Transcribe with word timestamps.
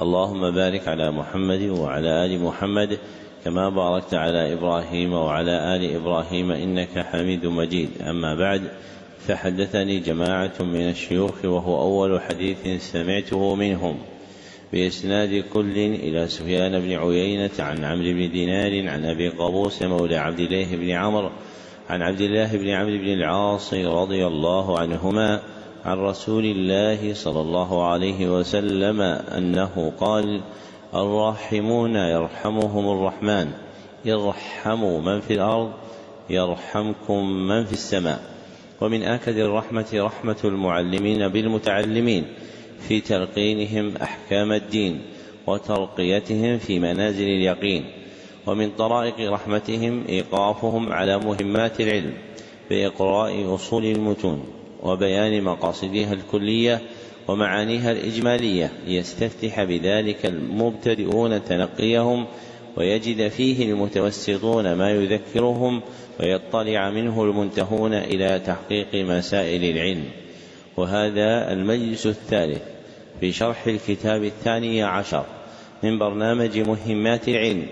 اللهم 0.00 0.50
بارك 0.50 0.88
على 0.88 1.10
محمد 1.10 1.62
وعلى 1.62 2.24
آل 2.24 2.42
محمد 2.42 2.98
كما 3.44 3.68
باركت 3.68 4.14
على 4.14 4.52
إبراهيم 4.52 5.12
وعلى 5.12 5.76
آل 5.76 5.94
إبراهيم 5.96 6.52
إنك 6.52 6.98
حميد 6.98 7.46
مجيد. 7.46 7.90
أما 8.00 8.34
بعد 8.34 8.62
فحدثني 9.26 9.98
جماعة 9.98 10.52
من 10.60 10.88
الشيوخ 10.88 11.44
وهو 11.44 11.82
أول 11.82 12.20
حديث 12.20 12.92
سمعته 12.92 13.54
منهم. 13.54 13.98
بإسناد 14.72 15.44
كل 15.52 15.76
إلى 15.78 16.28
سفيان 16.28 16.80
بن 16.80 16.92
عيينة 16.92 17.50
عن 17.58 17.84
عمرو 17.84 18.12
بن 18.12 18.30
دينار 18.30 18.88
عن 18.88 19.04
أبي 19.04 19.28
قابوس 19.28 19.82
مولى 19.82 20.16
عبد 20.16 20.40
الله 20.40 20.76
بن 20.76 20.90
عمرو 20.90 21.30
عن 21.90 22.02
عبد 22.02 22.20
الله 22.20 22.56
بن 22.56 22.68
عمرو 22.68 22.98
بن 22.98 23.12
العاص 23.12 23.74
رضي 23.74 24.26
الله 24.26 24.78
عنهما 24.78 25.42
عن 25.84 25.98
رسول 25.98 26.44
الله 26.44 27.14
صلى 27.14 27.40
الله 27.40 27.86
عليه 27.86 28.38
وسلم 28.38 29.00
أنه 29.00 29.92
قال 30.00 30.40
الراحمون 30.94 31.96
يرحمهم 31.96 32.98
الرحمن 32.98 33.50
ارحموا 34.06 35.00
من 35.00 35.20
في 35.20 35.34
الأرض 35.34 35.72
يرحمكم 36.30 37.30
من 37.30 37.64
في 37.64 37.72
السماء. 37.72 38.20
ومن 38.80 39.02
آكد 39.02 39.36
الرحمة 39.36 39.86
رحمة 39.94 40.36
المعلمين 40.44 41.28
بالمتعلمين 41.28 42.24
في 42.88 43.00
تلقينهم 43.00 43.96
أحكام 43.96 44.52
الدين 44.52 45.02
وترقيتهم 45.46 46.58
في 46.58 46.78
منازل 46.78 47.24
اليقين. 47.24 47.84
ومن 48.46 48.70
طرائق 48.70 49.32
رحمتهم 49.32 50.04
إيقافهم 50.08 50.92
على 50.92 51.18
مهمات 51.18 51.80
العلم 51.80 52.12
بإقراء 52.70 53.54
أصول 53.54 53.84
المتون. 53.84 54.61
وبيان 54.82 55.42
مقاصدها 55.42 56.12
الكلية 56.12 56.80
ومعانيها 57.28 57.92
الإجمالية 57.92 58.72
ليستفتح 58.86 59.64
بذلك 59.64 60.26
المبتدئون 60.26 61.44
تنقيهم 61.44 62.26
ويجد 62.76 63.28
فيه 63.28 63.72
المتوسطون 63.72 64.72
ما 64.72 64.90
يذكرهم 64.90 65.80
ويطلع 66.20 66.90
منه 66.90 67.24
المنتهون 67.24 67.94
إلى 67.94 68.40
تحقيق 68.46 68.94
مسائل 68.94 69.64
العلم. 69.64 70.04
وهذا 70.76 71.52
المجلس 71.52 72.06
الثالث 72.06 72.62
في 73.20 73.32
شرح 73.32 73.66
الكتاب 73.66 74.24
الثاني 74.24 74.82
عشر 74.82 75.24
من 75.82 75.98
برنامج 75.98 76.58
مهمات 76.58 77.28
العلم 77.28 77.66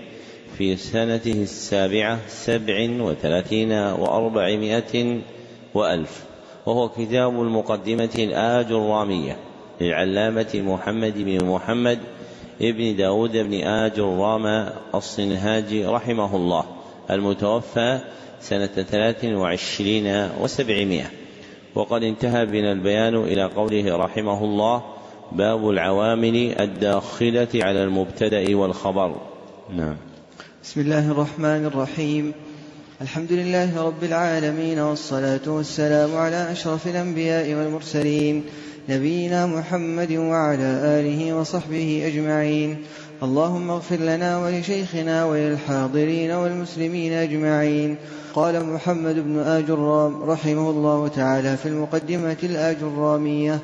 في 0.57 0.75
سنته 0.75 1.43
السابعة 1.43 2.19
سبع 2.27 2.89
وثلاثين 2.99 3.71
وأربعمائة 3.71 5.21
وألف. 5.73 6.30
وهو 6.65 6.89
كتاب 6.89 7.41
المقدمة 7.41 8.09
الآج 8.15 8.71
الرامية 8.71 9.37
للعلامة 9.81 10.49
محمد 10.55 11.13
بن 11.17 11.45
محمد 11.45 11.99
ابن 12.61 12.95
داود 12.95 13.31
بن 13.31 13.53
آج 13.53 13.99
الرام 13.99 14.69
الصنهاجي 14.95 15.85
رحمه 15.85 16.35
الله 16.35 16.63
المتوفى 17.11 17.99
سنة 18.41 18.65
ثلاث 18.67 19.25
وعشرين 19.25 20.29
وسبعمائة. 20.41 21.05
وقد 21.75 22.03
انتهى 22.03 22.45
بنا 22.45 22.71
البيان 22.71 23.15
إلى 23.15 23.43
قوله 23.43 23.97
رحمه 23.97 24.43
الله 24.43 24.83
باب 25.31 25.69
العوامل 25.69 26.55
الداخلة 26.59 27.47
على 27.55 27.83
المبتدأ 27.83 28.55
والخبر. 28.55 29.15
نعم. 29.75 29.97
بسم 30.63 30.81
الله 30.81 31.11
الرحمن 31.11 31.65
الرحيم. 31.65 32.33
الحمد 33.01 33.31
لله 33.31 33.83
رب 33.83 34.03
العالمين 34.03 34.79
والصلاة 34.79 35.41
والسلام 35.47 36.15
على 36.15 36.51
أشرف 36.51 36.87
الأنبياء 36.87 37.53
والمرسلين 37.53 38.43
نبينا 38.89 39.45
محمد 39.45 40.11
وعلى 40.11 40.69
آله 40.99 41.33
وصحبه 41.33 42.03
أجمعين. 42.05 42.77
اللهم 43.23 43.69
اغفر 43.69 43.95
لنا 43.95 44.37
ولشيخنا 44.37 45.25
وللحاضرين 45.25 46.31
والمسلمين 46.31 47.13
أجمعين. 47.13 47.95
قال 48.33 48.65
محمد 48.65 49.15
بن 49.15 49.39
آجرام 49.39 50.23
رحمه 50.23 50.69
الله 50.69 51.07
تعالى 51.07 51.57
في 51.57 51.65
المقدمة 51.65 52.37
الآجرامية 52.43 53.59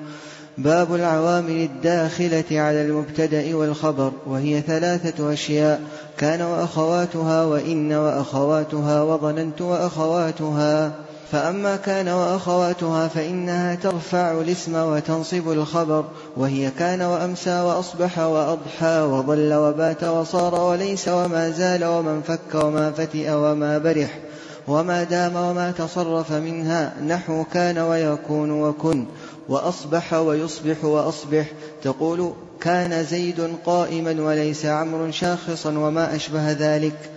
باب 0.57 0.95
العوامل 0.95 1.63
الداخلة 1.63 2.45
على 2.51 2.81
المبتدأ 2.81 3.55
والخبر 3.55 4.11
وهي 4.25 4.61
ثلاثة 4.61 5.33
أشياء 5.33 5.81
كان 6.17 6.41
وأخواتها 6.41 7.45
وإن 7.45 7.93
وأخواتها 7.93 9.03
وظننت 9.03 9.61
وأخواتها. 9.61 10.91
فأما 11.31 11.75
كان 11.75 12.07
وأخواتها 12.07 13.07
فإنها 13.07 13.75
ترفع 13.75 14.31
الاسم 14.31 14.75
وتنصب 14.75 15.51
الخبر 15.51 16.05
وهي 16.37 16.71
كان 16.71 17.01
وأمسى 17.01 17.61
وأصبح 17.61 18.19
وأضحى 18.19 19.01
وظل 19.01 19.53
وبات 19.53 20.03
وصار 20.03 20.55
وليس 20.55 21.07
وما 21.07 21.49
زال 21.49 21.85
ومن 21.85 22.21
فك 22.21 22.63
وما 22.63 22.91
فتئ 22.91 23.31
وما 23.31 23.77
برح 23.77 24.19
وما 24.67 25.03
دام 25.03 25.35
وما 25.35 25.71
تصرف 25.71 26.31
منها 26.31 26.93
نحو 27.07 27.43
كان 27.53 27.77
ويكون 27.77 28.51
وكن. 28.51 29.05
وأصبح 29.49 30.13
ويصبح 30.13 30.85
وأصبح. 30.85 31.45
تقول 31.83 32.33
كان 32.61 33.03
زيد 33.03 33.55
قائما 33.65 34.21
وليس 34.21 34.65
عمرو 34.65 35.11
شاخصا 35.11 35.69
وما 35.69 36.15
أشبه 36.15 36.51
ذلك. 36.51 37.11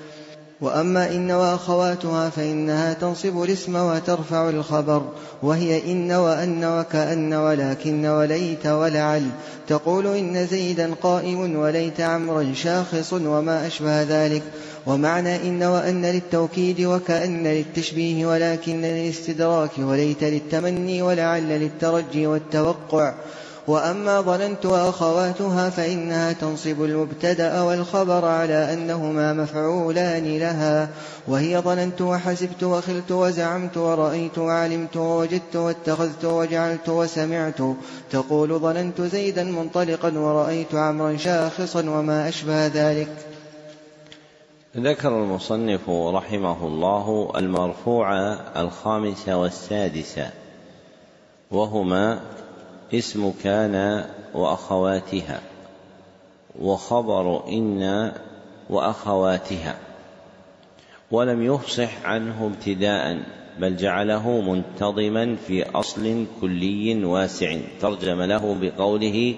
وأما 0.61 1.11
إن 1.11 1.31
وأخواتها 1.31 2.31
فإنها 2.31 2.93
تنصب 2.93 3.43
الاسم 3.43 3.77
وترفع 3.77 4.49
الخبر. 4.49 5.03
وهي 5.43 5.93
إن 5.93 6.13
وأن 6.13 6.65
وكأن 6.65 7.35
ولكن 7.35 8.07
وليت 8.07 8.67
ولعل. 8.67 9.27
تقول 9.69 10.07
إن 10.07 10.47
زيدا 10.47 10.95
قائم 11.03 11.57
وليت 11.57 12.01
عمرا 12.01 12.53
شاخص 12.55 13.13
وما 13.13 13.67
أشبه 13.67 14.03
ذلك. 14.03 14.43
ومعنى 14.87 15.49
إن 15.49 15.63
وأن 15.63 16.07
للتوكيد 16.07 16.81
وكأن 16.81 17.47
للتشبيه 17.47 18.27
ولكن 18.27 18.83
للاستدراك 18.83 19.71
وليت 19.79 20.25
للتمني 20.25 21.03
ولعل 21.03 21.49
للترجي 21.49 22.27
والتوقع. 22.27 23.15
وأما 23.67 24.21
ظننت 24.21 24.67
وأخواتها 24.67 25.71
فإنها 25.71 26.33
تنصب 26.33 26.85
المبتدأ 26.85 27.63
والخبر 27.63 28.25
على 28.25 28.73
أنهما 28.73 29.33
مفعولان 29.33 30.39
لها. 30.39 30.89
وهي 31.29 31.61
ظننت 31.61 32.01
وحسبت 32.01 32.63
وخلت 32.63 33.13
وزعمت 33.13 33.77
ورأيت 33.77 34.39
وعلمت 34.39 34.97
ووجدت 34.97 35.57
واتخذت 35.57 36.25
وجعلت 36.25 36.89
وسمعت. 36.89 37.61
تقول 38.11 38.59
ظننت 38.59 39.01
زيدا 39.01 39.45
منطلقا 39.45 40.19
ورأيت 40.19 40.75
عمرا 40.75 41.17
شاخصا 41.17 41.81
وما 41.81 42.29
أشبه 42.29 42.67
ذلك. 42.67 43.09
ذكر 44.77 45.23
المصنف 45.25 45.91
رحمه 45.91 46.67
الله 46.67 47.33
المرفوع 47.37 48.19
الخامس 48.57 49.29
والسادس 49.29 50.21
وهما 51.51 52.21
اسم 52.95 53.33
كان 53.45 54.05
وأخواتها 54.35 55.41
وخبر 56.61 57.49
إن 57.49 58.13
وأخواتها 58.71 59.77
ولم 61.11 61.43
يفصح 61.43 62.07
عنه 62.07 62.47
ابتداء 62.47 63.19
بل 63.59 63.77
جعله 63.77 64.41
منتظما 64.41 65.37
في 65.37 65.71
أصل 65.71 66.27
كلي 66.41 67.05
واسع. 67.05 67.57
ترجم 67.81 68.23
له 68.23 68.57
بقوله 68.61 69.35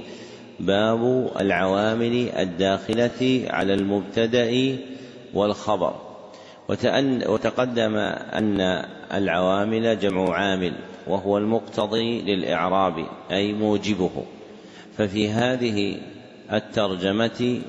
باب 0.60 1.30
العوامل 1.40 2.28
الداخلة 2.28 3.46
على 3.50 3.74
المبتدأ 3.74 4.76
والخبر. 5.34 5.94
وتقدم 7.28 7.96
أن 7.96 8.60
العوامل 9.12 9.98
جمع 9.98 10.34
عامل 10.34 10.72
وهو 11.06 11.38
المقتضي 11.38 12.22
للإعراب 12.22 13.06
أي 13.30 13.52
موجبه. 13.52 14.10
ففي 14.98 15.28
هذه 15.28 15.96
الترجمة 16.52 17.60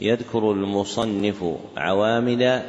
يذكر 0.00 0.52
المصنف 0.52 1.44
عوامل 1.76 2.62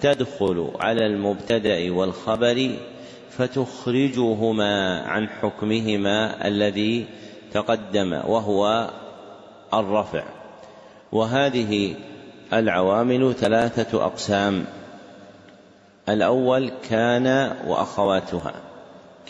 تدخل 0.00 0.70
على 0.80 1.06
المبتدأ 1.06 1.92
والخبر 1.92 2.70
فتخرجهما 3.30 5.00
عن 5.00 5.28
حكمهما 5.28 6.46
الذي 6.48 7.06
تقدم 7.52 8.12
وهو 8.12 8.90
الرفع. 9.74 10.24
وهذه 11.12 11.94
العوامل 12.52 13.34
ثلاثة 13.34 14.04
أقسام. 14.04 14.64
الأول 16.08 16.72
كان 16.90 17.56
وأخواتها 17.66 18.54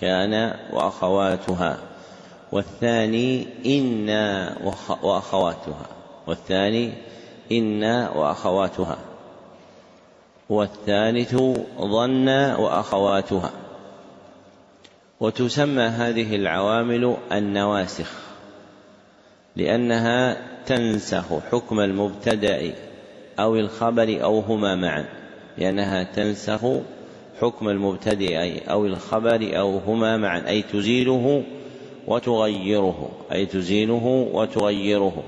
كان 0.01 0.55
وأخواتها. 0.73 1.79
والثاني 2.53 3.47
إن 3.67 4.11
وأخواتها. 5.03 5.87
والثاني 6.27 6.93
إن 7.53 7.85
وأخواتها. 8.15 8.99
والثالث 10.49 11.35
ظن 11.81 12.29
وأخواتها. 12.53 13.51
وتسمى 15.21 15.83
هذه 15.83 16.37
العوامل 16.37 17.17
النواسخ 17.33 18.13
لأنها 19.57 20.37
تنسخ 20.67 21.25
حكم 21.53 21.81
المبتدأ. 21.81 22.92
أو 23.39 23.57
الخبر 23.57 24.19
أو 24.23 24.39
هما 24.39 24.75
معا 24.75 25.05
لأنها 25.59 26.03
تنسخ 26.03 26.61
حكم 27.41 27.69
المبتدئ 27.69 28.71
أو 28.71 28.87
الخبر 28.87 29.59
أو 29.59 29.79
هما 29.79 30.17
معا 30.17 30.49
أي 30.49 30.63
تزيله 30.63 31.43
وتغيره 32.07 33.11
أي 33.33 33.47
تزيله 33.47 34.29
وتغيره. 34.33 35.23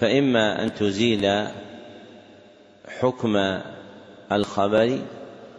فإما 0.00 0.62
أن 0.62 0.74
تزيل 0.74 1.46
حكم 3.00 3.58
الخبر 4.32 4.98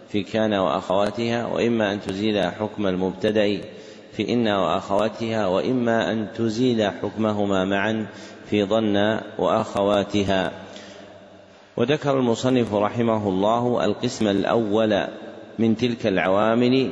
في 0.10 0.24
كان 0.24 0.54
وأخواتها 0.54 1.46
وإما 1.46 1.94
أن 1.94 2.02
تزيل 2.02 2.44
حكم 2.44 2.88
المبتدأ 2.88 3.62
في 4.14 4.34
إن 4.34 4.48
وأخواتها 4.48 5.48
وإما 5.48 6.12
أن 6.12 6.28
تزيل 6.36 6.84
حكمهما 6.84 7.66
معا 7.66 8.08
في 8.50 8.64
ظن 8.64 9.20
وأخواتها. 9.38 10.52
وذكر 11.78 12.20
المصنف 12.20 12.74
رحمه 12.74 13.30
الله 13.30 13.86
القسم 13.86 14.28
الأول 14.28 15.08
من 15.60 15.78
تلك 15.78 16.08
العوامل 16.08 16.92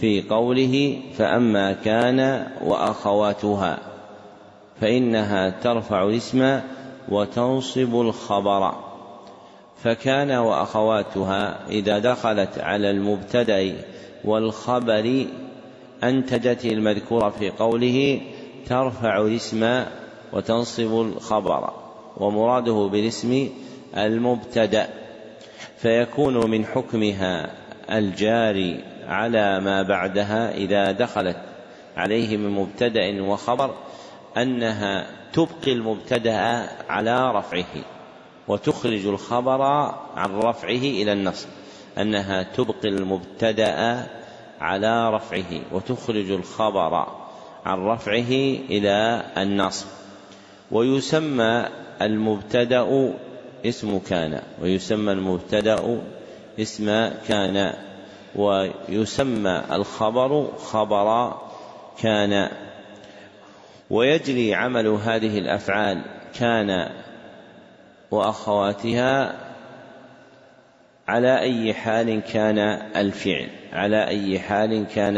في 0.00 0.22
قوله 0.22 0.98
فأما 1.18 1.72
كان 1.72 2.46
وأخواتها 2.64 3.78
فإنها 4.80 5.50
ترفع 5.50 6.04
الاسم 6.04 6.60
وتنصب 7.08 8.00
الخبر. 8.00 8.74
فكان 9.82 10.30
وأخواتها 10.30 11.68
إذا 11.68 11.98
دخلت 11.98 12.58
على 12.58 12.90
المبتدأ 12.90 13.74
والخبر 14.24 15.26
أنتجت 16.04 16.64
المذكور 16.64 17.30
في 17.30 17.50
قوله 17.50 18.20
ترفع 18.66 19.20
الاسم 19.20 19.84
وتنصب 20.32 21.00
الخبر 21.00 21.70
ومراده 22.16 22.88
بالاسم 22.92 23.48
المبتدأ 23.96 24.88
فيكون 25.78 26.50
من 26.50 26.66
حكمها 26.66 27.50
الجاري 27.90 28.84
على 29.06 29.60
ما 29.60 29.82
بعدها 29.82 30.54
إذا 30.54 30.92
دخلت 30.92 31.36
عليه 31.96 32.36
من 32.36 32.50
مبتدأ 32.50 33.22
وخبر 33.22 33.74
أنها 34.36 35.06
تبقي 35.32 35.72
المبتدأ 35.72 36.68
على 36.88 37.32
رفعه 37.32 37.84
وتخرج 38.48 39.06
الخبر 39.06 39.62
عن 40.16 40.30
رفعه 40.30 40.70
إلى 40.70 41.12
النصب 41.12 41.48
أنها 41.98 42.42
تبقي 42.42 42.88
المبتدأ 42.88 44.06
على 44.60 45.10
رفعه 45.10 45.60
وتخرج 45.72 46.30
الخبر 46.30 47.06
عن 47.64 47.78
رفعه 47.78 48.32
إلى 48.70 49.22
النصب. 49.36 49.86
ويسمى 50.70 51.66
المبتدأ 52.02 53.12
اسم 53.66 53.98
كان 53.98 54.42
ويسمى 54.62 55.12
المبتدأ 55.12 56.00
اسم 56.60 57.10
كان 57.28 57.72
ويسمى 58.36 59.62
الخبر 59.72 60.48
خبر 60.58 61.36
كان. 61.98 62.48
ويجري 63.90 64.54
عمل 64.54 64.86
هذه 64.86 65.38
الأفعال 65.38 66.02
كان 66.38 66.90
وأخواتها 68.10 69.34
على 71.08 71.38
أي 71.38 71.74
حال 71.74 72.20
كان 72.20 72.58
الفعل 72.96 73.48
على 73.72 74.06
أي 74.08 74.38
حال 74.38 74.86
كان 74.86 75.16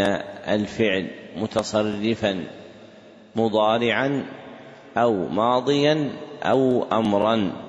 الفعل 0.48 1.10
متصرفا 1.36 2.44
مضارعا 3.36 4.24
أو 4.96 5.28
ماضيا 5.28 6.10
أو 6.42 6.86
امرا. 6.92 7.63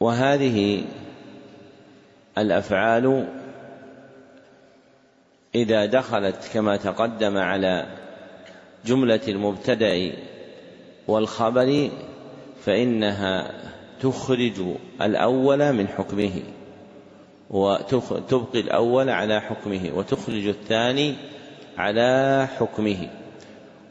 وهذه 0.00 0.84
الأفعال 2.38 3.26
إذا 5.54 5.86
دخلت 5.86 6.50
كما 6.54 6.76
تقدم 6.76 7.36
على 7.36 7.86
جملة 8.86 9.20
المبتدأ 9.28 10.12
والخبر 11.08 11.90
فإنها 12.64 13.52
تخرج 14.02 14.62
الأول 15.02 15.72
من 15.72 15.88
حكمه 15.88 16.42
وتبقي 17.50 18.60
الأول 18.60 19.10
على 19.10 19.40
حكمه 19.40 19.90
وتخرج 19.94 20.46
الثاني 20.46 21.14
على 21.78 22.48
حكمه. 22.58 23.08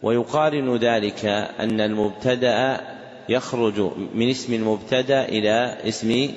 ويقارن 0.04 0.76
ذلك 0.76 1.26
أن 1.60 1.82
المبتدأ 1.82 2.82
يخرج 3.30 3.80
من 4.16 4.30
اسم 4.30 4.54
المبتدا 4.54 5.26
إلى 5.26 5.78
اسم 5.88 6.30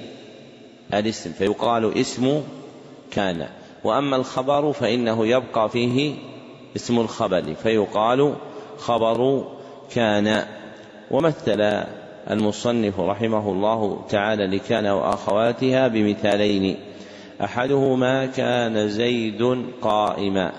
الاسم 0.94 1.32
فيقال 1.32 1.98
اسم 1.98 2.42
كان. 3.10 3.48
وأما 3.84 4.16
الخبر 4.16 4.72
فإنه 4.72 5.26
يبقى 5.26 5.68
فيه 5.68 6.14
اسم 6.76 7.00
الخبر 7.00 7.54
فيقال 7.54 8.34
خبر 8.78 9.44
كان. 9.94 10.46
ومثل 11.10 11.60
المصنف 12.30 13.00
رحمه 13.00 13.48
الله 13.52 14.04
تعالى 14.08 14.46
لكان 14.46 14.86
وأخواتها 14.86 15.88
بمثالين 15.88 16.76
أحدهما 17.44 18.26
كان 18.26 18.88
زيد 18.88 19.66
قائما 19.82 20.52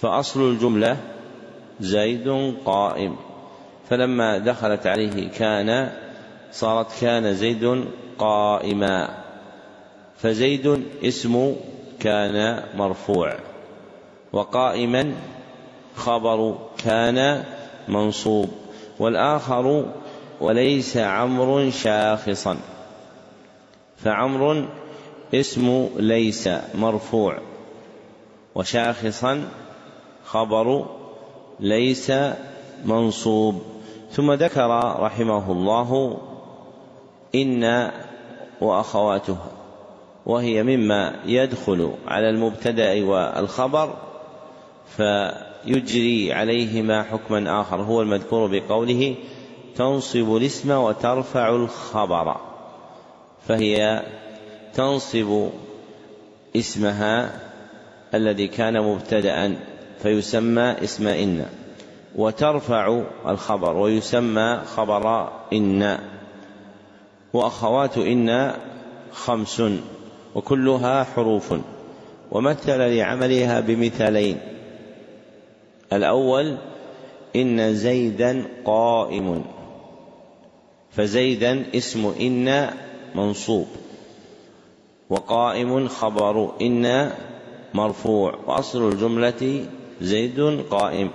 فأصل 0.00 0.50
الجملة 0.50 0.96
زيد 1.80 2.54
قائم. 2.64 3.16
فلما 3.90 4.38
دخلت 4.38 4.86
عليه 4.86 5.28
كان 5.28 5.92
صارت 6.52 7.00
كان 7.00 7.34
زيد 7.34 7.84
قائما. 8.18 9.08
فزيد 10.18 10.84
اسم 11.04 11.56
كان 12.00 12.62
مرفوع 12.74 13.34
وقائما 14.32 15.14
خبر 15.96 16.58
كان 16.84 17.44
منصوب. 17.88 18.50
والآخر 18.98 19.84
وليس 20.40 20.96
عمرو 20.96 21.70
شاخصا 21.70 22.56
فعمر 23.96 24.68
اسم 25.34 25.88
ليس 25.96 26.48
مرفوع. 26.74 27.38
وشاخصا 28.54 29.48
خبر 30.24 30.86
ليس 31.60 32.12
منصوب. 32.84 33.69
ثم 34.10 34.32
ذكر 34.32 34.68
رحمه 35.00 35.52
الله 35.52 36.18
إن 37.34 37.90
وأخواتها 38.60 39.50
وهي 40.26 40.62
مما 40.62 41.14
يدخل 41.26 41.92
على 42.06 42.30
المبتدأ 42.30 43.04
والخبر 43.04 43.94
فيجري 44.96 46.32
عليهما 46.32 47.02
حكما 47.02 47.60
آخر 47.60 47.82
هو 47.82 48.02
المذكور 48.02 48.46
بقوله 48.46 49.14
تنصب 49.76 50.36
الاسم 50.36 50.70
وترفع 50.70 51.48
الخبر 51.48 52.36
فهي 53.48 54.02
تنصب 54.74 55.48
اسمها 56.56 57.40
الذي 58.14 58.48
كان 58.48 58.82
مبتدأ 58.82 59.56
فيسمى 60.02 60.76
اسم 60.84 61.06
إن. 61.06 61.46
وترفع 62.16 63.02
الخبر 63.26 63.76
ويسمى 63.76 64.60
خبر 64.76 65.32
إن 65.52 65.98
وأخوات 67.32 67.98
إن 67.98 68.54
خمس 69.12 69.62
وكلها 70.34 71.04
حروف 71.04 71.54
ومثل 72.30 72.78
لعملها 72.78 73.60
بمثالين. 73.60 74.38
الأول 75.92 76.56
إن 77.36 77.74
زيدا 77.74 78.44
قائم 78.64 79.44
فزيدا 80.90 81.64
اسم 81.74 82.14
إن 82.20 82.70
منصوب 83.14 83.66
وقائم 85.10 85.88
خبر 85.88 86.52
إن 86.60 87.12
مرفوع 87.74 88.34
وأصل 88.46 88.88
الجملة 88.88 89.66
زيد 90.00 90.40
قائم. 90.70 91.10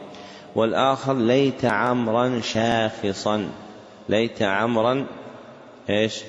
والآخر 0.55 1.13
ليت 1.13 1.65
عمرا 1.65 2.41
شاخصا. 2.43 3.50
ليت 4.09 4.41
عمرا 4.41 5.05
إيش؟ 5.89 6.19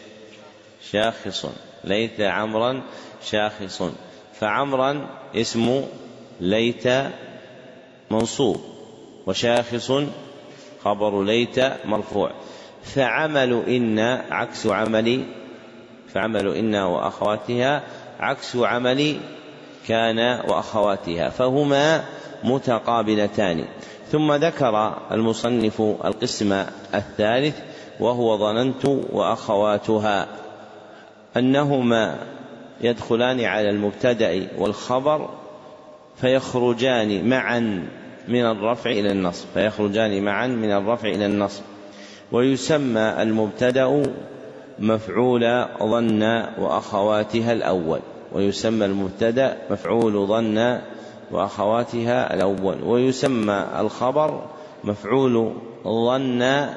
شاخص 0.91 1.47
ليت 1.85 2.21
عمرا 2.21 2.83
شاخص 3.25 3.83
فعمرا 4.41 5.07
اسم 5.35 5.83
ليت 6.41 6.85
منصوب 8.11 8.61
وشاخص 9.27 9.93
خبر 10.85 11.23
ليت 11.23 11.59
مرفوع. 11.85 12.31
فعمل 12.83 13.63
إن 13.69 13.99
عكس 14.31 14.67
عمل 14.67 15.25
فعمل 16.15 16.57
إن 16.57 16.75
وأخواتها 16.75 17.83
عكس 18.21 18.57
عمل 18.57 19.21
كان 19.89 20.19
وأخواتها. 20.49 21.29
فهما 21.29 22.05
متقابلتان. 22.45 23.65
ثم 24.13 24.33
ذكر 24.33 24.99
المصنف 25.13 25.81
القسم 25.81 26.65
الثالث 26.95 27.59
وهو 28.01 28.39
ظننت 28.39 28.85
وأخواتها 29.13 30.27
أنهما 31.37 32.19
يدخلان 32.81 33.41
على 33.41 33.71
المبتدأ 33.71 34.49
والخبر 34.59 35.29
فيخرجان 36.21 37.29
معا 37.29 37.89
من 38.29 38.47
الرفع 38.47 38.91
إلى 38.91 39.13
النصب 39.13 39.47
فيخرجان 39.55 40.25
معا 40.25 40.47
من 40.47 40.73
الرفع 40.73 41.09
إلى 41.09 41.27
النصب. 41.27 41.63
ويسمى 42.33 43.23
المبتدأ 43.23 44.13
مفعول 44.79 45.67
ظن 45.83 46.23
وأخواتها 46.59 47.53
الأول. 47.53 48.01
ويسمى 48.33 48.85
المبتدأ 48.85 49.57
مفعول 49.71 50.27
ظن 50.27 50.81
وأخواتها 51.31 52.35
الأول. 52.35 52.83
ويسمى 52.83 53.67
الخبر 53.79 54.47
مفعول 54.85 55.57
ظن 55.85 56.69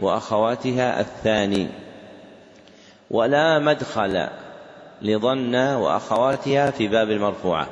وأخواتها 0.00 1.00
الثاني. 1.00 1.68
ولا 3.10 3.58
مدخل 3.58 4.28
لظن 5.02 5.54
وأخواتها 5.54 6.70
في 6.70 6.88
باب 6.88 7.10
المرفوعة. 7.10 7.68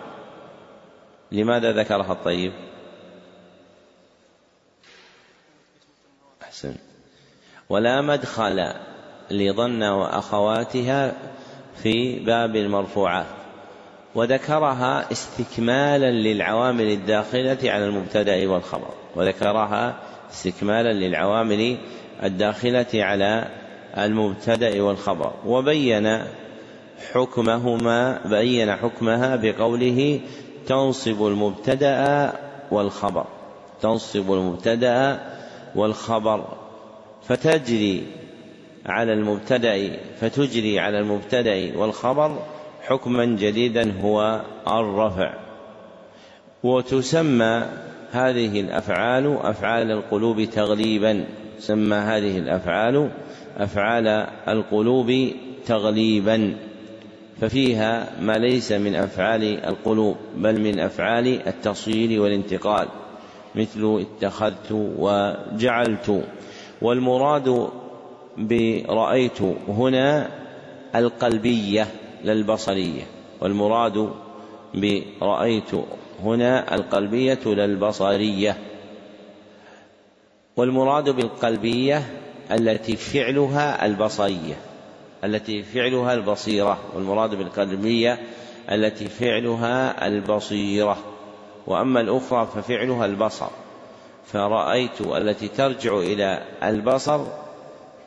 لماذا 1.32 1.72
ذكرها 1.72 2.12
الطيب؟ 2.12 2.52
أحسن. 6.42 6.74
ولا 7.68 8.00
مدخل 8.00 8.72
لظن 9.30 9.82
وأخواتها 9.82 11.12
في 11.82 12.18
باب 12.18 12.56
المرفوعات 12.56 13.39
وذكرها 14.14 15.12
استكمالا 15.12 16.10
للعوامل 16.10 16.84
الداخلة 16.84 17.58
على 17.64 17.86
المبتدأ 17.86 18.50
والخبر. 18.50 18.88
وذكرها 19.16 19.96
استكمالا 20.30 20.92
للعوامل 20.92 21.76
الداخلة 22.22 22.86
على 22.94 23.48
المبتدأ 23.98 24.82
والخبر. 24.82 25.32
وبين 25.46 26.22
حكمهما 27.12 28.20
بين 28.24 28.72
حكمها 28.76 29.36
بقوله 29.36 30.20
تنصب 30.66 31.26
المبتدأ 31.26 32.32
والخبر. 32.70 33.24
تنصب 33.82 34.32
المبتدأ 34.32 35.20
والخبر. 35.74 36.44
فتجري 37.28 38.06
على 38.86 39.12
المبتدأ 39.12 39.90
فتجري 40.20 40.78
على 40.78 40.98
المبتدأ 40.98 41.78
والخبر 41.78 42.38
حكما 42.88 43.24
جديدا 43.24 43.92
هو 44.02 44.40
الرفع. 44.68 45.34
وتسمى 46.62 47.62
هذه 48.12 48.60
الأفعال 48.60 49.36
أفعال 49.42 49.90
القلوب 49.90 50.44
تغليبا. 50.44 51.24
تسمى 51.58 51.96
هذه 51.96 52.38
الأفعال 52.38 53.10
أفعال 53.58 54.06
القلوب 54.48 55.30
تغليبا. 55.66 56.56
ففيها 57.40 58.06
ما 58.20 58.32
ليس 58.32 58.72
من 58.72 58.94
أفعال 58.94 59.64
القلوب 59.64 60.16
بل 60.36 60.60
من 60.60 60.80
أفعال 60.80 61.48
التصوير 61.48 62.20
والانتقال 62.20 62.88
مثل 63.54 64.04
اتخذت 64.06 64.72
وجعلت. 64.72 66.24
والمراد 66.82 67.68
برأيت 68.36 69.42
هنا 69.68 70.30
القلبية. 70.94 71.86
لا 72.24 72.32
البصرية 72.32 73.02
والمراد 73.40 74.10
برأيت 74.74 75.70
هنا 76.22 76.74
القلبية 76.74 77.38
لا 77.46 77.64
البصرية 77.64 78.56
والمراد 80.56 81.10
بالقلبية 81.10 82.02
التي 82.52 82.96
فعلها 82.96 83.86
البصرية 83.86 84.56
التي 85.24 85.62
فعلها 85.62 86.14
البصيرة 86.14 86.78
والمراد 86.94 87.34
بالقلبية 87.34 88.18
التي 88.70 89.08
فعلها 89.08 90.06
البصيرة 90.06 90.98
وأما 91.66 92.00
الأخرى 92.00 92.48
ففعلها 92.54 93.06
البصر. 93.06 93.46
فرأيت 94.32 95.00
التي 95.00 95.48
ترجع 95.48 95.98
إلى 95.98 96.42
البصر 96.62 97.26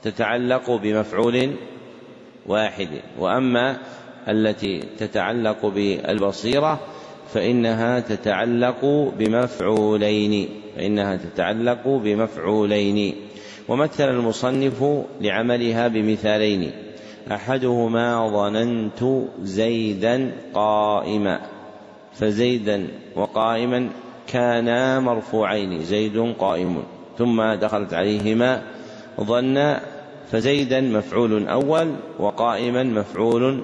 تتعلق 0.04 0.72
بمفعول 0.72 1.56
واحد 2.46 2.90
وأما 3.20 3.78
التي 4.28 4.80
تتعلق 5.00 5.66
بالبصيرة 5.66 6.80
فإنها 7.34 8.00
تتعلق 8.00 8.86
بمفعولين 9.20 10.50
فإنها 10.76 11.16
تتعلق 11.16 11.88
بمفعولين. 11.88 13.16
ومثل 13.68 14.10
المصنف 14.10 14.84
لعملها 15.22 15.88
بمثالين 15.88 16.72
أحدهما 17.32 18.28
ظننت 18.30 19.26
زيدا 19.42 20.32
قائما 20.54 21.40
فزيدا 22.14 22.88
وقائما 23.16 23.90
كانا 24.28 25.00
مرفوعين 25.00 25.84
زيد 25.84 26.34
قائم. 26.40 26.84
ثم 27.18 27.54
دخلت 27.54 27.94
عليهما 27.94 28.62
ظن 29.22 29.76
فزيدا 30.32 30.82
مفعول 30.82 31.48
أول 31.48 31.96
وقائما 32.20 32.84
مفعول 32.84 33.64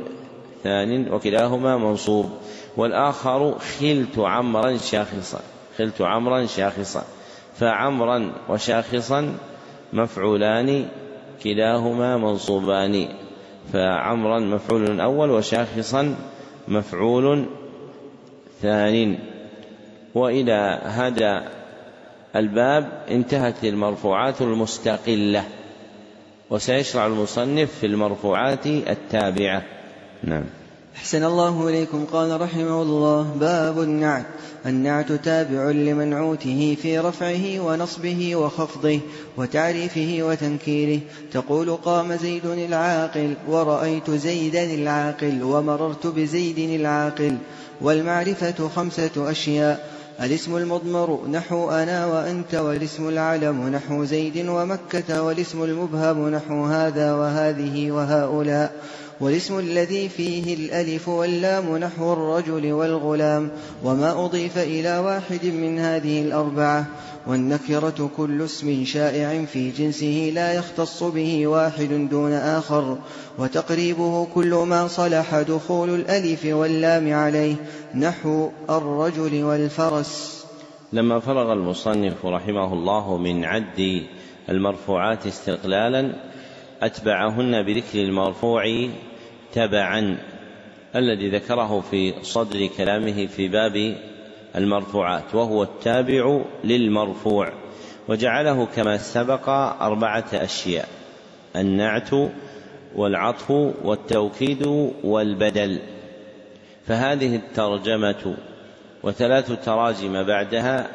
ثان 0.64 1.14
وكلاهما 1.14 1.78
منصوب. 1.78 2.30
والآخر 2.78 3.60
خلت 3.60 4.20
عمرا 4.20 4.78
شاخصا 4.78 5.40
خلت 5.78 6.02
عمرا 6.02 6.46
شاخصا 6.46 7.04
فعمرا 7.56 8.32
وشاخصا 8.50 9.36
مفعولان 9.94 10.86
كلاهما 11.44 12.18
منصوبان 12.18 13.08
فعمرا 13.74 14.40
مفعول 14.40 15.02
أول 15.02 15.30
وشاخصا 15.30 16.16
مفعول 16.68 17.46
ثان. 18.62 19.18
وإلى 20.16 20.82
هذا 20.84 21.48
الباب 22.36 23.04
انتهت 23.12 23.64
المرفوعات 23.64 24.42
المستقلة 24.42 25.44
وسيشرع 26.50 27.08
المصنف 27.08 27.72
في 27.80 27.86
المرفوعات 27.86 28.68
التابعة. 28.68 29.79
نعم. 30.24 30.44
أحسن 30.96 31.24
الله 31.24 31.70
إليكم. 31.70 32.06
قال 32.12 32.42
رحمه 32.42 32.82
الله 32.82 33.36
باب 33.40 33.82
النعت. 33.82 34.26
النعت 34.66 35.12
تابع 35.12 35.72
لمنعوته 35.72 36.78
في 36.82 37.00
رفعه 37.00 37.60
ونصبه 37.60 38.36
وخفضه 38.36 39.00
وتعريفه 39.38 40.18
وتنكيره. 40.22 41.02
تقول 41.34 41.76
قام 41.76 42.16
زيد 42.16 42.46
العاقل 42.46 43.34
ورأيت 43.48 44.12
زيدا 44.12 44.64
العاقل 44.64 45.44
ومررت 45.44 46.08
بزيد 46.08 46.80
العاقل. 46.80 47.38
والمعرفة 47.82 48.70
خمسة 48.76 49.32
أشياء 49.32 50.00
الاسم 50.22 50.56
المضمر 50.56 51.28
نحو 51.28 51.70
أنا 51.70 52.06
وأنت 52.06 52.56
والاسم 52.56 53.10
العلم 53.10 53.68
نحو 53.70 54.04
زيد 54.04 54.48
ومكة 54.48 55.24
والاسم 55.24 55.64
المبهم 55.64 56.30
نحو 56.30 56.66
هذا 56.66 57.14
وهذه 57.14 57.92
وهؤلاء. 57.92 58.74
والاسم 59.22 59.60
الذي 59.60 60.10
فيه 60.10 60.54
الألف 60.54 61.10
واللام 61.10 61.78
نحو 61.78 62.14
الرجل 62.14 62.72
والغلام 62.72 63.52
وما 63.84 64.26
أضيف 64.26 64.58
إلى 64.58 64.98
واحد 65.00 65.46
من 65.46 65.80
هذه 65.80 66.22
الأربعة. 66.22 66.86
والنكرة 67.28 68.10
كل 68.18 68.42
اسم 68.42 68.86
شائع 68.86 69.46
في 69.46 69.72
جنسه 69.72 70.32
لا 70.36 70.54
يختص 70.54 71.04
به 71.04 71.48
واحد 71.48 72.08
دون 72.12 72.34
آخر. 72.34 72.98
وتقريبه 73.38 74.26
كل 74.26 74.54
ما 74.54 74.88
صلح 74.88 75.42
دخول 75.42 75.90
الألف 75.90 76.46
واللام 76.46 77.14
عليه 77.14 77.56
نحو 77.96 78.50
الرجل 78.70 79.44
والفرس. 79.44 80.46
لما 80.94 81.20
فرغ 81.20 81.54
المصنف 81.54 82.26
رحمه 82.26 82.74
الله 82.74 83.18
من 83.18 83.46
عد 83.46 84.04
المرفوعات 84.50 85.28
استقلالا 85.28 86.16
أتبعهن 86.82 87.64
بذكر 87.64 88.00
المرفوع 88.00 88.64
تبعا 89.60 90.18
الذي 90.96 91.30
ذكره 91.30 91.84
في 91.92 92.14
صدر 92.22 92.68
كلامه 92.78 93.26
في 93.28 93.48
باب 93.48 93.96
المرفوعات 94.56 95.36
وهو 95.36 95.64
التابع 95.64 96.42
للمرفوع 96.64 97.54
وجعله 98.08 98.66
كما 98.66 98.98
سبق 98.98 99.50
أربعة 99.82 100.26
أشياء 100.34 100.88
النعت 101.56 102.10
والعطف 102.96 103.52
والتوكيد 103.84 104.92
والبدل. 105.04 105.80
فهذه 106.86 107.36
الترجمة 107.36 108.36
وثلاث 109.04 109.66
تراجم 109.66 110.24
بعدها 110.24 110.88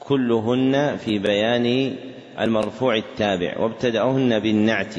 كلهن 0.00 0.96
في 0.96 1.18
بيان 1.18 1.96
المرفوع 2.40 2.96
التابع 2.96 3.58
وابتدأهن 3.58 4.38
بالنعت. 4.38 4.94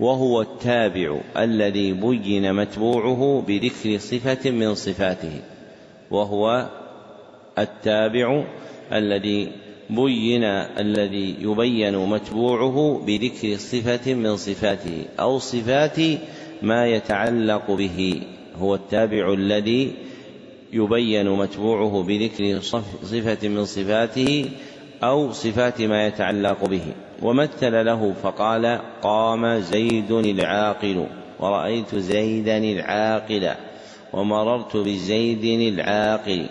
وهو 0.00 0.42
التابع 0.42 1.20
الذي 1.36 1.92
بين 1.92 2.54
متبوعه 2.54 3.44
بذكر 3.48 3.98
صفة 3.98 4.50
من 4.50 4.74
صفاته 4.74 5.40
وهو 6.10 6.68
التابع 7.58 8.44
الذي 8.92 9.52
بين 9.90 10.44
الذي 10.44 11.36
يبين 11.40 11.96
متبوعه 11.96 13.02
بذكر 13.06 13.56
صفة 13.56 14.14
من 14.14 14.36
صفاته 14.36 15.04
أو 15.20 15.38
صفات 15.38 15.98
ما 16.62 16.86
يتعلق 16.86 17.70
به. 17.70 18.22
هو 18.56 18.74
التابع 18.74 19.32
الذي 19.32 19.92
يبين 20.72 21.30
متبوعه 21.30 22.02
بذكر 22.02 22.60
صفة 23.02 23.48
من 23.48 23.64
صفاته 23.64 24.50
أو 25.02 25.32
صفات 25.32 25.82
ما 25.82 26.06
يتعلق 26.06 26.64
به. 26.64 26.82
ومثل 27.22 27.84
له 27.84 28.14
فقال 28.22 28.80
قام 29.02 29.58
زيد 29.58 30.10
العاقل 30.12 31.06
ورأيت 31.40 31.94
زيدا 31.94 32.58
العاقل 32.58 33.50
ومررت 34.12 34.76
بزيد 34.76 35.44
العاقل 35.74 36.46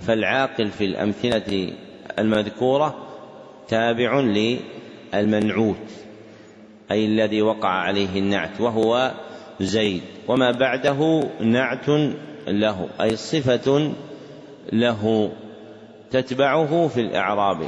فالعاقل 0.00 0.66
في 0.66 0.84
الأمثلة 0.84 1.72
المذكورة 2.18 2.94
تابع 3.68 4.20
للمنعوت 4.20 5.76
أي 6.90 7.06
الذي 7.06 7.42
وقع 7.42 7.68
عليه 7.68 8.18
النعت 8.18 8.60
وهو 8.60 9.12
زيد 9.60 10.02
وما 10.28 10.50
بعده 10.50 11.28
نعت 11.40 11.88
له 12.48 12.88
أي 13.00 13.16
صفة 13.16 13.92
له 14.72 15.30
تتبعه 16.10 16.88
في 16.88 17.00
الإعراب. 17.00 17.58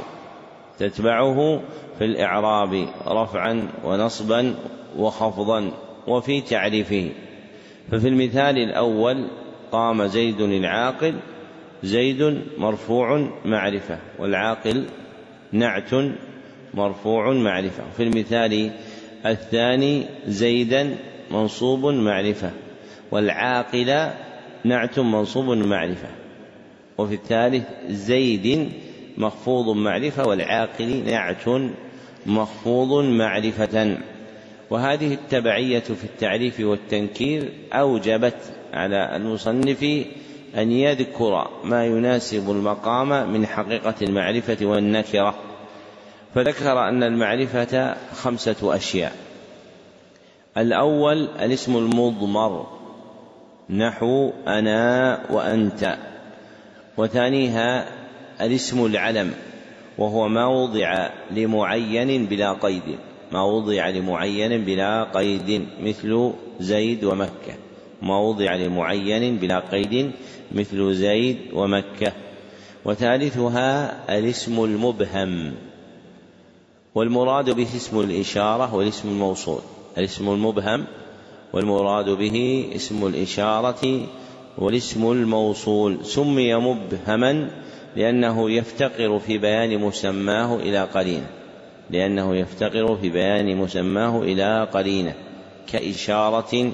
تتبعه 0.79 1.61
في 1.97 2.05
الإعراب 2.05 2.87
رفعا 3.07 3.67
ونصبا 3.83 4.55
وخفضا 4.97 5.71
وفي 6.07 6.41
تعريفه. 6.41 7.09
ففي 7.91 8.07
المثال 8.07 8.57
الأول 8.57 9.27
قام 9.71 10.05
زيد 10.07 10.41
العاقل 10.41 11.15
زيد 11.83 12.41
مرفوع 12.57 13.29
معرفة 13.45 13.97
والعاقل 14.19 14.85
نعت 15.51 15.89
مرفوع 16.73 17.33
معرفة. 17.33 17.83
في 17.97 18.03
المثال 18.03 18.71
الثاني 19.25 20.05
زيدا 20.27 20.95
منصوب 21.31 21.85
معرفة 21.85 22.51
والعاقل 23.11 24.09
نعت 24.63 24.99
منصوب 24.99 25.45
معرفة. 25.45 26.07
وفي 26.97 27.13
الثالث 27.13 27.63
زيد 27.89 28.71
مخفوض 29.19 29.75
معرفة 29.75 30.27
والعاقل 30.27 31.03
نعت 31.05 31.45
مخفوض 32.25 33.03
معرفة. 33.03 33.97
وهذه 34.69 35.13
التبعية 35.13 35.79
في 35.79 36.03
التعريف 36.03 36.59
والتنكير 36.59 37.53
أوجبت 37.73 38.37
على 38.73 39.15
المصنف 39.15 39.83
أن 40.57 40.71
يذكر 40.71 41.49
ما 41.63 41.85
يناسب 41.85 42.51
المقام 42.51 43.33
من 43.33 43.45
حقيقة 43.45 43.95
المعرفة 44.01 44.65
والنكرة. 44.65 45.35
فذكر 46.35 46.79
أن 46.89 47.03
المعرفة 47.03 47.95
خمسة 48.13 48.75
أشياء. 48.75 49.15
الأول 50.57 51.23
الاسم 51.23 51.77
المضمر. 51.77 52.67
نحو 53.69 54.31
أنا 54.47 55.19
وأنت. 55.29 55.97
وثانيها 56.97 57.98
الاسم 58.41 58.85
العلم 58.85 59.33
وهو 59.97 60.27
ما 60.27 60.45
وضع 60.47 61.09
لمعين 61.31 62.25
بلا 62.25 62.53
قيد. 62.53 62.83
ما 63.31 63.41
وضع 63.43 63.89
لمعين 63.89 64.65
بلا 64.65 65.03
قيد 65.03 65.65
مثل 65.83 66.31
زيد 66.59 67.03
ومكة. 67.03 67.53
ما 68.01 68.19
وضع 68.19 68.55
لمعين 68.55 69.37
بلا 69.37 69.59
قيد 69.59 70.11
مثل 70.51 70.93
زيد 70.93 71.37
ومكة. 71.53 72.11
وثالثها 72.85 73.69
الاسم 74.17 74.63
المبهم. 74.63 75.53
والمراد 76.95 77.49
به 77.49 77.67
اسم 77.75 77.99
الإشارة 77.99 78.75
والاسم 78.75 79.09
الموصول. 79.09 79.61
الاسم 79.97 80.29
المبهم 80.29 80.85
والمراد 81.53 82.09
به 82.09 82.65
اسم 82.75 83.07
الإشارة 83.07 84.07
والاسم 84.57 85.11
الموصول. 85.11 86.05
سمي 86.05 86.55
مبهما 86.55 87.49
لأنه 87.99 88.51
يفتقر 88.51 89.19
في 89.19 89.37
بيان 89.37 89.77
مسماه 89.77 90.55
إلى 90.55 90.83
قرينة. 90.83 91.27
لأنه 91.89 92.35
يفتقر 92.35 92.95
في 92.95 93.09
بيان 93.09 93.57
مسماه 93.57 94.21
إلى 94.21 94.67
قرينة. 94.73 95.13
كإشارة 95.71 96.71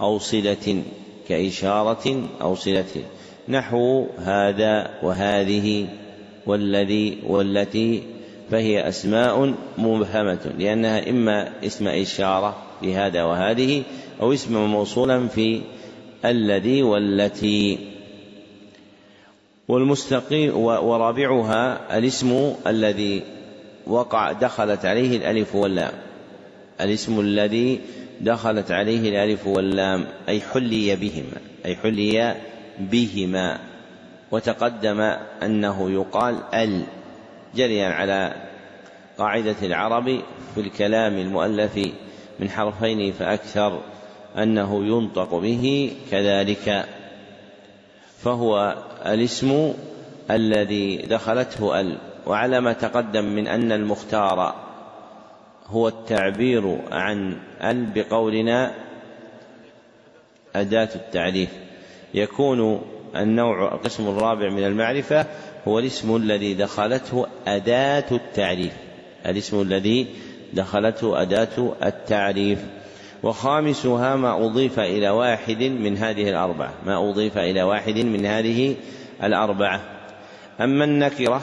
أو 0.00 0.18
صلة. 0.18 0.82
كإشارة 1.28 2.28
أو 2.42 2.54
صلة. 2.54 3.04
نحو 3.48 4.06
هذا 4.18 4.90
وهذه 5.02 5.86
والذي 6.46 7.18
والتي 7.26 8.02
فهي 8.50 8.88
أسماء 8.88 9.54
مبهمة. 9.78 10.52
لأنها 10.58 11.10
إما 11.10 11.52
اسم 11.64 11.88
إشارة 11.88 12.56
لهذا 12.82 13.22
وهذه 13.22 13.82
أو 14.20 14.32
اسم 14.32 14.66
موصولا 14.66 15.28
في 15.28 15.60
الذي 16.24 16.82
والتي. 16.82 17.89
والمستقيم 19.70 20.56
ورابعها 20.56 21.98
الاسم 21.98 22.52
الذي 22.66 23.22
وقع 23.86 24.32
دخلت 24.32 24.84
عليه 24.84 25.16
الألف 25.16 25.54
واللام. 25.54 25.92
الاسم 26.80 27.20
الذي 27.20 27.80
دخلت 28.20 28.70
عليه 28.70 29.08
الألف 29.10 29.46
واللام 29.46 30.06
أي 30.28 30.40
حلي 30.40 30.96
بهما 30.96 31.40
أي 31.66 31.76
حلي 31.76 32.34
بهما. 32.78 33.58
وتقدم 34.30 35.00
أنه 35.42 35.90
يقال 35.90 36.36
ال 36.54 36.82
جريا 37.54 37.88
على 37.88 38.34
قاعدة 39.18 39.56
العرب 39.62 40.20
في 40.54 40.60
الكلام 40.60 41.18
المؤلف 41.18 41.78
من 42.40 42.50
حرفين 42.50 43.12
فأكثر 43.12 43.80
أنه 44.38 44.84
ينطق 44.86 45.34
به 45.34 45.92
كذلك. 46.10 46.86
فهو 48.24 48.76
الاسم 49.06 49.72
الذي 50.30 50.96
دخلته 50.96 51.80
ال 51.80 51.98
وعلى 52.26 52.60
ما 52.60 52.72
تقدم 52.72 53.24
من 53.24 53.48
أن 53.48 53.72
المختار 53.72 54.54
هو 55.66 55.88
التعبير 55.88 56.78
عن 56.90 57.36
ال 57.62 57.86
بقولنا 57.94 58.74
أداة 60.56 60.88
التعريف. 60.94 61.48
يكون 62.14 62.82
النوع 63.16 63.74
القسم 63.74 64.08
الرابع 64.08 64.48
من 64.50 64.64
المعرفة 64.64 65.26
هو 65.68 65.78
الاسم 65.78 66.16
الذي 66.16 66.54
دخلته 66.54 67.26
أداة 67.46 68.04
التعريف. 68.12 68.72
الاسم 69.26 69.60
الذي 69.62 70.06
دخلته 70.52 71.22
أداة 71.22 71.72
التعريف. 71.82 72.58
وخامسها 73.22 74.16
ما 74.16 74.46
أضيف 74.46 74.80
إلى 74.80 75.10
واحد 75.10 75.62
من 75.62 75.96
هذه 75.96 76.28
الأربعة. 76.28 76.74
ما 76.86 77.10
أضيف 77.10 77.38
إلى 77.38 77.62
واحد 77.62 77.98
من 77.98 78.26
هذه 78.26 78.76
الأربعة. 79.22 79.80
أما 80.60 80.84
النكرة 80.84 81.42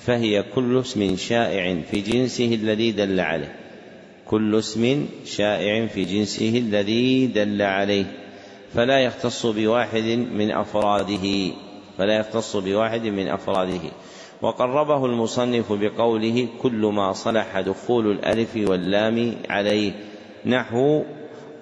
فهي 0.00 0.44
كل 0.54 0.80
اسم 0.80 1.16
شائع 1.16 1.80
في 1.90 2.00
جنسه 2.00 2.54
الذي 2.54 2.92
دل 2.92 3.20
عليه. 3.20 3.56
كل 4.26 4.58
اسم 4.58 5.06
شائع 5.24 5.86
في 5.86 6.04
جنسه 6.04 6.58
الذي 6.58 7.26
دل 7.26 7.62
عليه. 7.62 8.04
فلا 8.74 8.98
يختص 9.00 9.46
بواحد 9.46 10.04
من 10.34 10.50
أفراده. 10.50 11.52
فلا 11.98 12.16
يختص 12.16 12.56
بواحد 12.56 13.06
من 13.06 13.28
أفراده. 13.28 13.90
وقربه 14.42 15.06
المصنف 15.06 15.72
بقوله 15.72 16.48
كل 16.62 16.86
ما 16.94 17.12
صلح 17.12 17.60
دخول 17.60 18.10
الألف 18.10 18.56
واللام 18.56 19.34
عليه. 19.48 19.92
نحو 20.46 21.02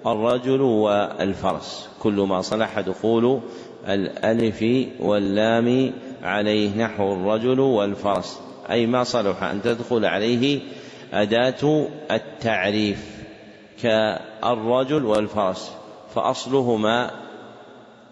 الرجل 0.05 0.61
والفرس. 0.61 1.89
كل 1.99 2.13
ما 2.13 2.41
صلح 2.41 2.79
دخول 2.79 3.39
الألف 3.87 4.87
واللام 4.99 5.93
عليه 6.23 6.77
نحو 6.77 7.13
الرجل 7.13 7.59
والفرس. 7.59 8.39
أي 8.69 8.85
ما 8.85 9.03
صلح 9.03 9.43
أن 9.43 9.61
تدخل 9.61 10.05
عليه 10.05 10.59
أداة 11.13 11.87
التعريف 12.11 13.05
كالرجل 13.81 15.05
والفرس. 15.05 15.71
فأصلهما 16.15 17.11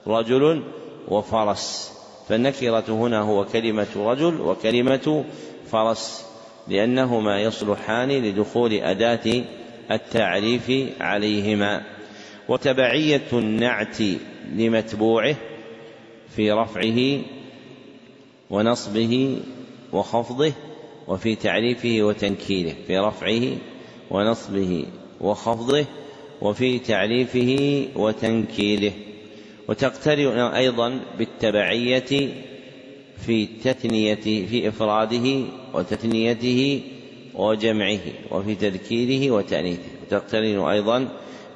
رجل 0.07 0.63
وفرس. 1.07 1.93
فالنكرة 2.29 2.83
هنا 2.89 3.21
هو 3.21 3.45
كلمة 3.45 3.87
رجل 3.95 4.41
وكلمة 4.41 5.23
فرس. 5.71 6.25
لأنهما 6.67 7.41
يصلحان 7.41 8.09
لدخول 8.09 8.73
أداة 8.73 9.43
التعريف 9.91 10.71
عليهما. 11.01 11.81
وتبعية 12.49 13.21
النعت 13.33 13.97
لمتبوعه 14.55 15.35
في 16.35 16.51
رفعه 16.51 17.21
ونصبه 18.49 19.37
وخفضه 19.93 20.53
وفي 21.07 21.35
تعريفه 21.35 21.97
وتنكيره 22.01 22.73
في 22.87 22.97
رفعه 22.97 23.57
ونصبه 24.11 24.85
وخفضه 25.21 25.85
وفي 26.41 26.79
تعريفه 26.79 27.87
وتنكيره 27.95 28.91
وتقترن 29.67 30.39
أيضا 30.39 30.99
بالتبعية 31.17 32.29
في 33.25 33.45
تثنية 33.63 34.15
في 34.45 34.67
إفراده 34.67 35.43
وتثنيته 35.73 36.81
وجمعه 37.35 37.99
وفي 38.31 38.55
تذكيره 38.55 39.31
وتأنيثه 39.31 39.89
وتقترن 40.03 40.59
أيضا 40.59 41.07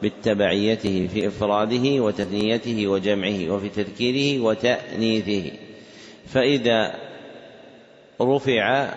بالتبعيته 0.02 1.08
في 1.14 1.28
إفراده 1.28 2.02
وتثنيته 2.04 2.88
وجمعه 2.88 3.50
وفي 3.50 3.70
تذكيره 3.70 4.44
وتأنيثه. 4.44 5.52
فإذا 6.28 6.96
رفع 8.22 8.94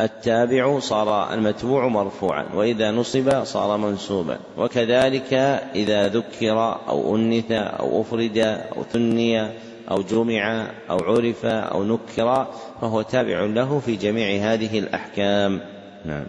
التابع 0.00 0.78
صار 0.78 1.34
المتبوع 1.34 1.88
مرفوعا 1.88 2.46
وإذا 2.54 2.90
نصب 2.90 3.44
صار 3.44 3.76
منسوبا 3.76 4.38
وكذلك 4.58 5.34
إذا 5.74 6.08
ذكر 6.08 6.78
أو 6.88 7.16
أنث 7.16 7.52
أو 7.52 8.00
أفرد 8.00 8.38
أو 8.76 8.82
ثني 8.92 9.48
أو 9.90 10.02
جمع 10.02 10.70
أو 10.90 10.98
عرف 10.98 11.44
أو 11.46 11.84
نكر 11.84 12.46
فهو 12.80 13.02
تابع 13.02 13.40
له 13.40 13.80
في 13.86 13.96
جميع 13.96 14.52
هذه 14.52 14.78
الأحكام. 14.78 15.60
نعم. 16.04 16.26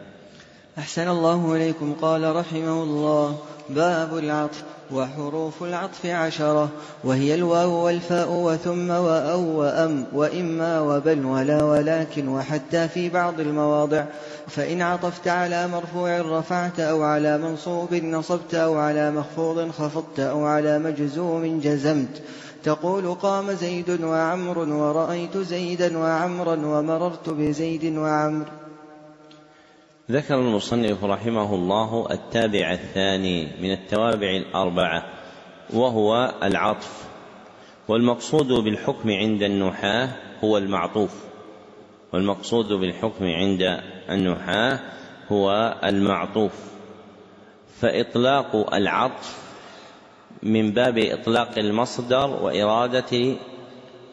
أحسن 0.77 1.07
الله 1.09 1.55
إليكم. 1.55 1.95
قال 2.01 2.35
رحمه 2.35 2.83
الله 2.83 3.37
باب 3.69 4.17
العطف 4.17 4.63
وحروف 4.91 5.63
العطف 5.63 6.05
عشرة 6.05 6.69
وهي 7.03 7.35
الواو 7.35 7.85
والفاء 7.85 8.31
وثم 8.31 8.89
وأو 8.89 9.59
وأم 9.59 10.05
وإما 10.13 10.79
وبل 10.81 11.25
ولا 11.25 11.63
ولكن 11.63 12.27
وحتى 12.27 12.87
في 12.87 13.09
بعض 13.09 13.39
المواضع. 13.39 14.05
فإن 14.47 14.81
عطفت 14.81 15.27
على 15.27 15.67
مرفوع 15.67 16.21
رفعت 16.21 16.79
أو 16.79 17.03
على 17.03 17.37
منصوب 17.37 17.93
نصبت 17.93 18.55
أو 18.55 18.77
على 18.77 19.11
مخفوض 19.11 19.71
خفضت 19.71 20.19
أو 20.19 20.45
على 20.45 20.79
مجزوم 20.79 21.59
جزمت. 21.59 22.21
تقول 22.63 23.15
قام 23.15 23.51
زيد 23.51 24.03
وعمر 24.03 24.59
ورأيت 24.59 25.37
زيدا 25.37 25.97
وعمرا 25.97 26.55
ومررت 26.55 27.29
بزيد 27.29 27.97
وعمر. 27.97 28.45
ذكر 30.11 30.35
المصنف 30.35 31.03
رحمه 31.03 31.55
الله 31.55 32.07
التابع 32.11 32.71
الثاني 32.71 33.47
من 33.61 33.71
التوابع 33.71 34.29
الأربعة 34.29 35.05
وهو 35.73 36.33
العطف. 36.43 37.05
والمقصود 37.87 38.47
بالحكم 38.47 39.09
عند 39.09 39.43
النحاة 39.43 40.09
هو 40.43 40.57
المعطوف. 40.57 41.11
والمقصود 42.13 42.73
بالحكم 42.73 43.25
عند 43.25 43.81
النحاة 44.09 44.79
هو 45.31 45.75
المعطوف. 45.83 46.53
فإطلاق 47.81 48.73
العطف 48.73 49.48
من 50.43 50.71
باب 50.71 50.97
إطلاق 50.97 51.59
المصدر 51.59 52.29
وإرادة 52.41 53.35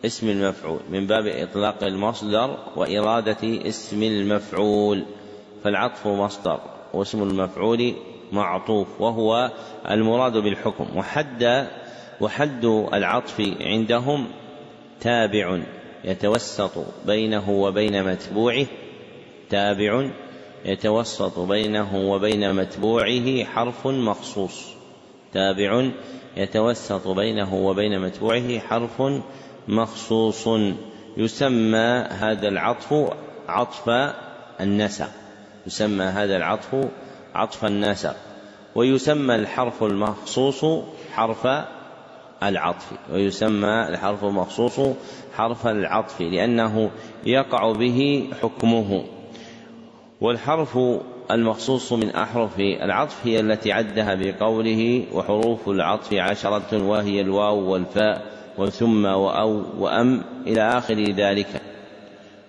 اسم 0.05 0.29
المفعول. 0.29 0.81
من 0.91 1.07
باب 1.07 1.27
إطلاق 1.27 1.85
المصدر 1.85 2.59
وإرادة 2.77 3.69
اسم 3.69 4.03
المفعول. 4.03 5.05
فالعطف 5.65 6.07
مصدر 6.07 6.61
واسم 6.95 7.23
المفعول 7.23 7.95
معطوف 8.33 9.01
وهو 9.01 9.53
المراد 9.91 10.33
بالحكم. 10.33 10.87
وحد 10.97 11.67
وحد 12.21 12.65
العطف 12.93 13.53
عندهم 13.61 14.27
تابع 15.01 15.61
يتوسط 16.05 16.73
بينه 17.07 17.51
وبين 17.51 18.05
متبوعه 18.05 18.67
تابع 19.51 20.11
يتوسط 20.65 21.39
بينه 21.39 21.97
وبين 21.97 22.55
متبوعه 22.55 23.45
حرف 23.45 23.87
مخصوص. 23.87 24.76
تابع 25.37 25.91
يتوسط 26.37 27.09
بينه 27.09 27.55
وبين 27.55 28.01
متبوعه 28.01 28.59
حرف 28.59 29.03
مخصوص. 29.69 30.49
يسمى 31.17 32.07
هذا 32.11 32.49
العطف 32.49 32.95
عطف 33.49 34.15
النسق. 34.61 35.11
يسمى 35.67 36.05
هذا 36.05 36.37
العطف 36.37 36.89
عطف 37.35 37.65
النسق. 37.65 38.17
ويسمى 38.75 39.35
الحرف 39.35 39.85
المخصوص 39.85 40.65
حرف 41.13 41.49
العطف. 42.43 42.93
ويسمى 43.13 43.89
الحرف 43.89 44.25
المخصوص 44.25 44.81
حرف 45.37 45.67
العطف 45.67 46.21
لأنه 46.21 46.91
يقع 47.27 47.73
به 47.73 48.31
حكمه. 48.43 49.05
والحرف 50.21 50.79
المخصوص 51.31 51.93
من 51.93 52.11
أحرف 52.11 52.61
العطف 52.61 53.27
هي 53.27 53.41
التي 53.41 53.73
عدها 53.73 54.15
بقوله 54.15 55.05
وحروف 55.13 55.69
العطف 55.69 56.15
عشرة 56.15 56.87
وهي 56.87 57.21
الواو 57.21 57.73
والفاء 57.73 58.23
وثم 58.59 59.05
وأو 59.05 59.63
وأم 59.79 60.23
إلى 60.47 60.61
آخر 60.61 60.95
ذلك. 60.95 61.63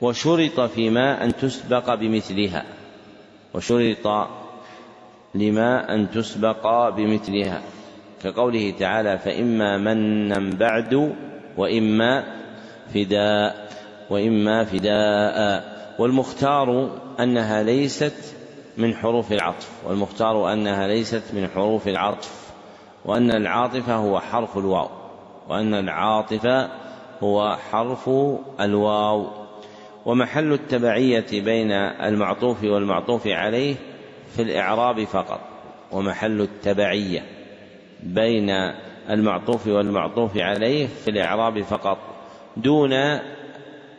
وشرط 0.01 0.59
فيما 0.59 1.23
أن 1.23 1.35
تسبق 1.35 1.93
بمثلها. 1.93 2.63
وشرط 3.53 4.27
لما 5.35 5.93
أن 5.93 6.11
تسبق 6.11 6.89
بمثلها. 6.89 7.61
كقوله 8.23 8.73
تعالى 8.79 9.17
فإما 9.17 9.77
منا 9.77 10.57
بعد 10.57 11.15
وإما 11.57 12.23
فداء 12.93 13.69
وإما 14.09 14.63
فداء. 14.63 15.77
والمختار 15.99 16.99
أنها 17.19 17.63
ليست 17.63 18.36
من 18.77 18.95
حروف 18.95 19.31
العطف 19.31 19.69
والمختار 19.85 20.53
أنها 20.53 20.87
ليست 20.87 21.23
من 21.33 21.47
حروف 21.55 21.87
العطف 21.87 22.51
وأن 23.05 23.31
العاطفة 23.31 23.95
هو 23.95 24.19
حرف 24.19 24.57
الواو 24.57 24.89
وأن 25.49 25.73
العاطفة 25.73 26.69
هو 27.23 27.57
حرف 27.71 28.09
الواو. 28.59 29.47
ومحل 30.05 30.53
التبعية 30.53 31.25
بين 31.31 31.71
المعطوف 31.71 32.63
والمعطوف 32.63 33.27
عليه 33.27 33.75
في 34.35 34.41
الإعراب 34.41 35.03
فقط 35.03 35.39
ومحل 35.91 36.41
التبعية 36.41 37.23
بين 38.03 38.49
المعطوف 39.09 39.67
والمعطوف 39.67 40.37
عليه 40.37 40.87
في 40.87 41.07
الإعراب 41.07 41.61
فقط 41.61 41.97
دون 42.57 42.93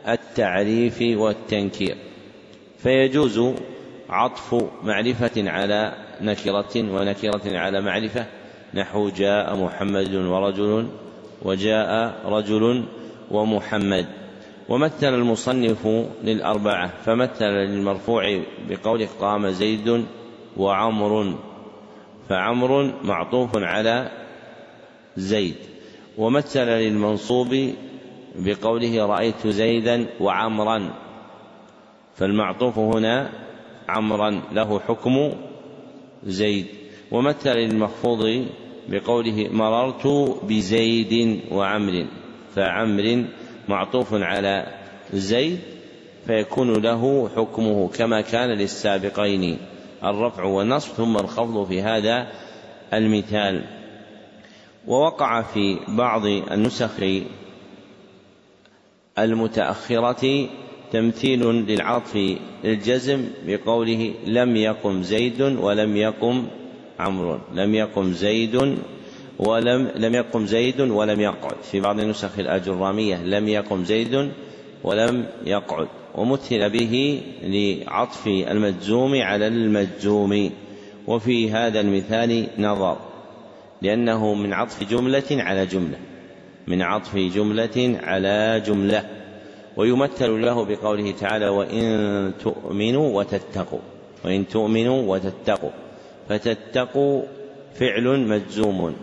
التعريف 0.07 1.01
والتنكير. 1.01 1.97
فيجوز 2.77 3.53
عطف 4.09 4.65
معرفة 4.83 5.49
على 5.49 5.93
نكرة 6.21 6.75
ونكرة 6.75 7.57
على 7.57 7.81
معرفة. 7.81 8.25
نحو 8.73 9.09
جاء 9.09 9.55
محمد 9.55 10.15
ورجل 10.15 10.87
وجاء 11.41 12.15
رجل 12.25 12.85
ومحمد. 13.31 14.05
ومثل 14.69 15.13
المصنف 15.13 15.87
للأربعة 16.23 16.93
فمثل 17.05 17.45
للمرفوع 17.45 18.41
بقوله 18.69 19.07
قام 19.19 19.49
زيد 19.49 20.05
وعمر. 20.57 21.35
فعمر 22.29 22.93
معطوف 23.03 23.57
على 23.57 24.11
زيد. 25.17 25.55
ومثل 26.17 26.65
للمنصوب 26.65 27.73
بقوله 28.35 29.05
رأيت 29.05 29.47
زيدا 29.47 30.05
وعمرا. 30.19 30.93
فالمعطوف 32.15 32.77
هنا 32.77 33.29
عمرا 33.89 34.41
له 34.51 34.79
حكم 34.79 35.31
زيد. 36.23 36.65
ومثل 37.11 37.49
للمخفوض 37.49 38.45
بقوله 38.89 39.47
مررت 39.51 40.07
بزيد 40.43 41.41
وعمر 41.51 42.05
فعمر 42.55 43.25
معطوف 43.69 44.13
على 44.13 44.67
زيد 45.13 45.59
فيكون 46.27 46.73
له 46.73 47.29
حكمه 47.35 47.87
كما 47.87 48.21
كان 48.21 48.49
للسابقين 48.49 49.57
الرفع 50.03 50.43
والنصب 50.43 50.93
ثم 50.93 51.17
الخفض 51.17 51.67
في 51.67 51.81
هذا 51.81 52.27
المثال. 52.93 53.63
ووقع 54.87 55.41
في 55.41 55.79
بعض 55.87 56.25
النسخ 56.25 56.91
المتأخرة 59.19 60.49
تمثيل 60.91 61.45
للعطف 61.45 62.37
للجزم 62.63 63.25
بقوله 63.47 64.13
لم 64.25 64.55
يقم 64.55 65.03
زيد 65.03 65.41
ولم 65.41 65.97
يقم 65.97 66.47
عمرو. 66.99 67.39
لم 67.53 67.75
يقم 67.75 68.13
زيد 68.13 68.75
ولم 69.39 69.91
لم 69.95 70.15
يقم 70.15 70.45
زيد 70.45 70.81
ولم 70.81 71.21
يقعد. 71.21 71.55
في 71.71 71.79
بعض 71.79 71.99
النسخ 71.99 72.39
الأجرامية 72.39 73.23
لم 73.23 73.47
يقم 73.47 73.83
زيد 73.83 74.31
ولم 74.83 75.25
يقعد. 75.45 75.87
ومثل 76.15 76.69
به 76.69 77.21
لعطف 77.43 78.27
المجزوم 78.27 79.21
على 79.21 79.47
المجزوم. 79.47 80.51
وفي 81.07 81.51
هذا 81.51 81.79
المثال 81.79 82.47
نظر. 82.57 82.97
لأنه 83.81 84.33
من 84.33 84.53
عطف 84.53 84.83
جملة 84.89 85.23
على 85.31 85.65
جملة. 85.65 85.97
من 86.67 86.81
عطف 86.81 87.15
جملة 87.15 87.99
على 88.03 88.63
جملة. 88.65 89.18
ويمثل 89.79 90.41
له 90.41 90.65
بقوله 90.65 91.11
تعالى 91.11 91.47
وإن 91.47 92.31
تؤمنوا 92.43 93.19
وتتقوا. 93.19 93.79
وإن 94.25 94.47
تؤمنوا 94.47 95.15
وتتقوا. 95.15 95.69
فتتقوا 96.29 97.21
فعل 97.79 98.19
مجزوم. 98.19 98.95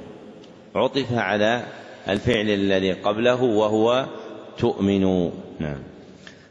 عطف 0.74 1.12
على 1.12 1.62
الفعل 2.08 2.50
الذي 2.50 2.92
قبله 2.92 3.42
وهو 3.42 4.06
تؤمنوا. 4.58 5.30
نعم. 5.60 5.78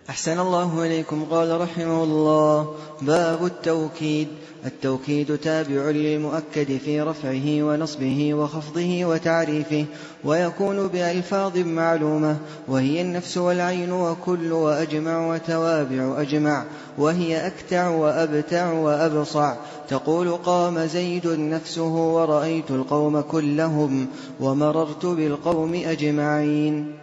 أحسن 0.09 0.39
الله 0.39 0.85
إليكم. 0.85 1.25
قال 1.31 1.61
رحمه 1.61 2.03
الله 2.03 2.75
باب 3.01 3.45
التوكيد. 3.45 4.27
التوكيد 4.65 5.37
تابع 5.37 5.89
للمؤكد 5.89 6.77
في 6.77 7.01
رفعه 7.01 7.63
ونصبه 7.63 8.33
وخفضه 8.33 9.05
وتعريفه 9.05 9.85
ويكون 10.23 10.87
بألفاظ 10.87 11.57
معلومة 11.57 12.37
وهي 12.67 13.01
النفس 13.01 13.37
والعين 13.37 13.91
وكل 13.91 14.51
وأجمع 14.51 15.33
وتوابع 15.33 16.21
أجمع 16.21 16.65
وهي 16.97 17.47
أكتع 17.47 17.89
وأبتع 17.89 18.71
وأبصع. 18.71 19.55
تقول 19.87 20.31
قام 20.31 20.79
زيد 20.79 21.27
نفسه 21.27 22.13
ورأيت 22.13 22.71
القوم 22.71 23.21
كلهم 23.21 24.07
ومررت 24.39 25.05
بالقوم 25.05 25.73
أجمعين. 25.85 26.95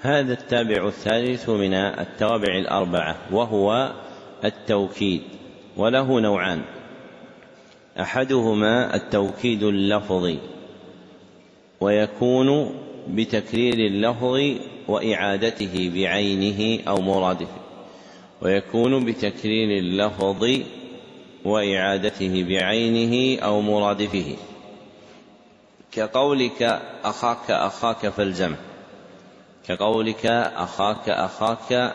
هذا 0.00 0.32
التابع 0.32 0.88
الثالث 0.88 1.48
من 1.48 1.74
التوابع 1.74 2.58
الأربعة 2.58 3.16
وهو 3.32 3.92
التوكيد 4.44 5.22
وله 5.76 6.20
نوعان. 6.20 6.77
أحدهما 8.00 8.94
التوكيد 8.94 9.62
اللفظي 9.62 10.38
ويكون 11.80 12.74
بتكرير 13.08 13.74
اللفظ 13.74 14.40
وإعادته 14.88 15.90
بعينه 15.94 16.82
أو 16.88 17.00
مرادفه 17.00 17.56
ويكون 18.42 19.04
بتكرير 19.04 19.78
اللفظ 19.78 20.46
وإعادته 21.44 22.44
بعينه 22.48 23.42
أو 23.42 23.60
مرادفه. 23.60 24.36
كقولك 25.92 26.80
أخاك 27.04 27.50
أخاك 27.50 28.08
فالزمه 28.08 28.56
كقولك 29.68 30.26
أخاك 30.56 31.08
أخاك 31.08 31.94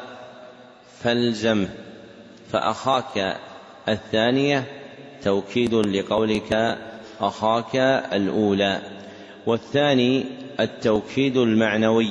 فالزمه 1.00 1.70
فأخاك 2.52 3.38
الثانية 3.90 4.83
توكيد 5.24 5.74
لقولك 5.74 6.78
أخاك 7.22 7.76
الأولى 8.14 8.82
والثاني 9.46 10.26
التوكيد 10.60 11.38
المعنوي 11.38 12.10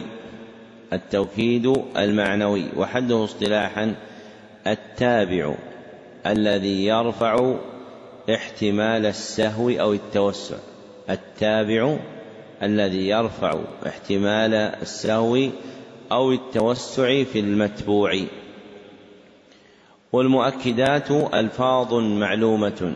التوكيد 0.92 1.72
المعنوي 1.96 2.64
وحده 2.76 3.24
اصطلاحا 3.24 3.94
التابع 4.66 5.54
الذي 6.26 6.86
يرفع 6.86 7.54
احتمال 8.34 9.06
السهو 9.06 9.70
أو 9.70 9.92
التوسع 9.92 10.56
التابع 11.10 11.96
الذي 12.62 13.08
يرفع 13.08 13.60
احتمال 13.86 14.54
السهو 14.54 15.38
أو 16.12 16.32
التوسع 16.32 17.24
في 17.24 17.40
المتبوع. 17.40 18.20
والمؤكدات 20.12 21.10
ألفاظ 21.10 21.94
معلومة 21.94 22.94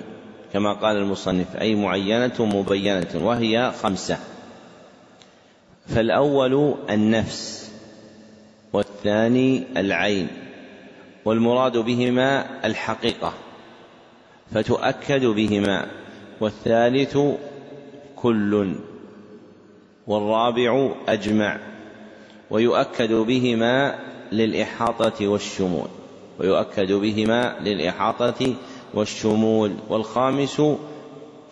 كما 0.52 0.72
قال 0.72 0.96
المصنف 0.96 1.56
أي 1.56 1.74
معينة 1.74 2.34
مبينة 2.38 3.08
وهي 3.14 3.72
خمسة. 3.82 4.18
فالأول 5.86 6.74
النفس 6.90 7.72
والثاني 8.72 9.64
العين 9.76 10.28
والمراد 11.24 11.76
بهما 11.76 12.46
الحقيقة 12.66 13.32
فتؤكد 14.54 15.24
بهما. 15.24 15.86
والثالث 16.40 17.18
كل 18.16 18.74
والرابع 20.06 20.90
أجمع 21.08 21.58
ويؤكد 22.50 23.12
بهما 23.12 23.98
للإحاطة 24.32 25.28
والشمول. 25.28 25.88
ويؤكد 26.40 26.92
بهما 26.92 27.56
للإحاطة 27.60 28.54
والشمول. 28.94 29.72
والخامس 29.88 30.62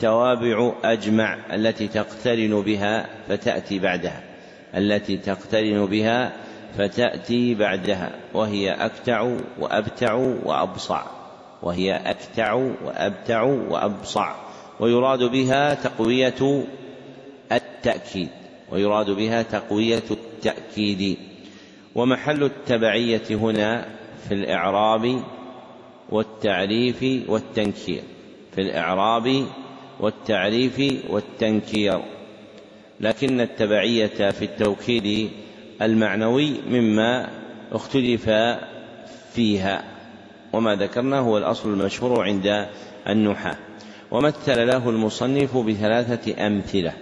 توابع 0.01 0.73
أجمع 0.85 1.39
التي 1.55 1.89
تقترن 1.89 2.63
بها 2.63 3.07
فتأتي 3.29 3.79
بعدها 3.79 4.23
التي 4.77 5.17
تقترن 5.17 5.87
بها 5.87 6.33
فتأتي 6.79 7.55
بعدها 7.55 8.13
وهي 8.35 8.71
أكتع 8.73 9.37
وأبتع 9.61 10.13
وأبصع 10.45 11.03
وهي 11.63 11.93
أكتع 11.97 12.53
وأبتع 12.53 13.43
وأبصع. 13.43 14.35
ويراد 14.81 15.23
بها 15.23 15.75
تقوية 15.75 16.65
التأكيد 17.53 18.29
ويراد 18.73 19.11
بها 19.11 19.43
تقوية 19.43 20.03
التأكيد. 20.11 21.17
ومحل 21.95 22.43
التبعية 22.45 23.23
هنا 23.31 23.87
في 24.29 24.35
الإعراب 24.35 25.23
والتعريف 26.09 27.29
والتنكير. 27.29 28.03
في 28.55 28.61
الإعراب 28.61 29.47
والتعريف 30.01 31.05
والتنكير. 31.11 32.01
لكن 33.01 33.41
التبعية 33.41 34.31
في 34.31 34.45
التوكيد 34.45 35.31
المعنوي 35.83 36.61
مما 36.69 37.29
اختلف 37.73 38.31
فيها. 39.33 39.85
وما 40.53 40.75
ذكرنا 40.75 41.19
هو 41.19 41.39
الأصل 41.39 41.69
المشهور 41.73 42.23
عند 42.23 42.67
النحاة. 43.09 43.57
ومثل 44.11 44.67
له 44.67 44.89
المصنف 44.91 45.57
بثلاثة 45.57 46.47
أمثلة. 46.47 46.93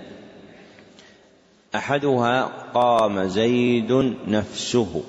أحدها 1.75 2.43
قام 2.75 3.25
زيد 3.25 4.15
نفسه. 4.29 5.03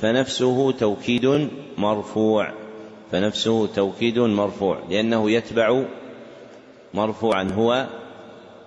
فنفسه 0.00 0.72
توكيد 0.72 1.48
مرفوع. 1.78 2.52
فنفسه 3.12 3.66
توكيد 3.66 4.18
مرفوع 4.18 4.78
لأنه 4.90 5.30
يتبع 5.30 5.82
مرفوعا 6.94 7.42
هو 7.42 7.86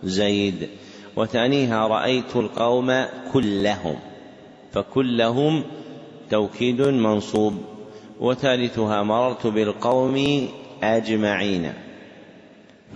زيد. 0.03 0.69
وثانيها 1.15 1.87
رأيت 1.87 2.35
القوم 2.35 3.05
كلهم 3.33 3.95
فكلهم 4.71 5.63
توكيد 6.29 6.81
منصوب. 6.81 7.53
وثالثها 8.19 9.03
مررت 9.03 9.47
بالقوم 9.47 10.47
أجمعين 10.83 11.73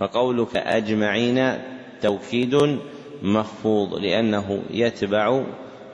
فقولك 0.00 0.56
أجمعين 0.56 1.58
توكيد 2.02 2.78
مخفوض 3.22 3.94
لأنه 3.94 4.62
يتبع 4.70 5.42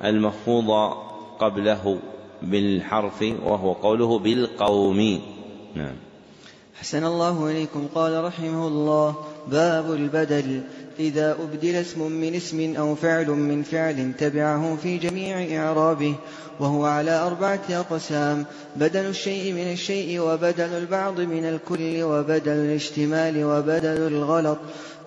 المخفوض 0.04 0.94
قبله. 1.38 1.98
بالحرف 2.44 3.22
وهو 3.22 3.72
قوله 3.72 4.18
بالقوم. 4.18 5.20
نعم. 5.74 5.96
حسن 6.80 7.04
الله 7.04 7.50
إليكم. 7.50 7.88
قال 7.94 8.24
رحمه 8.24 8.68
الله 8.68 9.16
باب 9.48 9.92
البدل. 9.92 10.60
إذا 10.98 11.36
أبدل 11.42 11.74
اسم 11.74 12.12
من 12.12 12.34
اسم 12.34 12.76
أو 12.76 12.94
فعل 12.94 13.30
من 13.30 13.62
فعل 13.62 14.12
تبعه 14.18 14.76
في 14.82 14.98
جميع 14.98 15.58
إعرابه 15.58 16.14
وهو 16.60 16.84
على 16.84 17.10
أربعة 17.10 17.60
أقسام 17.70 18.44
بدل 18.76 19.06
الشيء 19.06 19.52
من 19.52 19.72
الشيء 19.72 20.20
وبدل 20.20 20.64
البعض 20.64 21.20
من 21.20 21.44
الكل 21.44 22.02
وبدل 22.02 22.52
الاشتمال 22.52 23.44
وبدل 23.44 24.06
الغلط. 24.06 24.58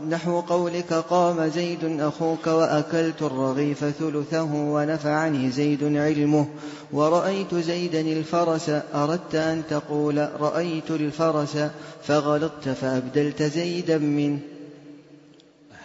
نحو 0.10 0.39
قولك 0.39 0.93
قام 0.93 1.47
زيد 1.47 2.00
أخوك 2.00 2.47
وأكلت 2.47 3.21
الرغيف 3.21 3.86
ثلثه 3.86 4.54
ونفعني 4.54 5.52
زيد 5.52 5.84
علمه. 5.84 6.47
ورأيت 6.93 7.56
زيدا 7.56 8.02
الفرس 8.02 8.71
أردت 8.95 9.36
أن 9.36 9.63
تقول 9.69 10.28
رأيت 10.39 10.91
الفرس 10.91 11.58
فغلطت 12.04 12.69
فأبدلت 12.69 13.43
زيدا 13.43 13.97
منه. 13.97 14.39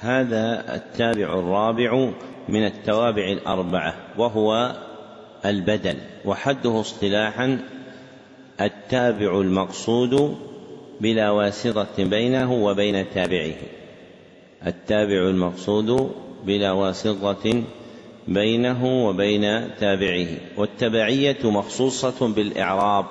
هذا 0.03 0.75
التابع 0.75 1.39
الرابع 1.39 2.11
من 2.49 2.67
التوابع 2.67 3.23
الأربعة 3.23 3.95
وهو 4.19 4.77
البدل 5.45 5.97
وحده 6.25 6.81
اصطلاحا 6.81 7.59
التابع 8.61 9.41
المقصود 9.41 10.37
بلا 11.01 11.31
واسطة 11.31 12.05
بينه 12.05 12.53
وبين 12.53 13.11
تابعه. 13.11 13.55
التابع 14.67 15.29
المقصود 15.29 16.11
بلا 16.45 16.73
واسطة 16.73 17.63
بينه 18.29 19.07
وبين 19.07 19.75
تابعه 19.81 20.27
والتبعية 20.57 21.39
مخصوصة 21.45 22.29
بالإعراب 22.35 23.05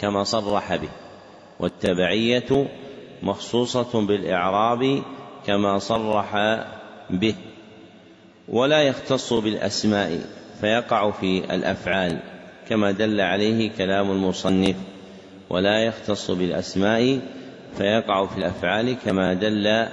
كما 0.00 0.24
صرح 0.24 0.76
به 0.76 0.90
والتبعية 1.60 2.66
مخصوصة 3.22 4.06
بالإعراب 4.06 5.02
كما 5.46 5.78
صرح 5.78 6.36
به 7.10 7.34
ولا 8.48 8.82
يختص 8.82 9.32
بالأسماء 9.32 10.20
فيقع 10.60 11.10
في 11.10 11.54
الأفعال 11.54 12.18
كما 12.68 12.90
دل 12.90 13.20
عليه 13.20 13.70
كلام 13.78 14.10
المصنف 14.10 14.76
ولا 15.50 15.84
يختص 15.84 16.30
بالأسماء 16.30 17.20
فيقع 17.78 18.26
في 18.26 18.38
الأفعال 18.38 18.96
كما 19.04 19.34
دل 19.34 19.86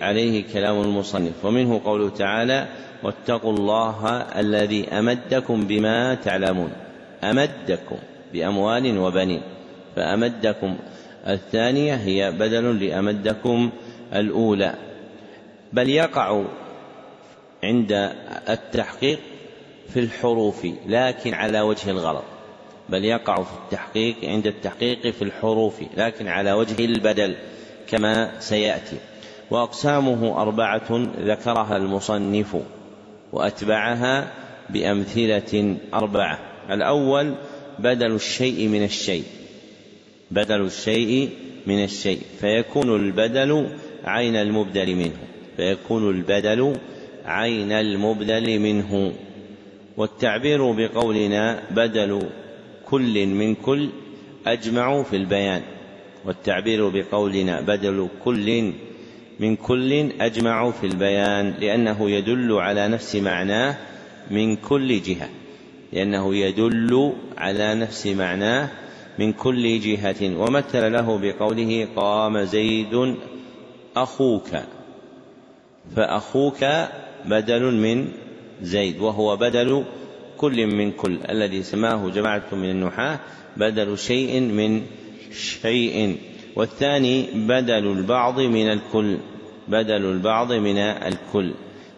عليه 0.00 0.44
كلام 0.52 0.80
المصنف 0.80 1.44
ومنه 1.44 1.80
قوله 1.84 2.08
تعالى 2.08 2.66
واتقوا 3.02 3.52
الله 3.52 4.06
الذي 4.36 4.88
أمدكم 4.88 5.66
بما 5.66 6.14
تعلمون 6.14 6.72
أمدكم 7.24 7.96
بأموال 8.32 8.98
وبنين 8.98 9.40
فأمدكم 9.96 10.76
الثانية 11.28 11.94
هي 11.94 12.30
بدل 12.30 12.86
لأمدكم 12.86 13.70
الأولى. 14.14 14.74
بل 15.72 15.88
يقع 15.88 16.42
عند 17.64 18.12
التحقيق 18.48 19.18
في 19.92 20.00
الحروف 20.00 20.66
لكن 20.86 21.34
على 21.34 21.60
وجه 21.60 21.90
الغلط. 21.90 22.24
بل 22.88 23.04
يقع 23.04 23.42
في 23.42 23.52
التحقيق 23.64 24.16
عند 24.22 24.46
التحقيق 24.46 25.10
في 25.10 25.22
الحروف 25.22 25.74
لكن 25.96 26.28
على 26.28 26.52
وجه 26.52 26.84
البدل 26.84 27.34
كما 27.88 28.40
سيأتي. 28.40 28.96
وأقسامه 29.50 30.42
أربعة 30.42 31.08
ذكرها 31.20 31.76
المصنف 31.76 32.56
وأتبعها 33.32 34.32
بأمثلة 34.70 35.76
أربعة. 35.94 36.38
الأول 36.70 37.34
بدل 37.78 38.14
الشيء 38.14 38.68
من 38.68 38.84
الشيء. 38.84 39.24
بدل 40.30 40.60
الشيء 40.60 41.30
من 41.66 41.84
الشيء. 41.84 42.20
فيكون 42.40 42.96
البدل 42.96 43.68
عين 44.04 44.36
المبدل 44.36 44.94
منه 44.94 45.18
فيكون 45.56 46.10
البدل 46.10 46.76
عين 47.24 47.72
المبدل 47.72 48.58
منه. 48.58 49.12
والتعبير 49.96 50.72
بقولنا 50.72 51.62
بدل 51.70 52.22
كل 52.86 53.26
من 53.26 53.54
كل 53.54 53.88
أجمع 54.46 55.02
في 55.02 55.16
البيان. 55.16 55.62
والتعبير 56.24 56.88
بقولنا 56.88 57.60
بدل 57.60 58.08
كل 58.24 58.72
من 59.40 59.56
كل 59.56 60.12
أجمع 60.20 60.70
في 60.70 60.86
البيان 60.86 61.54
لأنه 61.60 62.10
يدل 62.10 62.52
على 62.52 62.88
نفس 62.88 63.16
معناه 63.16 63.76
من 64.30 64.56
كل 64.56 65.00
جهة. 65.02 65.28
لأنه 65.92 66.34
يدل 66.34 67.12
على 67.38 67.74
نفس 67.74 68.06
معناه 68.06 68.68
من 69.18 69.32
كل 69.32 69.80
جهة. 69.80 70.38
ومثل 70.38 70.92
له 70.92 71.18
بقوله 71.18 71.88
قام 71.96 72.44
زيد 72.44 73.14
أخوك 74.02 74.48
فأخوك 75.96 76.64
بدل 77.24 77.62
من 77.74 78.08
زيد 78.62 79.00
وهو 79.00 79.36
بدل 79.36 79.84
كل 80.36 80.66
من 80.66 80.92
كل 80.92 81.18
الذي 81.28 81.62
سماه 81.62 82.10
جماعة 82.10 82.44
من 82.52 82.70
النحاة 82.70 83.20
بدل 83.56 83.98
شيء 83.98 84.40
من 84.40 84.82
شيء 85.32 86.16
والثاني 86.56 87.26
بدل 87.34 87.86
البعض 87.86 88.40
من 88.40 88.72
الكل 88.72 89.18
بدل 89.68 90.04
البعض 90.04 90.52
من 90.52 90.78
الكل 90.78 91.52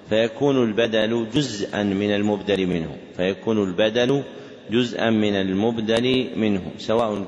فيكون 0.09 0.63
البدل 0.63 1.27
جزءا 1.35 1.83
من 1.83 2.15
المبدل 2.15 2.67
منه 2.67 2.97
فيكون 3.17 3.63
البدل 3.63 4.23
جزءا 4.71 5.11
من 5.11 5.35
المبدل 5.35 6.31
منه 6.37 6.63
سواء 6.79 7.27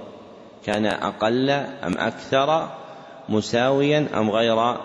كان 0.67 0.87
أقل 0.87 1.51
أم 1.51 1.99
أكثر 1.99 2.82
مساويا 3.29 4.09
أم 4.15 4.31
غير 4.31 4.77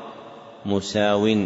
مساو؟ 0.65 1.45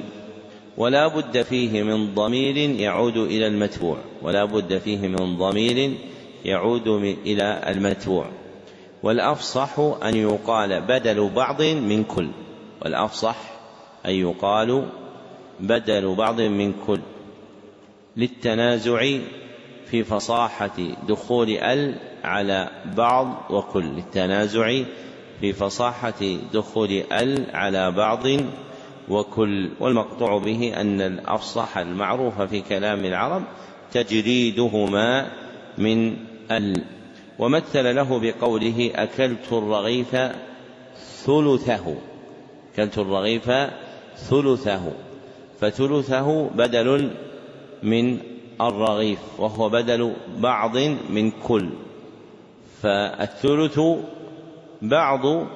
ولا 0.78 1.08
بد 1.08 1.42
فيه 1.42 1.84
من 1.84 2.16
ضمير 2.16 2.58
يعود 2.58 3.18
إلى 3.18 3.48
المتبوع. 3.48 3.98
ولا 4.22 4.46
بد 4.46 4.78
فيه 4.78 5.08
من 5.08 5.38
ضمير 5.38 5.92
يعود 6.46 6.88
إلى 7.26 7.64
المتبوع. 7.68 8.26
والأفصح 9.04 9.80
أن 9.80 10.16
يقال 10.16 10.82
بدل 10.82 11.30
بعض 11.30 11.62
من 11.62 12.04
كل. 12.04 12.28
والأفصح 12.82 13.38
أن 14.06 14.12
يقال 14.12 14.86
بدل 15.60 16.16
بعض 16.16 16.42
من 16.42 16.74
كل. 16.88 17.00
للتنازع 18.18 19.18
في 19.86 20.04
فصاحة 20.04 20.78
دخول 21.08 21.50
ال 21.50 21.96
على 22.24 22.70
بعض 22.98 23.28
وكل. 23.50 23.84
للتنازع 23.86 24.84
في 25.42 25.54
فصاحة 25.54 26.22
دخول 26.54 27.04
ال 27.12 27.56
على 27.56 27.92
بعض 27.92 28.24
وكل 29.10 29.70
والمقطوع 29.80 30.38
به 30.38 30.74
أن 30.78 31.02
الأفصح 31.02 31.78
المعروف 31.78 32.42
في 32.42 32.62
كلام 32.62 33.06
العرب 33.06 33.44
تجريدهما 33.92 35.32
من 35.78 36.16
ال. 36.52 36.84
ومثل 37.40 37.96
له 37.96 38.20
بقوله 38.20 38.92
أكلت 38.96 39.54
الرغيف 39.54 40.16
ثلثه 41.26 41.96
أكلت 42.74 42.98
الرغيف 42.98 43.52
ثلثه 44.18 44.92
فثلثه 45.60 46.50
بدل 46.50 47.12
من 47.84 48.18
الرغيف 48.62 49.20
وهو 49.40 49.70
بدل 49.70 50.14
بعض 50.38 50.78
من 51.10 51.32
كل 51.32 51.70
فالثلث 52.82 53.80
بعض 54.82 55.48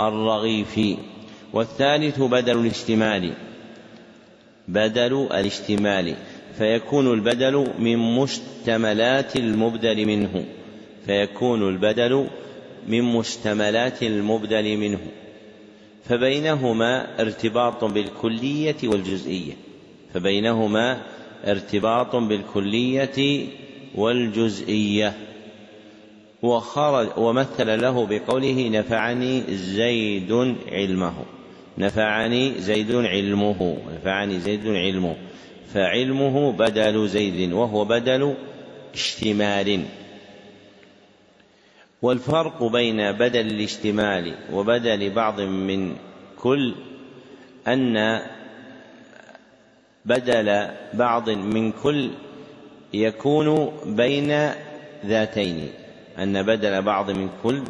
الرغيف 0.00 0.80
والثالث 1.52 2.20
بدل 2.20 2.60
الاشتمال 2.60 3.32
بدل 4.68 5.28
الاشتمال 5.32 6.14
فيكون 6.58 7.12
البدل 7.12 7.66
من 7.78 7.98
مشتملات 7.98 9.36
المبدل 9.36 10.06
منه. 10.06 10.44
فيكون 11.06 11.68
البدل 11.68 12.26
من 12.88 13.02
مشتملات 13.02 14.02
المبدل 14.02 14.76
منه. 14.76 15.00
فبينهما 16.04 17.20
ارتباط 17.20 17.84
بالكلية 17.84 18.76
والجزئية. 18.84 19.52
فبينهما 20.14 21.02
ارتباط 21.46 22.16
بالكلية 22.16 23.46
والجزئية. 23.94 25.27
وخرج 26.42 27.08
ومثل 27.16 27.80
له 27.80 28.06
بقوله 28.06 28.68
نفعني 28.68 29.42
زيد 29.56 30.56
علمه. 30.68 31.14
نفعني 31.78 32.60
زيد 32.60 32.94
علمه. 32.94 33.76
نفعني 33.94 34.40
زيد 34.40 34.66
علمه. 34.66 35.16
فعلمه 35.74 36.52
بدل 36.52 37.08
زيد 37.08 37.52
وهو 37.52 37.84
بدل 37.84 38.34
اشتمال. 38.94 39.84
والفرق 42.02 42.64
بين 42.64 43.12
بدل 43.12 43.46
الاشتمال 43.46 44.34
وبدل 44.52 45.10
بعض 45.10 45.40
من 45.40 45.96
كل 46.42 46.74
أن 47.68 48.20
بدل 50.04 50.68
بعض 50.94 51.30
من 51.30 51.72
كل 51.72 52.10
يكون 52.94 53.72
بين 53.86 54.50
ذاتين. 55.06 55.68
أن 56.18 56.42
بدل 56.42 56.82
بعض 56.82 57.10
من 57.10 57.28
كل 57.42 57.62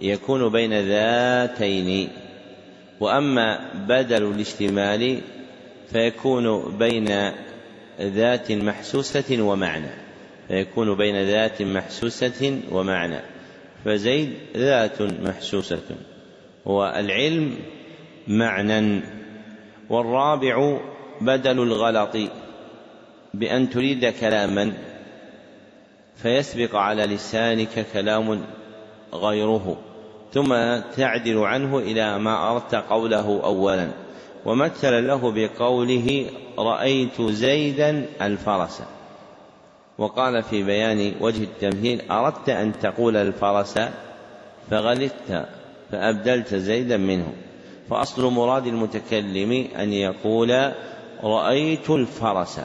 يكون 0.00 0.48
بين 0.48 0.80
ذاتين. 0.80 2.08
وأما 3.00 3.72
بدل 3.74 4.22
الاشتمال 4.22 5.20
فيكون 5.92 6.76
بين 6.78 7.30
ذات 8.00 8.52
محسوسة 8.52 9.42
ومعنى. 9.42 9.90
فيكون 10.48 10.96
بين 10.96 11.24
ذات 11.24 11.62
محسوسة 11.62 12.60
ومعنى. 12.72 13.20
فزيد 13.84 14.32
ذات 14.56 15.02
محسوسة. 15.02 15.82
والعلم 16.64 17.56
معنى. 18.28 19.00
والرابع 19.90 20.78
بدل 21.20 21.62
الغلط 21.62 22.16
بأن 23.34 23.70
تريد 23.70 24.06
كلاما. 24.06 24.72
فيسبق 26.16 26.76
على 26.76 27.04
لسانك 27.06 27.86
كلام 27.92 28.44
غيره 29.14 29.76
ثم 30.32 30.54
تعدل 30.96 31.38
عنه 31.38 31.78
إلى 31.78 32.18
ما 32.18 32.50
أردت 32.50 32.74
قوله 32.74 33.40
أولا 33.44 33.88
ومثل 34.44 35.06
له 35.06 35.32
بقوله 35.32 36.26
رأيت 36.58 37.22
زيدا 37.22 38.06
الفرس. 38.22 38.82
وقال 39.98 40.42
في 40.42 40.62
بيان 40.62 41.12
وجه 41.20 41.42
التمثيل 41.42 42.10
أردت 42.10 42.48
أن 42.48 42.72
تقول 42.82 43.16
الفرس 43.16 43.78
فغلطت 44.70 45.46
فأبدلت 45.92 46.54
زيدا 46.54 46.96
منه. 46.96 47.32
فأصل 47.90 48.32
مراد 48.32 48.66
المتكلم 48.66 49.68
أن 49.78 49.92
يقول 49.92 50.72
رأيت 51.22 51.90
الفرس. 51.90 52.60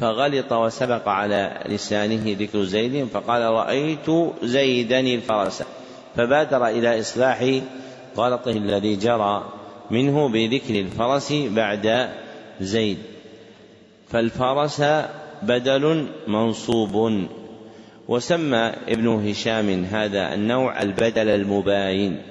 فغلط 0.00 0.52
وسبق 0.52 1.08
على 1.08 1.64
لسانه 1.66 2.36
ذكر 2.38 2.62
زيد 2.62 3.04
فقال 3.04 3.42
رأيت 3.42 4.06
زيدا 4.42 5.00
الفرس. 5.00 5.62
فبادر 6.16 6.66
إلى 6.66 7.00
إصلاح 7.00 7.60
غلطه 8.16 8.50
الذي 8.50 8.96
جرى 8.96 9.44
منه 9.90 10.28
بذكر 10.28 10.74
الفرس 10.80 11.32
بعد 11.32 12.08
زيد. 12.60 12.98
فالفرس 14.08 14.82
بدل 15.42 16.06
منصوب. 16.28 17.26
وسمى 18.08 18.72
ابن 18.88 19.28
هشام 19.28 19.84
هذا 19.84 20.34
النوع 20.34 20.82
البدل 20.82 21.28
المباين. 21.28 22.22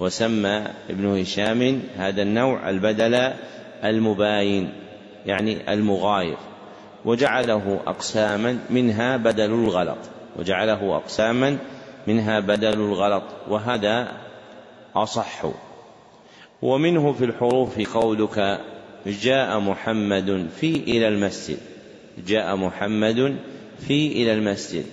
وسمى 0.00 0.64
ابن 0.90 1.20
هشام 1.20 1.82
هذا 1.96 2.22
النوع 2.22 2.70
البدل 2.70 3.32
المباين 3.84 4.72
يعني 5.26 5.72
المغاير. 5.72 6.36
وجعله 7.04 7.80
أقساما 7.86 8.58
منها 8.70 9.16
بدل 9.16 9.50
الغلط. 9.50 9.98
وجعله 10.38 10.96
أقساما 10.96 11.58
منها 12.06 12.40
بدل 12.40 12.72
الغلط. 12.72 13.22
وهذا 13.48 14.12
أصح. 14.96 15.42
ومنه 16.62 17.12
في 17.12 17.24
الحروف 17.24 17.94
قولك 17.94 18.60
جاء 19.06 19.58
محمد 19.58 20.48
في 20.60 20.76
إلى 20.76 21.08
المسجد. 21.08 21.58
جاء 22.26 22.56
محمد 22.56 23.36
في 23.78 24.12
إلى 24.12 24.32
المسجد. 24.32 24.84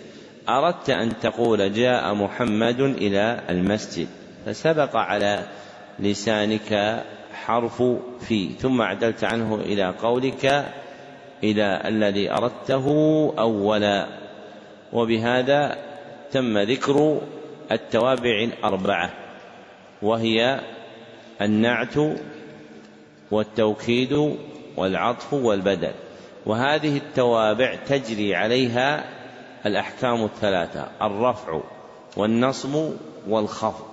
أردت 0.49 0.89
أن 0.89 1.20
تقول 1.20 1.74
جاء 1.74 2.14
محمد 2.14 2.80
إلى 2.80 3.39
المسجد. 3.49 4.07
فسبق 4.45 4.95
على 4.95 5.45
لسانك 5.99 7.03
حرف 7.34 7.84
في 8.20 8.49
ثم 8.60 8.82
عدلت 8.82 9.24
عنه 9.24 9.55
إلى 9.55 9.93
قولك 10.01 10.66
إلى 11.43 11.81
الذي 11.85 12.31
أردته 12.31 12.87
أولا. 13.39 14.07
وبهذا 14.93 15.77
تم 16.31 16.57
ذكر 16.57 17.21
التوابع 17.71 18.43
الأربعة 18.43 19.13
وهي 20.01 20.61
النعت 21.41 21.95
والتوكيد 23.31 24.37
والعطف 24.77 25.33
والبدل. 25.33 25.91
وهذه 26.45 26.97
التوابع 26.97 27.75
تجري 27.75 28.35
عليها 28.35 29.05
الأحكام 29.65 30.23
الثلاثة 30.23 30.87
الرفع 31.01 31.61
والنصب 32.17 32.91
والخفض. 33.27 33.85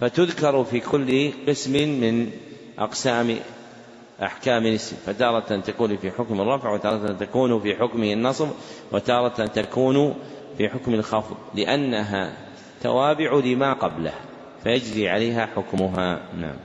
فتذكر 0.00 0.64
في 0.64 0.80
كل 0.80 1.32
قسم 1.48 1.72
من 1.72 2.30
أقسام 2.78 3.36
أحكام 4.22 4.66
الاسم 4.66 4.96
فتارة 5.06 5.60
تكون 5.60 5.96
في 5.96 6.10
حكم 6.10 6.40
الرفع 6.40 6.72
وتارة 6.72 7.12
تكون 7.12 7.60
في 7.60 7.76
حكمه 7.76 8.12
النصب 8.12 8.48
وتارة 8.92 9.46
تكون 9.46 10.14
في 10.58 10.68
حكم 10.68 10.94
الخفض 10.94 11.36
لأنها 11.54 12.32
توابع 12.82 13.34
لما 13.44 13.72
قبله 13.72 14.12
فيجري 14.64 15.08
عليها 15.08 15.46
حكمها. 15.46 16.20
نعم. 16.40 16.56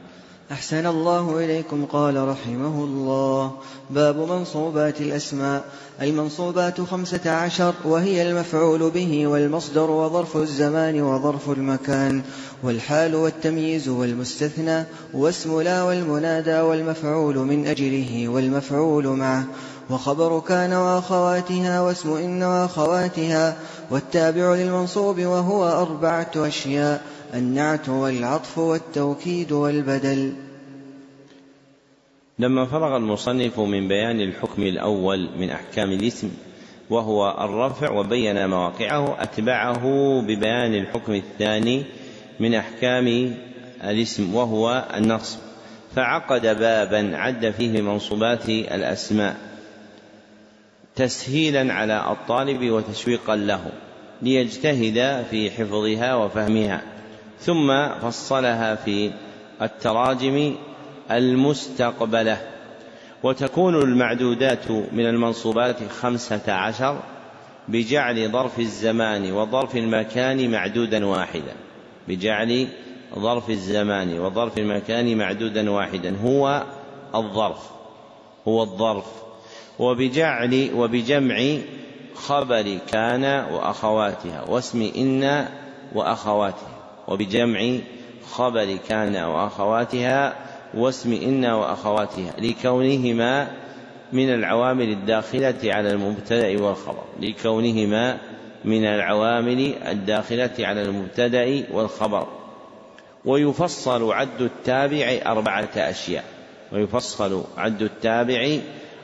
أحسن 0.52 0.86
الله 0.86 1.38
إليكم 1.38 1.86
قال 1.86 2.28
رحمه 2.28 2.84
الله. 2.84 3.52
باب 3.90 4.18
منصوبات 4.18 5.02
الأسماء. 5.02 5.64
المنصوبات 6.02 6.82
خمسة 6.82 7.32
عشر 7.32 7.74
وهي 7.86 8.32
المفعول 8.32 8.90
به 8.90 9.28
والمصدر 9.28 9.92
وظرف 9.92 10.38
الزمان 10.38 11.02
وظرف 11.02 11.50
المكان 11.50 12.22
والحال 12.64 13.16
والتمييز 13.16 13.90
والمستثنى 13.90 14.84
واسم 15.14 15.62
لا 15.62 15.84
والمنادى 15.84 16.60
والمفعول 16.60 17.38
من 17.38 17.68
أجله 17.68 18.28
والمفعول 18.28 19.08
معه. 19.08 19.44
وخبر 19.90 20.40
كان 20.40 20.74
وأخواتها 20.74 21.82
واسم 21.82 22.14
إن 22.14 22.44
وأخواتها 22.44 23.58
والتابع 23.92 24.54
للمنصوب 24.56 25.20
وهو 25.20 25.70
أربعة 25.70 26.32
أشياء. 26.36 27.02
النعت 27.34 27.90
والعطف 27.90 28.58
والتوكيد 28.58 29.52
والبدل. 29.52 30.34
لما 32.40 32.66
فرغ 32.66 32.98
المصنف 32.98 33.60
من 33.60 33.88
بيان 33.88 34.22
الحكم 34.22 34.64
الأول 34.64 35.30
من 35.38 35.50
أحكام 35.50 35.92
الاسم 35.92 36.32
وهو 36.90 37.38
الرفع 37.42 37.92
وبين 37.92 38.50
مواقعه 38.50 39.24
أتبعه 39.24 39.84
ببيان 40.22 40.76
الحكم 40.76 41.14
الثاني 41.14 41.84
من 42.40 42.56
أحكام 42.56 43.36
الاسم 43.84 44.36
وهو 44.36 44.88
النصب. 44.96 45.40
فعقد 45.96 46.42
بابا 46.42 47.18
عد 47.18 47.50
فيه 47.50 47.82
منصوبات 47.82 48.50
الأسماء 48.50 49.36
تسهيلا 50.96 51.74
على 51.74 52.12
الطالب 52.12 52.72
وتشويقا 52.72 53.36
له 53.36 53.72
ليجتهد 54.22 55.26
في 55.30 55.52
حفظها 55.52 56.16
وفهمها. 56.16 56.82
ثم 57.40 57.90
فصلها 57.90 58.76
في 58.76 59.12
التراجم 59.62 60.56
المستقبلة. 61.12 62.38
وتكون 63.24 63.76
المعدودات 63.76 64.72
من 64.72 65.06
المنصوبات 65.06 65.76
خمسة 66.02 66.54
عشر 66.54 67.00
بجعل 67.68 68.32
ظرف 68.32 68.60
الزمان 68.60 69.32
وظرف 69.32 69.76
المكان 69.76 70.52
معدودا 70.52 71.06
واحدا. 71.06 71.54
بجعل 72.08 72.68
ظرف 73.20 73.50
الزمان 73.50 74.20
وظرف 74.20 74.58
المكان 74.58 75.18
معدودا 75.18 75.72
واحدا. 75.72 76.16
هو 76.24 76.64
الظرف. 77.16 77.70
هو 78.48 78.64
الظرف. 78.64 79.06
وبجعل 79.80 80.70
وبجمع 80.76 81.58
خبر 82.16 82.78
كان 82.92 83.24
وأخواتها. 83.54 84.46
واسم 84.50 84.92
إن 84.98 85.48
وأخواتها. 85.96 86.79
وبجمع 87.10 87.78
خبر 88.32 88.78
كان 88.88 89.16
وأخواتها 89.16 90.36
واسم 90.74 91.14
إن 91.14 91.46
وأخواتها 91.46 92.34
لكونهما 92.38 93.48
من 94.14 94.34
العوامل 94.34 94.90
الداخلة 94.90 95.56
على 95.64 95.92
المبتدأ 95.92 96.62
والخبر. 96.64 97.04
لكونهما 97.20 98.18
من 98.66 98.86
العوامل 98.86 99.74
الداخلة 99.88 100.52
على 100.60 100.82
المبتدأ 100.82 101.64
والخبر. 101.72 102.28
ويفصل 103.26 104.12
عد 104.14 104.42
التابع 104.42 105.20
أربعة 105.26 105.70
أشياء. 105.78 106.24
ويفصل 106.72 107.44
عد 107.58 107.82
التابع 107.82 108.58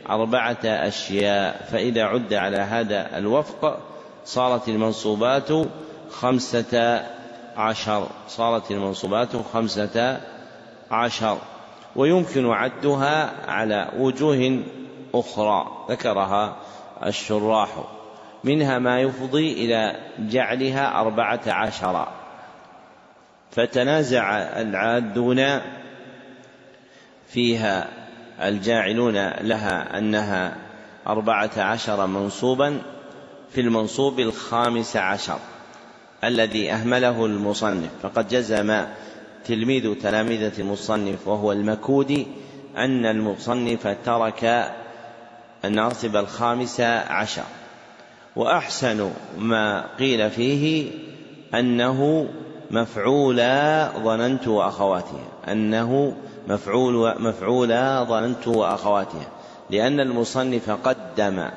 أربعة 0.10 0.66
أشياء. 0.66 1.68
فإذا 1.72 2.04
عد 2.04 2.34
على 2.34 2.58
هذا 2.58 3.18
الوفق 3.18 3.80
صارت 4.26 4.70
المنصوبات 4.70 5.50
خمسة 6.10 7.04
عشر 7.58 8.08
صارت 8.28 8.72
المنصوبات 8.72 9.30
خمسة 9.54 10.22
عشر 10.92 11.38
ويمكن 11.96 12.50
عدها 12.52 13.32
على 13.52 13.92
وجوه 13.98 14.64
أخرى 15.14 15.86
ذكرها 15.90 16.56
الشراح. 17.06 17.70
منها 18.44 18.80
ما 18.80 19.02
يفضي 19.02 19.54
إلى 19.54 19.96
جعلها 20.20 21.00
أربعة 21.02 21.42
عشر. 21.48 22.08
فتنازع 23.52 24.38
العادون 24.38 25.62
فيها 27.28 27.88
الجاعلون 28.42 29.30
لها 29.30 29.98
أنها 29.98 30.58
أربعة 31.08 31.52
عشر 31.58 32.08
منصوبا 32.08 32.82
في 33.52 33.62
المنصوب 33.62 34.20
الخامس 34.20 34.98
عشر. 34.98 35.40
الذي 36.28 36.72
أهمله 36.72 37.26
المصنف. 37.26 37.90
فقد 38.04 38.28
جزم 38.28 38.86
تلميذ 39.46 39.94
تلامذة 39.94 40.52
المصنف 40.60 41.28
وهو 41.28 41.52
المكودي 41.52 42.28
أن 42.78 43.06
المصنف 43.06 43.88
ترك 44.06 44.72
الناصب 45.66 46.16
الخامس 46.16 46.82
عشر. 47.10 47.44
وأحسن 48.36 49.12
ما 49.38 49.86
قيل 50.00 50.30
فيه 50.30 50.92
أنه 51.54 52.28
مفعولا 52.72 53.90
ظننت 54.04 54.48
وأخواتها 54.48 55.24
أنه 55.52 56.16
مفعول 56.48 57.22
مفعولا 57.22 58.04
ظننت 58.04 58.48
وأخواتها 58.48 59.28
لأن 59.70 60.00
المصنف 60.00 60.70
قدم 60.70 61.50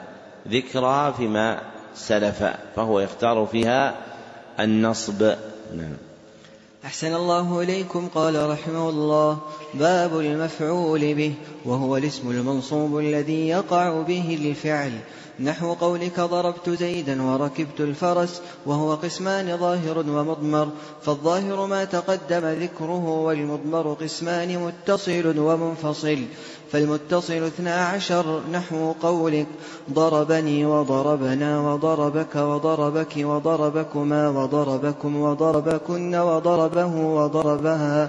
ذكرى 0.48 1.14
فيما 1.16 1.60
سلف 1.94 2.44
فهو 2.76 3.00
يختار 3.00 3.46
فيها 3.46 3.94
النصب. 4.60 5.22
نعم. 5.76 5.96
أحسن 6.84 7.14
الله 7.14 7.62
إليكم 7.62 8.08
قال 8.14 8.50
رحمه 8.50 8.88
الله 8.88 9.38
باب 9.74 10.20
المفعول 10.20 11.14
به 11.14 11.34
وهو 11.64 11.96
الاسم 11.96 12.30
المنصوب 12.30 12.98
الذي 12.98 13.48
يقع 13.48 14.02
به 14.02 14.38
الفعل 14.40 14.92
نحو 15.40 15.74
قولك 15.74 16.20
ضربت 16.20 16.70
زيدا 16.70 17.22
وركبت 17.22 17.80
الفرس 17.80 18.42
وهو 18.66 18.94
قسمان 18.94 19.56
ظاهر 19.56 19.98
ومضمر 19.98 20.68
فالظاهر 21.02 21.66
ما 21.66 21.84
تقدم 21.84 22.46
ذكره 22.46 23.08
والمضمر 23.08 23.92
قسمان 23.92 24.58
متصل 24.58 25.38
ومنفصل. 25.38 26.18
فالمتصل 26.72 27.32
اثنا 27.32 27.84
عشر 27.86 28.40
نحو 28.52 28.92
قولك 29.02 29.46
ضربني 29.92 30.66
وضربنا 30.66 31.60
وضربك 31.60 32.36
وضربك 32.36 33.16
وضربكما 33.16 34.28
وضربكم 34.28 35.16
وضربكن 35.16 36.14
وضربه 36.14 36.96
وضربها 36.96 38.08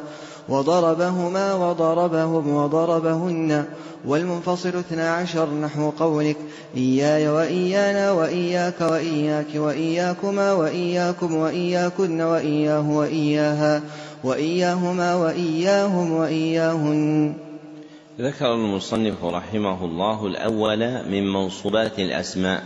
وضربهما 0.49 1.53
وضربهم 1.53 2.55
وضربهن. 2.55 3.65
والمنفصل 4.07 4.69
اثنا 4.69 5.15
عشر 5.15 5.49
نحو 5.53 5.89
قولك 5.89 6.37
إياي 6.77 7.29
وإيانا 7.29 8.11
وإياك 8.11 8.81
وإياك 8.81 9.55
وإياكما 9.55 10.53
وإياكم 10.53 11.35
وإياكن 11.35 12.21
وإياه 12.21 12.91
وإياها 12.91 13.81
وإياهما 14.23 15.15
وإياهم 15.15 16.11
وإياهن. 16.11 17.48
ذكر 18.19 18.53
المصنف 18.53 19.23
رحمه 19.23 19.85
الله 19.85 20.27
الأول 20.27 20.79
من 21.09 21.33
منصوبات 21.33 21.99
الأسماء 21.99 22.63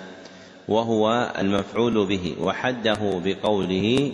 وهو 0.67 1.33
المفعول 1.39 2.05
به 2.05 2.35
وحده 2.41 3.21
بقوله 3.25 4.11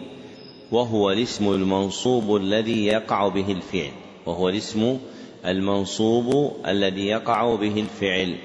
وهو 0.71 1.11
الاسم 1.11 1.53
المنصوب 1.53 2.35
الذي 2.35 2.85
يقع 2.85 3.27
به 3.27 3.51
الفعل 3.51 3.91
وهو 4.25 4.49
الاسم 4.49 4.99
المنصوب 5.45 6.55
الذي 6.67 7.07
يقع 7.07 7.55
به 7.55 7.79
الفعل 7.79 8.35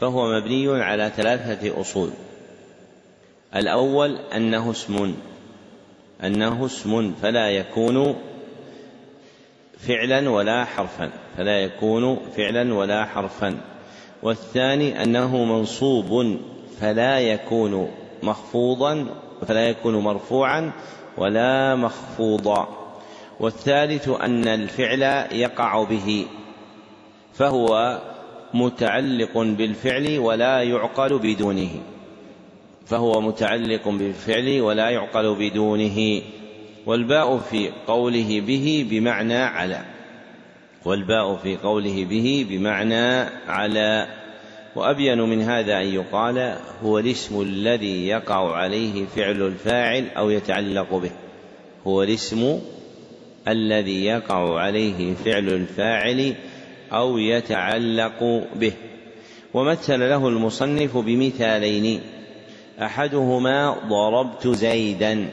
فهو 0.00 0.32
مبني 0.32 0.82
على 0.82 1.12
ثلاثة 1.16 1.80
أصول. 1.80 2.10
الأول 3.56 4.16
أنه 4.16 4.70
اسم 4.70 5.14
أنه 6.24 6.66
اسم 6.66 7.14
فلا 7.22 7.50
يكون 7.50 8.16
فعلا 9.78 10.30
ولا 10.30 10.64
حرفا. 10.64 11.23
فلا 11.36 11.60
يكون 11.60 12.18
فعلا 12.36 12.74
ولا 12.74 13.04
حرفا. 13.04 13.56
والثاني 14.22 15.02
أنه 15.02 15.44
منصوب 15.44 16.38
فلا 16.80 17.20
يكون 17.20 17.90
مخفوضا 18.22 19.06
فلا 19.46 19.68
يكون 19.68 19.96
مرفوعا 19.96 20.72
ولا 21.18 21.74
مخفوضا. 21.74 22.68
والثالث 23.40 24.08
أن 24.08 24.48
الفعل 24.48 25.02
يقع 25.32 25.84
به 25.84 26.26
فهو 27.34 27.98
متعلق 28.54 29.38
بالفعل 29.38 30.18
ولا 30.18 30.62
يعقل 30.62 31.18
بدونه. 31.18 31.70
فهو 32.86 33.20
متعلق 33.20 33.88
بالفعل 33.88 34.60
ولا 34.60 34.90
يعقل 34.90 35.34
بدونه. 35.34 36.22
والباء 36.86 37.38
في 37.38 37.70
قوله 37.86 38.40
به 38.40 38.86
بمعنى 38.90 39.38
على. 39.38 39.93
والباء 40.84 41.36
في 41.36 41.56
قوله 41.56 42.04
به 42.04 42.46
بمعنى 42.48 43.30
على. 43.48 44.06
وأبين 44.76 45.20
من 45.20 45.42
هذا 45.42 45.80
أن 45.80 45.86
يقال 45.86 46.56
هو 46.82 46.98
الاسم 46.98 47.40
الذي 47.40 48.06
يقع 48.06 48.56
عليه 48.56 49.04
فعل 49.16 49.42
الفاعل 49.42 50.08
أو 50.16 50.30
يتعلق 50.30 50.94
به. 50.94 51.10
هو 51.86 52.02
الاسم 52.02 52.60
الذي 53.48 54.04
يقع 54.04 54.60
عليه 54.60 55.14
فعل 55.14 55.48
الفاعل 55.48 56.34
أو 56.92 57.18
يتعلق 57.18 58.44
به. 58.54 58.72
ومثل 59.54 60.00
له 60.00 60.28
المصنف 60.28 60.96
بمثالين. 60.96 62.00
أحدهما 62.82 63.76
ضربت 63.88 64.48
زيدا 64.48 65.28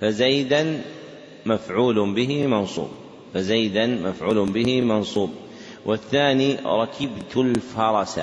فزيدا 0.00 0.80
مفعول 1.46 2.14
به 2.14 2.46
منصوب. 2.46 3.05
فزيدا 3.36 3.86
مفعول 3.86 4.52
به 4.52 4.80
منصوب. 4.80 5.30
والثاني 5.86 6.56
ركبت 6.64 7.36
الفرس 7.36 8.20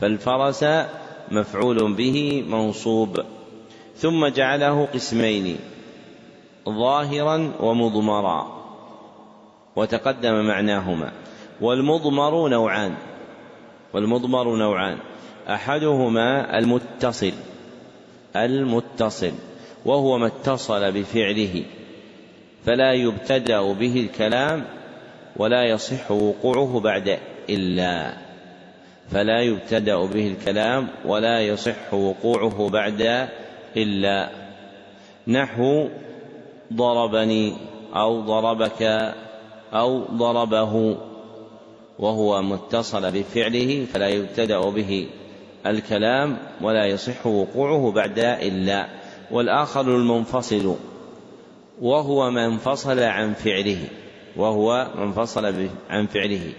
فالفرس 0.00 0.64
مفعول 1.30 1.94
به 1.94 2.44
منصوب. 2.48 3.20
ثم 3.96 4.26
جعله 4.26 4.88
قسمين 4.94 5.56
ظاهرا 6.68 7.52
ومضمرا 7.60 8.46
وتقدم 9.76 10.44
معناهما. 10.44 11.12
والمضمر 11.60 12.48
نوعان 12.48 12.94
والمضمر 13.94 14.56
نوعان. 14.56 14.98
أحدهما 15.48 16.58
المتصل 16.58 17.32
المتصل 18.36 19.32
وهو 19.84 20.18
ما 20.18 20.26
اتصل 20.26 20.92
بفعله. 20.92 21.64
فلا 22.66 22.92
يبتدأ 22.92 23.72
به 23.72 24.00
الكلام 24.00 24.64
ولا 25.36 25.64
يصح 25.64 26.10
وقوعه 26.10 26.80
بعد 26.80 27.18
إلا 27.50 28.14
فلا 29.10 29.40
يبتدأ 29.40 30.06
به 30.06 30.26
الكلام 30.28 30.88
ولا 31.04 31.40
يصح 31.40 31.94
وقوعه 31.94 32.68
بعد 32.68 33.28
إلا 33.76 34.30
نحو 35.28 35.88
ضربني 36.72 37.52
أو 37.94 38.20
ضربك 38.20 38.82
أو 39.72 40.04
ضربه 40.04 40.96
وهو 41.98 42.42
متصل 42.42 43.10
بفعله 43.10 43.86
فلا 43.92 44.08
يبتدأ 44.08 44.60
به 44.60 45.06
الكلام 45.66 46.36
ولا 46.60 46.86
يصح 46.86 47.26
وقوعه 47.26 47.92
بعد 47.92 48.18
إلا 48.18 48.86
والآخر 49.30 49.96
المنفصل 49.96 50.76
وهو 51.80 52.30
ما 52.30 52.46
انفصل 52.46 52.98
عن 52.98 53.32
فعله 53.32 53.78
وهو 54.36 54.90
ما 54.94 55.04
انفصل 55.04 55.68
عن 55.90 56.06
فعله. 56.06 56.52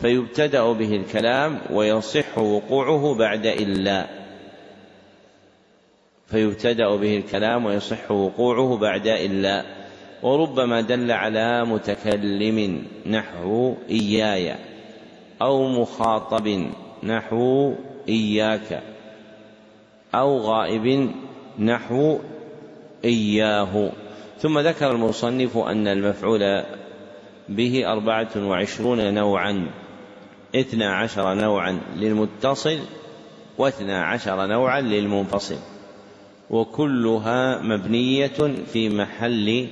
فيبتدأ 0.00 0.72
به 0.72 0.96
الكلام 0.96 1.60
ويصح 1.70 2.38
وقوعه 2.38 3.14
بعد 3.14 3.46
إلا. 3.46 4.06
فيبتدأ 6.26 6.96
به 6.96 7.16
الكلام 7.16 7.66
ويصح 7.66 8.10
وقوعه 8.10 8.76
بعد 8.76 9.06
إلا. 9.06 9.64
وربما 10.22 10.80
دل 10.80 11.10
على 11.10 11.64
متكلم 11.64 12.86
نحو 13.06 13.74
إياي 13.90 14.54
أو 15.42 15.68
مخاطب 15.68 16.66
نحو 17.02 17.74
إياك 18.08 18.82
أو 20.14 20.38
غائب 20.38 21.10
نحو 21.58 22.18
إياه. 23.04 23.92
ثم 24.40 24.58
ذكر 24.58 24.90
المصنف 24.90 25.56
أن 25.58 25.88
المفعول 25.88 26.62
به 27.48 27.92
أربعة 27.92 28.30
وعشرون 28.36 29.14
نوعا 29.14 29.70
اثنا 30.54 30.96
عشر 30.96 31.34
نوعا 31.34 31.80
للمتصل 31.96 32.78
واثنا 33.58 34.04
عشر 34.04 34.46
نوعا 34.46 34.80
للمنفصل 34.80 35.58
وكلها 36.50 37.62
مبنية 37.62 38.54
في 38.72 38.88
محل 38.88 39.68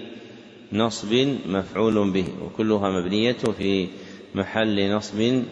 نصب 0.72 1.36
مفعول 1.46 2.10
به 2.10 2.26
وكلها 2.44 2.90
مبنية 2.90 3.32
في 3.58 3.88
محل 4.34 4.90
نصب 4.92 5.42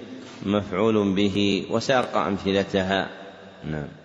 مفعول 0.46 1.12
به 1.14 1.66
وساق 1.70 2.16
أمثلتها. 2.16 3.08
نعم. 3.70 4.01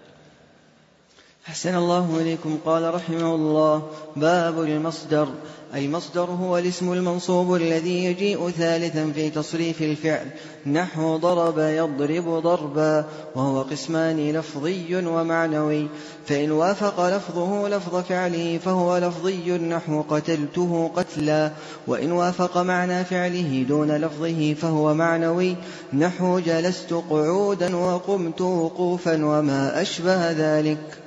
أحسن 1.47 1.75
الله 1.75 2.17
إليكم. 2.21 2.57
قال 2.65 2.93
رحمه 2.93 3.35
الله 3.35 3.83
باب 4.15 4.61
المصدر 4.61 5.27
المصدر 5.75 6.23
هو 6.23 6.57
الاسم 6.57 6.93
المنصوب 6.93 7.55
الذي 7.55 8.05
يجيء 8.05 8.49
ثالثا 8.49 9.11
في 9.15 9.29
تصريف 9.29 9.81
الفعل. 9.81 10.25
نحو 10.65 11.17
ضرب 11.17 11.59
يضرب 11.59 12.29
ضربا 12.29 13.05
وهو 13.35 13.61
قسمان 13.61 14.31
لفظي 14.31 14.95
ومعنوي. 14.95 15.87
فإن 16.25 16.51
وافق 16.51 17.17
لفظه 17.17 17.67
لفظ 17.67 17.95
فعله 17.95 18.59
فهو 18.65 18.97
لفظي 18.97 19.57
نحو 19.57 20.01
قتلته 20.01 20.91
قتلا. 20.95 21.51
وإن 21.87 22.11
وافق 22.11 22.57
معنى 22.57 23.05
فعله 23.05 23.65
دون 23.69 23.91
لفظه 23.91 24.53
فهو 24.53 24.93
معنوي. 24.93 25.55
نحو 25.93 26.39
جلست 26.39 26.93
قعودا 26.93 27.75
وقمت 27.75 28.41
وقوفا 28.41 29.25
وما 29.25 29.81
أشبه 29.81 30.31
ذلك. 30.31 31.06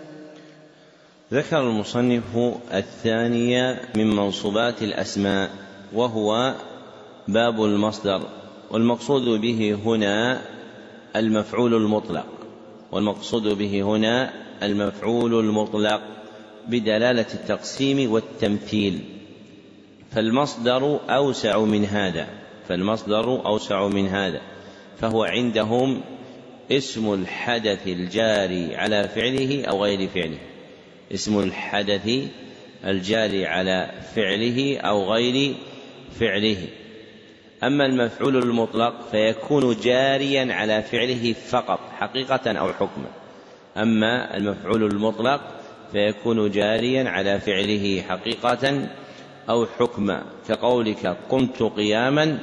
ذكر 1.33 1.61
المصنف 1.61 2.37
الثاني 2.74 3.76
من 3.97 4.16
منصوبات 4.16 4.83
الأسماء 4.83 5.51
وهو 5.93 6.55
باب 7.28 7.64
المصدر 7.64 8.22
والمقصود 8.70 9.41
به 9.41 9.78
هنا 9.85 10.43
المفعول 11.16 11.74
المطلق 11.74 12.26
والمقصود 12.93 13.43
به 13.43 13.83
هنا 13.83 14.33
المفعول 14.62 15.35
المطلق 15.35 16.01
بدلالة 16.68 17.26
التقسيم 17.35 18.12
والتمثيل. 18.12 19.01
فالمصدر 20.11 21.01
أوسع 21.11 21.59
من 21.59 21.85
هذا 21.85 22.28
فالمصدر 22.68 23.47
أوسع 23.47 23.89
من 23.89 24.07
هذا 24.07 24.41
فهو 25.01 25.24
عندهم 25.24 26.01
اسم 26.72 27.14
الحدث 27.14 27.87
الجاري 27.87 28.76
على 28.76 29.09
فعله 29.09 29.64
أو 29.64 29.85
غير 29.85 30.09
فعله. 30.09 30.50
اسم 31.15 31.41
الحدث 31.41 32.11
الجاري 32.85 33.47
على 33.47 33.91
فعله 34.15 34.79
أو 34.79 35.13
غير 35.13 35.55
فعله. 36.21 36.69
أما 37.63 37.87
المفعول 37.87 38.37
المطلق 38.37 38.95
فيكون 39.11 39.77
جاريا 39.81 40.55
على 40.55 40.83
فعله 40.83 41.33
فقط 41.33 41.81
حقيقة 41.99 42.53
أو 42.53 42.73
حكما. 42.73 43.11
أما 43.77 44.37
المفعول 44.37 44.85
المطلق 44.85 45.41
فيكون 45.93 46.51
جاريا 46.51 47.11
على 47.11 47.41
فعله 47.41 48.03
حقيقة 48.09 48.89
أو 49.49 49.67
حكما. 49.67 50.23
كقولك 50.49 51.17
قمت 51.31 51.63
قياما 51.63 52.39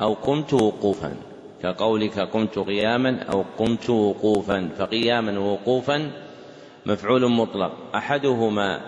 أو 0.00 0.14
قمت 0.14 0.54
وقوفا. 0.54 1.16
كقولك 1.62 2.18
قمت 2.18 2.58
قياما 2.58 3.22
أو 3.32 3.44
قمت 3.58 3.90
وقوفا. 3.90 4.68
فقياما 4.78 5.38
ووقوفا 5.38 6.10
مفعول 6.86 7.30
مطلق. 7.30 7.72
أحدهما 7.94 8.80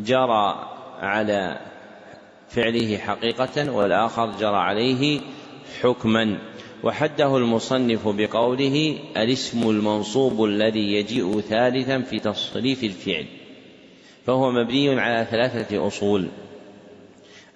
جرى 0.00 0.68
على 1.00 1.58
فعله 2.48 2.98
حقيقة 2.98 3.72
والآخر 3.72 4.30
جرى 4.40 4.56
عليه 4.56 5.20
حكما. 5.82 6.38
وحده 6.84 7.36
المصنف 7.36 8.08
بقوله 8.08 8.98
الاسم 9.16 9.70
المنصوب 9.70 10.44
الذي 10.44 10.92
يجيء 10.92 11.40
ثالثا 11.40 12.00
في 12.00 12.18
تصريف 12.18 12.84
الفعل. 12.84 13.26
فهو 14.26 14.50
مبني 14.50 15.00
على 15.00 15.26
ثلاثة 15.30 15.86
أصول. 15.86 16.28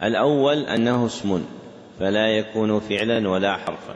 الأول 0.02 0.58
أنه 0.58 1.06
اسم 1.06 1.44
فلا 2.00 2.28
يكون 2.28 2.80
فعلا 2.80 3.28
ولا 3.28 3.56
حرفا. 3.56 3.94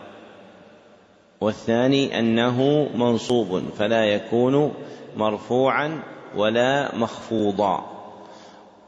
والثاني 1.40 2.18
أنه 2.18 2.88
منصوب 2.94 3.62
فلا 3.78 4.05
يكون 4.05 4.74
مرفوعا 5.16 6.02
ولا 6.36 6.96
مخفوضا. 6.96 7.92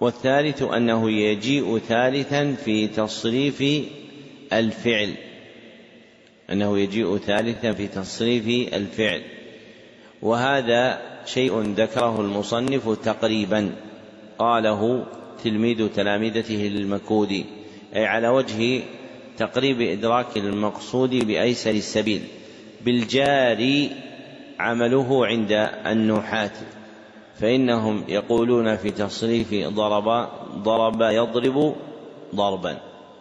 والثالث 0.00 0.62
أنه 0.62 1.10
يجيء 1.10 1.78
ثالثا 1.78 2.54
في 2.64 2.86
تصريف 2.86 3.64
الفعل. 4.52 5.14
أنه 6.52 6.78
يجيء 6.78 7.18
ثالثا 7.18 7.72
في 7.72 7.86
تصريف 7.86 8.74
الفعل. 8.74 9.22
وهذا 10.22 11.00
شيء 11.26 11.60
ذكره 11.60 12.20
المصنف 12.20 12.98
تقريبا. 13.04 13.74
قاله 14.38 15.06
تلميذ 15.44 15.88
تلامذته 15.88 16.66
المكودي 16.66 17.44
أي 17.96 18.06
على 18.06 18.28
وجه 18.28 18.82
تقريب 19.38 19.80
إدراك 19.80 20.36
المقصود 20.36 21.10
بأيسر 21.10 21.70
السبيل. 21.70 22.22
بالجاري 22.84 23.90
عمله 24.58 25.26
عند 25.26 25.52
النحاة 25.86 26.50
فإنهم 27.40 28.04
يقولون 28.08 28.76
في 28.76 28.90
تصريف 28.90 29.54
ضرب 29.54 30.28
ضرب 30.62 31.02
يضرب 31.02 31.74
ضربا 32.34 32.76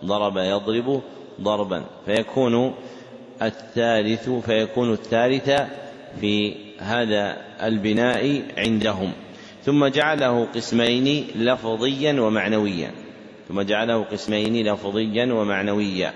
ضرب 0.05 0.37
يضرب 0.37 1.01
ضربا 1.41 1.83
فيكون 2.05 2.73
الثالث 3.41 4.29
فيكون 4.29 4.93
الثالث 4.93 5.49
في 6.19 6.55
هذا 6.79 7.37
البناء 7.63 8.41
عندهم. 8.57 9.11
ثم 9.63 9.87
جعله 9.87 10.45
قسمين 10.55 11.27
لفظيا 11.35 12.21
ومعنويا 12.21 12.91
ثم 13.47 13.61
جعله 13.61 14.03
قسمين 14.03 14.67
لفظيا 14.67 15.33
ومعنويا. 15.33 16.13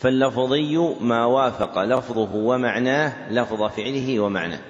فاللفظي 0.00 0.94
ما 1.00 1.24
وافق 1.24 1.82
لفظه 1.82 2.34
ومعناه 2.34 3.32
لفظ 3.32 3.62
فعله 3.62 4.20
ومعناه. 4.20 4.60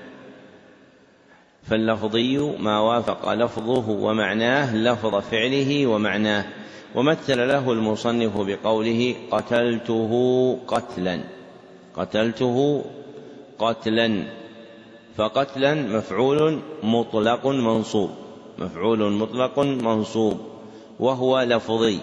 فاللفظي 1.62 2.38
ما 2.58 2.80
وافق 2.80 3.32
لفظه 3.32 3.90
ومعناه 3.90 4.76
لفظ 4.76 5.14
فعله 5.14 5.86
ومعناه. 5.86 6.44
ومثل 6.94 7.48
له 7.48 7.72
المصنف 7.72 8.32
بقوله 8.36 9.14
قتلته 9.30 10.12
قتلا. 10.68 11.20
قتلته 11.96 12.84
قتلا. 13.58 14.22
فقتلا 15.16 15.74
مفعول 15.74 16.58
مطلق 16.82 17.46
منصوب. 17.46 18.10
مفعول 18.58 19.12
مطلق 19.12 19.58
منصوب. 19.58 20.40
وهو 21.00 21.40
لفظي. 21.40 21.98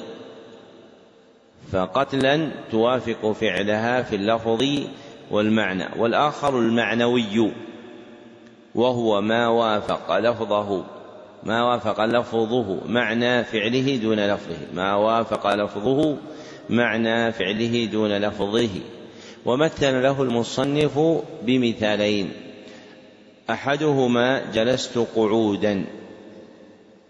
فقتلا 1.72 2.52
توافق 2.72 3.32
فعلها 3.32 4.02
في 4.02 4.16
اللفظ 4.16 4.64
والمعنى 5.32 5.86
والآخر 5.98 6.60
المعنوي 6.60 7.52
وهو 8.76 9.22
ما 9.22 9.48
وافق 9.48 10.18
لفظه 10.18 10.84
ما 11.44 11.64
وافق 11.64 12.06
لفظه 12.06 12.78
معنى 12.88 13.44
فعله 13.44 13.96
دون 13.96 14.20
لفظه 14.20 14.58
ما 14.74 14.96
وافق 14.96 15.56
لفظه 15.56 16.18
معنى 16.70 17.32
فعله 17.32 17.86
دون 17.86 18.18
لفظه. 18.18 18.70
ومثل 19.46 20.04
له 20.04 20.22
المصنف 20.22 21.00
بمثالين 21.42 22.32
أحدهما 23.50 24.52
جلست 24.54 24.98
قعودا 25.16 25.86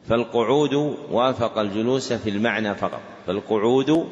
فالقعود 0.09 0.95
وافق 1.11 1.57
الجلوس 1.57 2.13
في 2.13 2.29
المعنى 2.29 2.75
فقط 2.75 3.01
فالقعود 3.27 4.07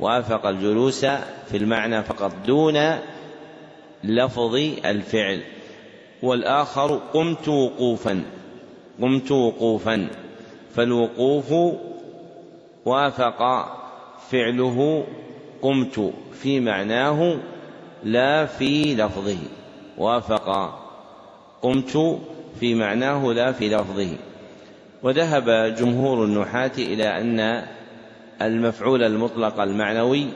وافق 0.00 0.46
الجلوس 0.46 1.04
في 1.50 1.56
المعنى 1.56 2.02
فقط 2.02 2.32
دون 2.46 2.78
لفظ 4.04 4.54
الفعل. 4.84 5.40
والآخر 6.22 7.00
قمت 7.14 7.48
وقوفا 7.48 8.22
قمت 9.02 9.30
وقوفا 9.32 10.08
فالوقوف 10.74 11.74
وافق 12.84 13.68
فعله 14.30 15.04
قمت 15.62 16.12
في 16.42 16.60
معناه 16.60 17.36
لا 18.04 18.46
في 18.46 18.94
لفظه. 18.94 19.38
وافق 19.98 20.78
قمت 21.62 22.18
في 22.60 22.74
معناه 22.74 23.32
لا 23.32 23.52
في 23.52 23.68
لفظه. 23.68 24.16
وذهب 25.02 25.74
جمهور 25.78 26.24
النحاة 26.24 26.72
إلى 26.78 27.20
أن 27.20 27.66
المفعول 28.42 29.02
المطلق 29.02 29.60
المعنوي 29.60 30.26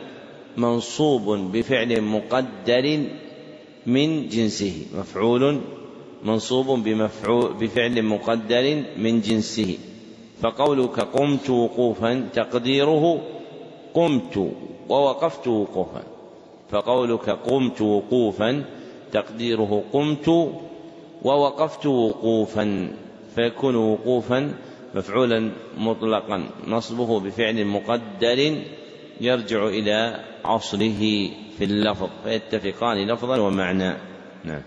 منصوب 0.56 1.30
بفعل 1.52 2.00
مقدر 2.00 3.02
من 3.86 4.28
جنسه 4.28 4.72
مفعول 4.94 5.60
منصوب 6.24 6.66
بمفعول 6.66 7.52
بفعل 7.52 8.02
مقدر 8.02 8.82
من 8.96 9.20
جنسه. 9.20 9.78
فقولك 10.42 11.00
قمت 11.00 11.50
وقوفا 11.50 12.28
تقديره 12.34 13.20
قمت 13.94 14.52
ووقفت 14.88 15.48
وقوفا. 15.48 16.02
فقولك 16.70 17.30
قمت 17.30 17.80
وقوفا 17.80 18.64
تقديره 19.12 19.82
قمت 19.92 20.28
ووقفت 21.22 21.86
وقوفا. 21.86 22.88
فيكون 23.34 23.76
وقوفا 23.76 24.54
مفعولا 24.94 25.50
مطلقا. 25.78 26.46
نصبه 26.66 27.20
بفعل 27.20 27.64
مقدر 27.64 28.62
يرجع 29.20 29.66
إلى 29.66 30.24
عصره 30.44 31.02
في 31.58 31.64
اللفظ 31.64 32.08
فيتفقان 32.24 33.06
لفظا 33.10 33.40
ومعنى. 33.40 33.94
نعم. 34.44 34.62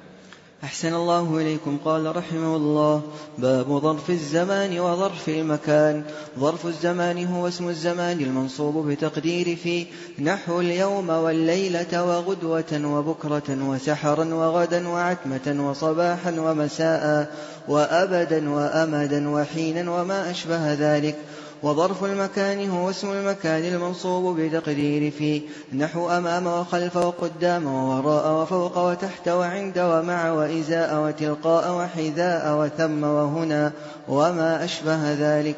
أحسن 0.64 0.94
الله 0.94 1.38
إليكم. 1.38 1.78
قال 1.86 2.16
رحمه 2.16 2.56
الله 2.56 3.02
باب 3.38 3.80
ظرف 3.80 4.10
الزمان 4.10 4.80
وظرف 4.80 5.30
المكان. 5.30 6.04
ظرف 6.40 6.66
الزمان 6.66 7.26
هو 7.28 7.48
اسم 7.48 7.70
الزمان 7.70 8.22
المنصوب 8.22 8.88
بتقدير 8.88 9.56
في 9.56 9.86
نحو 10.20 10.60
اليوم 10.60 11.10
والليلة 11.10 12.04
وغدوة 12.04 12.82
وبكرة 12.86 13.70
وسحرا 13.70 14.26
وغدا 14.26 14.88
وعتمة 14.88 15.70
وصباحا 15.70 16.32
ومساء 16.32 17.32
وأبدا 17.68 18.50
وأمدا 18.50 19.30
وحينا 19.30 19.92
وما 19.92 20.32
أشبه 20.32 20.74
ذلك. 20.74 21.16
وظرف 21.64 22.04
المكان 22.04 22.70
هو 22.70 22.90
اسم 22.90 23.12
المكان 23.12 23.66
المنصوب 23.74 24.40
بتقدير 24.40 25.12
في 25.12 25.42
نحو 25.74 26.10
أمام 26.10 26.48
وخلف 26.48 26.98
وقدام 26.98 27.66
ووراء 27.66 28.42
وفوق 28.42 28.78
وتحت 28.78 29.28
وعند 29.28 29.80
ومع 29.80 30.32
وإزاء 30.32 31.04
وتلقاء 31.04 31.78
وحذاء 31.78 32.60
وثم 32.60 33.04
وهنا 33.04 33.72
وما 34.08 34.64
أشبه 34.64 35.14
ذلك. 35.14 35.58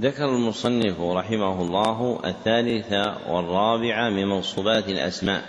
ذكر 0.00 0.24
المصنف 0.24 1.00
رحمه 1.00 1.62
الله 1.62 2.20
الثالثة 2.24 3.16
والرابعة 3.32 4.10
من 4.10 4.26
منصوبات 4.26 4.88
الأسماء 4.88 5.42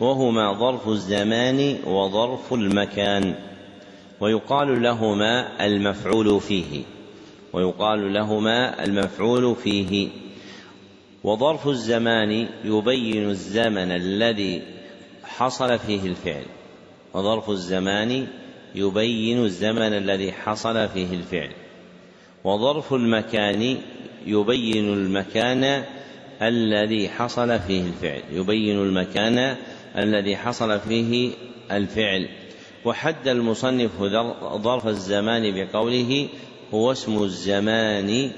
وهما 0.00 0.58
ظرف 0.58 0.88
الزمان 0.88 1.76
وظرف 1.86 2.52
المكان 2.52 3.34
ويقال 4.20 4.82
لهما 4.82 5.66
المفعول 5.66 6.40
فيه. 6.40 6.82
ويقال 7.52 8.12
لهما 8.12 8.84
المفعول 8.84 9.56
فيه. 9.56 10.08
وظرف 11.24 11.68
الزمان 11.68 12.48
يبين 12.64 13.30
الزمن 13.30 13.90
الذي 13.92 14.62
حصل 15.24 15.78
فيه 15.78 16.06
الفعل. 16.06 16.44
وظرف 17.14 17.50
الزمان 17.50 18.26
يبين 18.74 19.44
الزمن 19.44 19.92
الذي 19.92 20.32
حصل 20.32 20.88
فيه 20.88 21.14
الفعل. 21.14 21.50
وظرف 22.44 22.94
المكان 22.94 23.78
يبين 24.26 24.92
المكان 24.92 25.84
الذي 26.42 27.08
حصل 27.08 27.58
فيه 27.58 27.82
الفعل. 27.82 28.22
يبين 28.32 28.78
المكان 28.78 29.56
الذي 29.98 30.36
حصل 30.36 30.80
فيه 30.80 31.30
الفعل. 31.70 32.28
وحد 32.84 33.28
المصنف 33.28 33.90
ظرف 34.54 34.86
الزمان 34.86 35.54
بقوله 35.54 36.28
هو 36.74 36.92
اسم 36.92 37.22
الزمان 37.22 38.30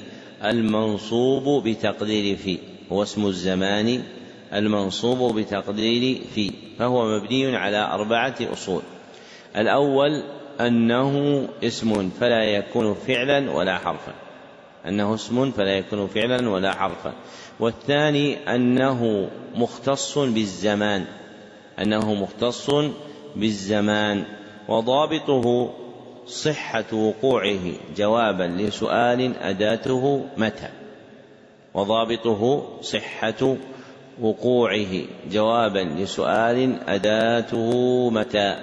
المنصوب 0.44 1.68
بتقدير 1.68 2.36
في 2.36 2.58
هو 2.92 3.02
اسم 3.02 3.26
الزمان 3.26 4.02
المنصوب 4.52 5.38
بتقدير 5.38 6.20
في 6.34 6.52
فهو 6.78 7.04
مبني 7.04 7.56
على 7.56 7.76
أربعة 7.76 8.34
أصول. 8.52 8.82
الأول 9.56 10.22
أنه 10.60 11.48
اسم 11.64 12.10
فلا 12.20 12.44
يكون 12.44 12.94
فعلا 12.94 13.50
ولا 13.50 13.78
حرفا 13.78 14.12
أنه 14.88 15.14
اسم 15.14 15.50
فلا 15.50 15.78
يكون 15.78 16.06
فعلا 16.06 16.50
ولا 16.50 16.72
حرفا. 16.72 17.12
والثاني 17.60 18.54
أنه 18.54 19.30
مختص 19.54 20.18
بالزمان 20.18 21.04
أنه 21.78 22.14
مختص 22.14 22.70
بالزمان 23.36 24.24
وضابطه 24.68 25.74
صحة 26.26 26.94
وقوعه 26.94 27.72
جوابا 27.96 28.42
لسؤال 28.42 29.36
أداته 29.36 30.24
متى؟ 30.36 30.68
وضابطه 31.74 32.68
صحة 32.80 33.56
وقوعه 34.20 35.02
جوابا 35.30 35.78
لسؤال 35.78 36.88
أداته 36.88 37.70
متى؟ 38.10 38.56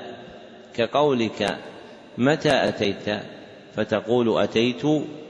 كقولك 0.74 1.58
متى 2.18 2.70
أتيت؟ 2.70 3.20
فتقول 3.76 4.42
أتيت 4.42 4.82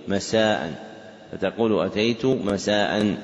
مساء. 0.08 0.74
فتقول 1.32 1.86
أتيت 1.86 2.26
مساء. 2.26 3.18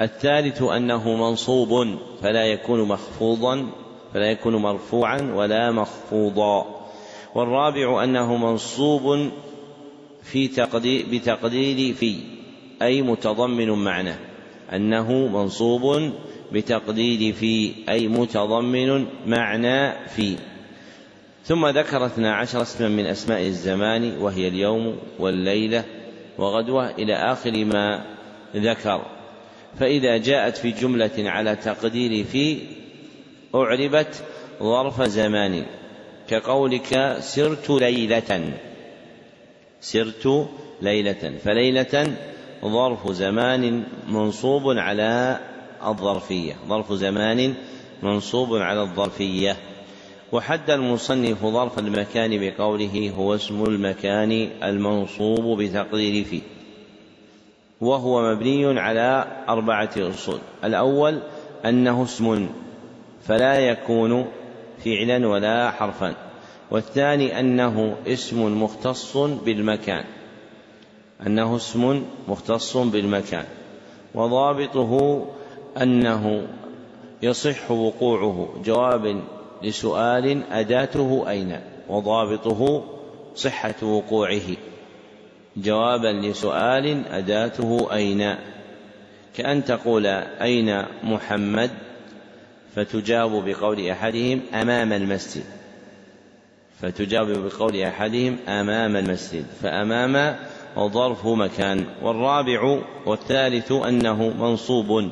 الثالث 0.00 0.62
أنه 0.62 1.16
منصوب 1.16 1.98
فلا 2.22 2.44
يكون 2.46 2.88
مخفوضا 2.88 3.66
فلا 4.14 4.30
يكون 4.30 4.56
مرفوعا 4.56 5.32
ولا 5.34 5.70
مخفوضا. 5.70 6.79
والرابع 7.34 8.04
أنه 8.04 8.36
منصوب 8.36 9.30
في 10.22 10.48
تقدير 10.48 11.06
بتقدير 11.12 11.94
في 11.94 12.16
أي 12.82 13.02
متضمن 13.02 13.68
معنى 13.68 14.14
أنه 14.72 15.12
منصوب 15.12 16.12
بتقدير 16.52 17.32
في 17.32 17.72
أي 17.88 18.08
متضمن 18.08 19.06
معنى 19.26 20.08
في. 20.08 20.36
ثم 21.44 21.66
ذكر 21.66 22.06
اثنا 22.06 22.34
عشر 22.34 22.62
اسما 22.62 22.88
من 22.88 23.06
أسماء 23.06 23.46
الزمان 23.46 24.18
وهي 24.18 24.48
اليوم 24.48 24.96
والليلة 25.18 25.84
وغدوة 26.38 26.90
إلى 26.90 27.14
آخر 27.14 27.64
ما 27.64 28.04
ذكر. 28.56 29.02
فإذا 29.78 30.16
جاءت 30.16 30.56
في 30.56 30.70
جملة 30.70 31.10
على 31.18 31.56
تقدير 31.56 32.24
في 32.24 32.58
أعربت 33.54 34.24
ظرف 34.62 35.02
زمان. 35.02 35.66
كقولك 36.30 37.16
سرت 37.20 37.70
ليلة. 37.70 38.52
سرت 39.80 40.48
ليلة. 40.82 41.32
فليلة 41.44 42.16
ظرف 42.64 43.12
زمان 43.12 43.82
منصوب 44.08 44.78
على 44.78 45.38
الظرفية. 45.86 46.54
ظرف 46.68 46.92
زمان 46.92 47.54
منصوب 48.02 48.56
على 48.56 48.82
الظرفية. 48.82 49.56
وحد 50.32 50.70
المصنف 50.70 51.46
ظرف 51.46 51.78
المكان 51.78 52.38
بقوله 52.40 53.12
هو 53.16 53.34
اسم 53.34 53.64
المكان 53.64 54.48
المنصوب 54.62 55.62
بتقدير 55.62 56.24
فيه. 56.24 56.42
وهو 57.80 58.34
مبني 58.34 58.80
على 58.80 59.26
أربعة 59.48 59.90
أصول. 59.98 60.38
الأول 60.64 61.22
أنه 61.64 62.02
اسم 62.02 62.48
فلا 63.22 63.58
يكون 63.58 64.26
فعلا 64.84 65.28
ولا 65.28 65.70
حرفا. 65.70 66.14
والثاني 66.70 67.40
أنه 67.40 67.96
اسم 68.06 68.62
مختص 68.62 69.16
بالمكان. 69.16 70.04
أنه 71.26 71.56
اسم 71.56 72.04
مختص 72.28 72.76
بالمكان. 72.76 73.44
وضابطه 74.14 75.24
أنه 75.82 76.46
يصح 77.22 77.70
وقوعه. 77.70 78.48
جواب 78.64 79.22
لسؤال 79.62 80.42
أداته 80.52 81.24
أين؟ 81.28 81.60
وضابطه 81.88 82.84
صحة 83.34 83.74
وقوعه. 83.82 84.56
جوابا 85.56 86.12
لسؤال 86.26 87.06
أداته 87.06 87.88
أين؟ 87.92 88.34
كأن 89.36 89.64
تقول 89.64 90.06
أين 90.06 90.84
محمد؟ 91.02 91.70
فتجاب 92.74 93.44
بقول 93.44 93.88
أحدهم 93.88 94.40
أمام 94.54 94.92
المسجد. 94.92 95.44
فتجاب 96.80 97.26
بقول 97.26 97.76
أحدهم 97.76 98.36
أمام 98.48 98.96
المسجد. 98.96 99.46
فأمام 99.62 100.36
ظرف 100.78 101.26
مكان 101.26 101.84
والرابع 102.02 102.78
والثالث 103.06 103.72
أنه 103.72 104.28
منصوب 104.38 105.10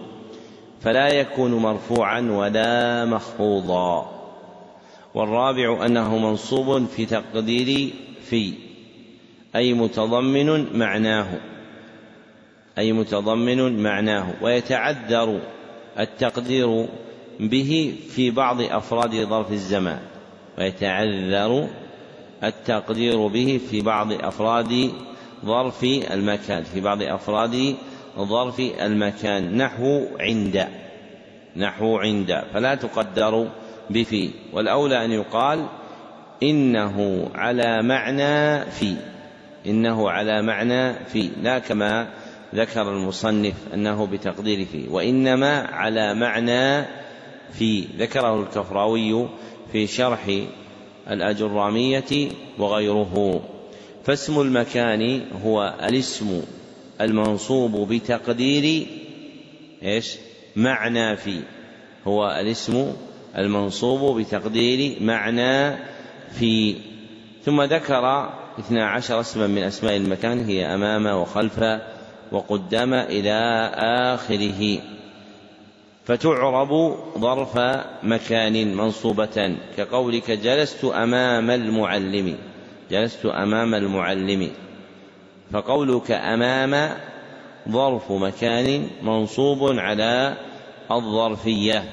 فلا 0.80 1.08
يكون 1.08 1.54
مرفوعا 1.54 2.20
ولا 2.20 3.04
مخفوضا. 3.04 4.10
والرابع 5.14 5.86
أنه 5.86 6.18
منصوب 6.18 6.86
في 6.86 7.06
تقدير 7.06 7.92
في 8.22 8.52
أي 9.56 9.74
متضمن 9.74 10.78
معناه 10.78 11.26
أي 12.78 12.92
متضمن 12.92 13.82
معناه. 13.82 14.34
ويتعذر 14.42 15.40
التقدير 15.98 16.86
به 17.40 17.94
في 18.08 18.30
بعض 18.30 18.60
أفراد 18.60 19.14
ظرف 19.14 19.52
الزمان 19.52 20.00
ويتعذر 20.58 21.68
التقدير 22.44 23.26
به 23.26 23.60
في 23.70 23.80
بعض 23.80 24.12
أفراد 24.12 24.90
ظرف 25.44 25.84
المكان 25.84 26.62
في 26.62 26.80
بعض 26.80 27.02
أفراد 27.02 27.76
ظرف 28.18 28.60
المكان. 28.60 29.56
نحو 29.56 30.06
عند 30.20 30.68
نحو 31.56 31.96
عند 31.96 32.42
فلا 32.52 32.74
تقدر 32.74 33.48
بفي 33.90 34.30
والأولى 34.52 35.04
أن 35.04 35.12
يقال 35.12 35.66
إنه 36.42 37.28
على 37.34 37.82
معنى 37.82 38.64
في 38.70 38.96
إنه 39.66 40.10
على 40.10 40.42
معنى 40.42 41.04
في 41.04 41.30
لا 41.42 41.58
كما 41.58 42.08
ذكر 42.54 42.82
المصنف 42.82 43.54
أنه 43.74 44.06
بتقدير 44.06 44.64
في 44.64 44.88
وإنما 44.88 45.60
على 45.60 46.14
معنى 46.14 46.86
في 47.52 47.80
ذكره 47.98 48.40
الكفراوي 48.42 49.28
في 49.72 49.86
شرح 49.86 50.40
الأجرامية 51.10 52.28
وغيره. 52.58 53.40
فاسم 54.04 54.40
المكان 54.40 55.22
هو 55.44 55.74
الاسم 55.82 56.42
المنصوب 57.00 57.92
بتقدير 57.92 58.86
إيش؟ 59.82 60.16
معنى 60.56 61.16
في. 61.16 61.40
هو 62.06 62.38
الاسم 62.40 62.92
المنصوب 63.38 64.20
بتقدير 64.20 65.02
معنى 65.02 65.76
في. 66.38 66.74
ثم 67.44 67.62
ذكر 67.62 68.30
اثنا 68.58 68.86
عشر 68.86 69.20
اسما 69.20 69.46
من 69.46 69.62
أسماء 69.62 69.96
المكان 69.96 70.44
هي 70.44 70.74
أمام 70.74 71.06
وخلف 71.06 71.64
وقدام 72.32 72.94
إلى 72.94 73.70
آخره. 74.14 74.78
فتعرب 76.08 76.96
ظرف 77.18 77.58
مكان 78.02 78.76
منصوبة. 78.76 79.56
كقولك 79.76 80.30
جلست 80.30 80.84
أمام 80.84 81.50
المعلم 81.50 82.36
جلست 82.90 83.26
أمام 83.26 83.74
المعلم. 83.74 84.50
فقولك 85.50 86.10
أمام 86.10 86.96
ظرف 87.70 88.12
مكان 88.12 88.88
منصوب 89.02 89.78
على 89.78 90.36
الظرفية. 90.90 91.84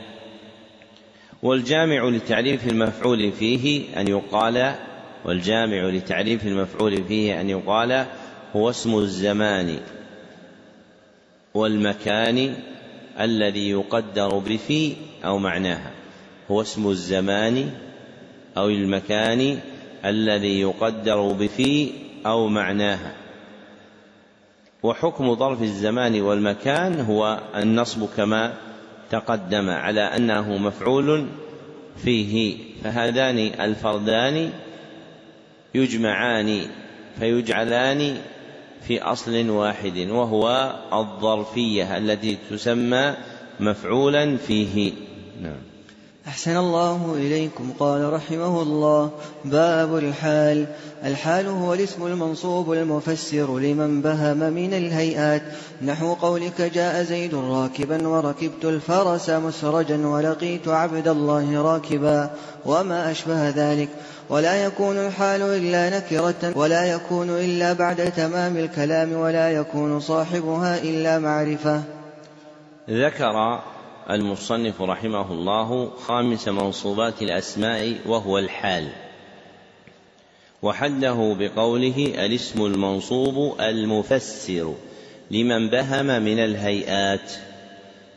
والجامع 1.44 2.10
لتعريف 2.10 2.68
المفعول 2.68 3.32
فيه 3.32 4.00
أن 4.00 4.08
يقال 4.08 4.76
والجامع 5.26 5.88
لتعريف 5.90 6.48
المفعول 6.48 7.04
فيه 7.04 7.42
أن 7.42 7.50
يقال 7.50 8.06
هو 8.56 8.70
اسم 8.70 8.98
الزمان 8.98 9.80
والمكان 11.54 12.56
الذي 13.20 13.70
يقدر 13.70 14.40
بفي 14.40 14.94
أو 15.26 15.38
معناها. 15.38 15.92
هو 16.52 16.62
اسم 16.62 16.90
الزمان 16.90 17.70
أو 18.58 18.70
المكان 18.70 19.60
الذي 20.06 20.62
يقدر 20.62 21.32
بفي 21.32 21.92
أو 22.26 22.48
معناها. 22.48 23.14
وحكم 24.84 25.36
ظرف 25.36 25.62
الزمان 25.62 26.22
والمكان 26.22 27.00
هو 27.00 27.40
النصب 27.56 28.08
كما 28.18 28.54
تقدم 29.12 29.70
على 29.70 30.02
أنه 30.02 30.58
مفعول 30.58 31.26
فيه. 32.04 32.58
فهذان 32.84 33.38
الفردان 33.38 34.50
يجمعان 35.76 36.62
فيجعلان 37.20 38.18
في 38.88 39.02
أصل 39.02 39.50
واحد 39.50 39.98
وهو 39.98 40.76
الظرفية 40.94 41.98
التي 41.98 42.38
تسمى 42.50 43.14
مفعولا 43.60 44.38
فيه. 44.38 44.94
نعم. 45.42 45.58
أحسن 46.28 46.58
الله 46.58 47.14
إليكم 47.18 47.74
قال 47.80 48.14
رحمه 48.14 48.62
الله. 48.62 49.10
باب 49.46 49.98
الحال. 49.98 50.66
الحال 51.04 51.48
هو 51.48 51.74
الاسم 51.74 52.06
المنصوب 52.06 52.74
المفسر 52.74 53.60
لمن 53.60 54.02
بهم 54.02 54.38
من 54.38 54.74
الهيئات. 54.74 55.42
نحو 55.82 56.14
قولك 56.14 56.62
جاء 56.62 57.04
زيد 57.04 57.36
راكبا 57.36 58.08
وركبت 58.08 58.66
الفرس 58.66 59.30
مسرجا 59.30 60.08
ولقيت 60.08 60.68
عبد 60.68 61.08
الله 61.08 61.62
راكبا 61.62 62.30
وما 62.66 63.12
أشبه 63.12 63.50
ذلك. 63.50 63.90
ولا 64.30 64.66
يكون 64.66 64.98
الحال 64.98 65.42
إلا 65.42 65.98
نكرة 65.98 66.58
ولا 66.58 66.86
يكون 66.86 67.30
إلا 67.30 67.74
بعد 67.74 68.12
تمام 68.12 68.58
الكلام 68.58 69.14
ولا 69.14 69.52
يكون 69.52 70.00
صاحبها 70.00 70.84
إلا 70.84 71.20
معرفة. 71.20 71.84
ذكر 72.90 73.62
المصنف 74.10 74.82
رحمه 74.82 75.32
الله 75.32 75.90
خامس 75.90 76.48
منصوبات 76.48 77.22
الأسماء 77.22 77.96
وهو 78.06 78.38
الحال. 78.38 78.88
وحده 80.62 81.36
بقوله 81.40 82.14
الاسم 82.26 82.66
المنصوب 82.66 83.62
المفسر 83.62 84.74
لمن 85.32 85.70
بهم 85.70 86.06
من 86.06 86.40
الهيئات 86.40 87.32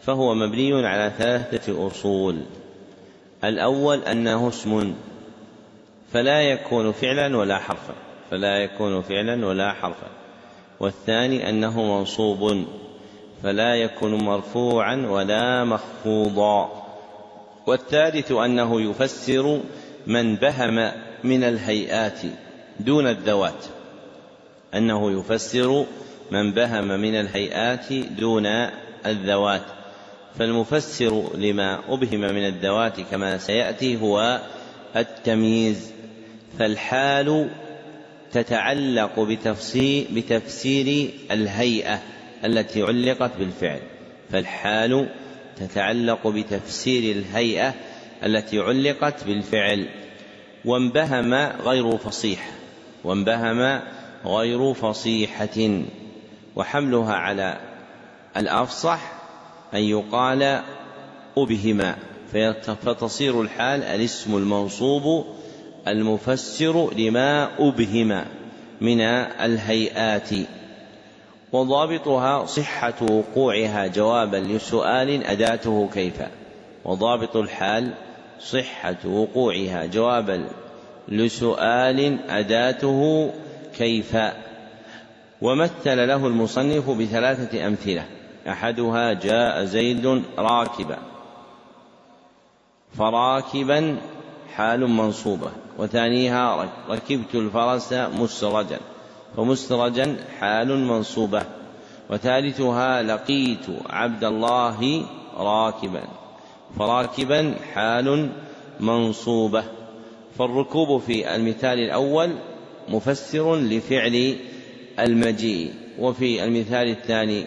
فهو 0.07 0.35
مبني 0.35 0.87
على 0.87 1.13
ثلاثة 1.19 1.87
أصول. 1.87 2.43
الأول 3.45 4.03
أنه 4.03 4.49
اسم 4.49 4.95
فلا 6.13 6.43
يكون 6.43 6.93
فعلا 6.93 7.37
ولا 7.37 7.59
حرفا. 7.59 7.95
فلا 8.31 8.59
يكون 8.59 9.03
فعلا 9.03 9.47
ولا 9.47 9.73
حرفا. 9.73 10.07
والثاني 10.81 11.51
أنه 11.51 11.99
منصوب. 11.99 12.65
فلا 13.43 13.75
يكون 13.75 14.15
مرفوعا 14.15 14.97
ولا 14.97 15.65
مخفوضا. 15.65 16.85
والثالث 17.67 18.33
أنه 18.33 18.81
يفسر 18.81 19.61
من 20.07 20.35
بهم 20.37 20.93
من 21.25 21.45
الهيئات 21.45 22.21
دون 22.81 23.07
الذوات. 23.07 23.65
أنه 24.75 25.21
يفسر 25.21 25.85
من 26.31 26.53
بهم 26.53 26.89
من 26.89 27.15
الهيئات 27.15 27.93
دون 27.93 28.47
الذوات. 29.07 29.63
فالمفسر 30.39 31.25
لما 31.35 31.81
أبهم 31.89 32.21
من 32.21 32.47
الذوات 32.47 33.01
كما 33.01 33.39
سيأتي 33.39 34.01
هو 34.03 34.41
التمييز. 34.97 35.98
فالحال 36.59 37.51
تتعلق 38.33 39.21
بتفسير, 39.21 40.07
بتفسير 40.13 41.11
الهيئة 41.31 42.01
التي 42.45 42.83
علقت 42.83 43.31
بالفعل. 43.39 43.81
فالحال 44.31 45.09
تتعلق 45.57 46.27
بتفسير 46.27 47.17
الهيئة 47.17 47.75
التي 48.25 48.59
علقت 48.59 49.25
بالفعل. 49.25 49.87
وانبهم 50.65 51.35
غير 51.65 51.97
فصيح. 51.97 52.51
وانبهم 53.05 53.81
غير 54.25 54.75
فصيحة. 54.75 55.83
وحملها 56.57 57.15
على 57.15 57.61
الأفصح 58.37 59.13
أن 59.75 59.81
يقال 59.81 60.63
أبهما. 61.39 61.97
فتصير 62.85 63.43
الحال 63.43 63.83
الاسم 63.83 64.37
المنصوب 64.37 65.38
المفسر 65.89 66.95
لما 66.95 67.49
أبهم 67.59 68.25
من 68.81 69.01
الهيئات 69.01 70.31
وضابطها 71.53 72.47
صحة 72.47 72.95
وقوعها 73.11 73.87
جوابا 73.87 74.37
لسؤال 74.37 75.25
أداته 75.25 75.89
كيف 75.95 76.23
وضابط 76.85 77.37
الحال 77.37 77.95
صحة 78.41 78.97
وقوعها 79.07 79.87
جوابا 79.87 80.49
لسؤال 81.09 82.19
أداته 82.31 83.31
كيف 83.79 84.17
ومثل 85.43 86.09
له 86.09 86.27
المصنف 86.27 86.91
بثلاثة 86.91 87.67
أمثلة 87.67 88.05
أحدها 88.49 89.13
جاء 89.13 89.65
زيد 89.65 90.23
راكبا 90.39 90.99
فراكبا 92.99 93.99
حال 94.55 94.87
منصوبة. 94.87 95.51
وثانيها 95.79 96.69
ركبت 96.91 97.35
الفرس 97.35 97.93
مسرجا 97.93 98.79
فمسترجا 99.37 100.17
حال 100.41 100.79
منصوبة 100.79 101.43
وثالثها 102.11 103.03
لقيت 103.03 103.67
عبد 103.91 104.25
الله 104.25 105.03
راكبا 105.37 106.03
فراكبا 106.79 107.55
حال 107.75 108.31
منصوبة. 108.81 109.65
فالركوب 110.39 111.01
في 111.01 111.35
المثال 111.35 111.79
الأول 111.79 112.31
مفسر 112.89 113.57
لفعل 113.57 114.37
المجيء 114.99 115.71
وفي 115.99 116.45
المثال 116.45 116.89
الثاني 116.89 117.45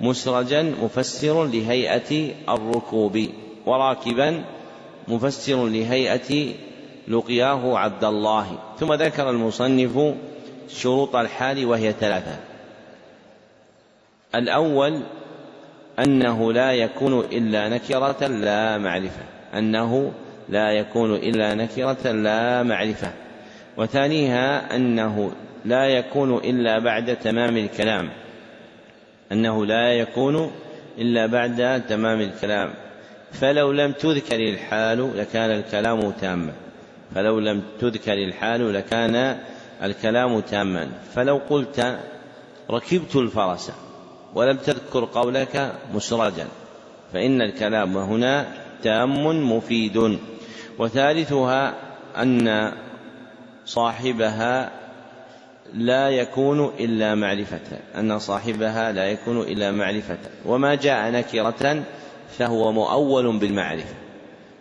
مسرجا 0.00 0.74
مفسر 0.82 1.44
لهيئة 1.44 2.34
الركوب 2.48 3.26
وراكبا 3.66 4.44
مفسر 5.08 5.66
لهيئة 5.66 6.54
لقياه 7.08 7.78
عبد 7.78 8.04
الله. 8.04 8.58
ثم 8.80 8.92
ذكر 8.92 9.30
المصنف 9.30 10.14
شروط 10.68 11.16
الحال 11.16 11.66
وهي 11.66 11.92
ثلاثة. 11.92 12.36
الأول 14.34 15.00
أنه 15.98 16.52
لا 16.52 16.72
يكون 16.72 17.20
إلا 17.20 17.68
نكرة 17.68 18.26
لا 18.26 18.78
معرفة. 18.78 19.22
أنه 19.54 20.12
لا 20.48 20.72
يكون 20.72 21.14
إلا 21.14 21.54
نكرة 21.54 22.12
لا 22.12 22.62
معرفة. 22.62 23.12
وثانيها 23.76 24.76
أنه 24.76 25.32
لا 25.64 25.86
يكون 25.86 26.36
إلا 26.36 26.78
بعد 26.78 27.16
تمام 27.16 27.56
الكلام. 27.56 28.10
أنه 29.32 29.66
لا 29.66 29.92
يكون 29.92 30.50
إلا 30.98 31.26
بعد 31.26 31.82
تمام 31.88 32.20
الكلام. 32.20 32.74
فلو 33.32 33.72
لم 33.72 33.92
تذكر 33.92 34.40
الحال 34.40 35.18
لكان 35.18 35.50
الكلام 35.50 36.10
تاما. 36.10 36.52
فلو 37.14 37.38
لم 37.38 37.62
تذكر 37.80 38.12
الحال 38.12 38.72
لكان 38.74 39.38
الكلام 39.82 40.40
تاما. 40.40 40.88
فلو 41.14 41.40
قلت 41.50 41.98
ركبت 42.70 43.16
الفرس 43.16 43.72
ولم 44.34 44.56
تذكر 44.56 45.04
قولك 45.04 45.72
مسرجا 45.94 46.46
فإن 47.12 47.42
الكلام 47.42 47.96
هنا 47.96 48.46
تام 48.82 49.52
مفيد. 49.52 50.18
وثالثها 50.78 51.74
أن 52.16 52.72
صاحبها 53.66 54.70
لا 55.74 56.10
يكون 56.10 56.72
إلا 56.80 57.14
معرفة 57.14 57.78
أن 57.98 58.18
صاحبها 58.18 58.92
لا 58.92 59.10
يكون 59.10 59.40
إلا 59.40 59.70
معرفة. 59.70 60.18
وما 60.46 60.74
جاء 60.74 61.10
نكرة 61.10 61.82
فهو 62.38 62.72
مؤول 62.72 63.38
بالمعرفة. 63.38 64.01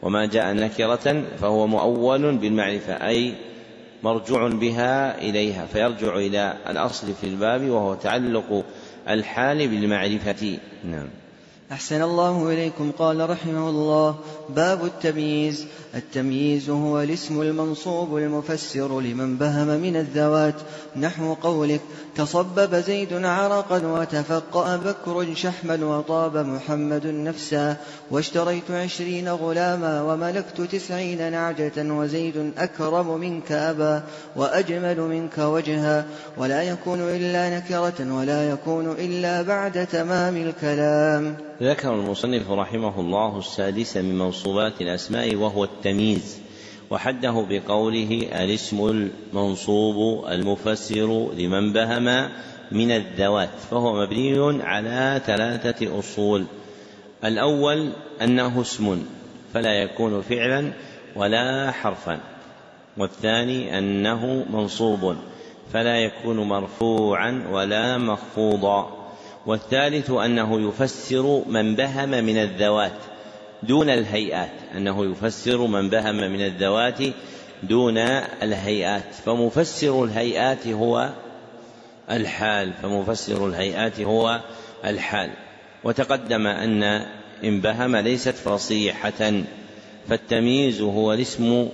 وما 0.02 0.26
جاء 0.26 0.54
نكرة 0.54 1.24
فهو 1.41 1.68
مؤول 1.68 2.38
بالمعرفة 2.38 2.93
أي 2.93 3.34
مرجوع 4.04 4.47
بها 4.47 5.18
إليها 5.18 5.66
فيرجع 5.66 6.16
إلى 6.16 6.58
الأصل 6.70 7.14
في 7.14 7.24
الباب 7.24 7.70
وهو 7.70 7.95
تعلق 7.95 8.64
الحال 9.10 9.68
بالمعرفة. 9.68 10.58
نعم. 10.86 11.08
أحسن 11.72 12.01
الله 12.01 12.49
إليكم 12.49 12.91
قال 12.91 13.30
رحمه 13.30 13.69
الله. 13.69 14.15
باب 14.49 14.86
التمييز. 14.86 15.65
التمييز 15.95 16.69
هو 16.69 17.01
الاسم 17.01 17.41
المنصوب 17.41 18.17
المفسر 18.17 19.01
لمن 19.01 19.38
بهم 19.38 19.67
من 19.67 19.95
الذوات. 19.95 20.55
نحو 20.95 21.34
قولك 21.34 21.82
تصبب 22.15 22.76
زيد 22.76 23.13
عرقا 23.13 23.88
وتفقأ 23.88 24.78
بكر 24.78 25.34
شحما 25.36 25.86
وطاب 25.86 26.38
محمد 26.38 27.07
نفسا. 27.07 27.76
واشتريت 28.11 28.72
عشرين 28.72 29.30
غلاما 29.30 30.01
وملكت 30.01 30.61
تسعين 30.61 31.32
نعجة 31.32 31.78
وزيد 31.78 32.51
أكرم 32.57 33.19
منك 33.19 33.51
أبا 33.51 34.03
وأجمل 34.36 34.99
منك 35.01 35.38
وجها. 35.38 36.05
ولا 36.38 36.63
يكون 36.63 36.99
إلا 37.01 37.57
نكرة 37.57 38.13
ولا 38.13 38.49
يكون 38.49 38.91
إلا 38.91 39.41
بعد 39.41 39.88
تمام 39.88 40.38
الكلام. 40.38 41.36
ذكر 41.62 41.93
المصنف 41.93 42.51
رحمه 42.51 42.99
الله 42.99 43.38
السادس 43.38 43.97
من 43.97 44.18
منصوبات 44.18 44.82
الأسماء 44.82 45.36
وهو 45.36 45.64
التمييز 45.64 46.39
وحده 46.89 47.45
بقوله 47.49 48.30
الاسم 48.34 48.88
المنصوب 48.88 50.26
المفسر 50.26 51.32
لمن 51.38 51.74
بهم 51.74 52.30
من 52.72 52.91
الذوات 52.91 53.49
فهو 53.72 54.01
مبني 54.01 54.64
على 54.64 55.22
ثلاثة 55.26 55.99
أصول. 55.99 56.45
الأول 57.24 57.91
أنه 58.22 58.62
اسم 58.62 59.05
فلا 59.53 59.74
يكون 59.74 60.22
فعلا 60.22 60.72
ولا 61.16 61.72
حرفا. 61.72 62.20
والثاني 62.97 63.78
أنه 63.78 64.45
منصوب 64.49 65.16
فلا 65.74 65.97
يكون 65.97 66.38
مرفوعا 66.38 67.47
ولا 67.51 67.97
مخفوضا. 67.97 69.01
والثالث 69.46 70.12
أنه 70.12 70.70
يفسر 70.70 71.44
من 71.48 71.76
بهم 71.76 72.10
من 72.10 72.38
الذوات 72.38 72.98
دون 73.64 73.89
الهيئات 73.89 74.52
أنه 74.78 75.12
يفسر 75.12 75.66
من 75.66 75.89
بهم 75.89 76.16
من 76.16 76.42
الذوات 76.42 77.00
دون 77.64 77.98
الهيئات. 77.98 79.14
فمفسر 79.26 80.04
الهيئات 80.04 80.68
هو 80.68 81.10
الحال 82.12 82.74
فمفسر 82.82 83.48
الهيئات 83.48 84.00
هو 84.00 84.42
الحال. 84.86 85.30
وتقدم 85.84 86.48
أن 86.48 86.84
إن 87.44 87.62
بهم 87.62 87.96
ليست 87.96 88.36
فصيحة 88.36 89.44
فالتمييز 90.10 90.82
هو 90.82 91.14
الاسم 91.14 91.70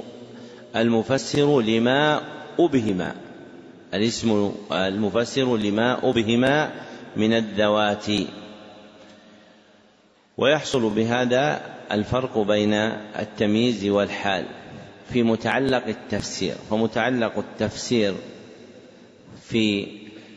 المفسر 0.76 1.61
لما 1.61 2.22
أبهم 2.59 3.11
الاسم 3.93 4.51
المفسر 4.72 5.57
لما 5.57 6.09
أبهم 6.09 6.70
من 7.18 7.34
الذوات. 7.34 8.05
ويحصل 10.38 10.89
بهذا 10.89 11.61
الفرق 11.91 12.38
بين 12.38 12.74
التمييز 13.20 13.86
والحال 13.86 14.45
في 15.09 15.24
متعلق 15.24 15.88
التفسير. 15.88 16.55
فمتعلق 16.70 17.38
التفسير 17.38 18.15
في 19.41 19.88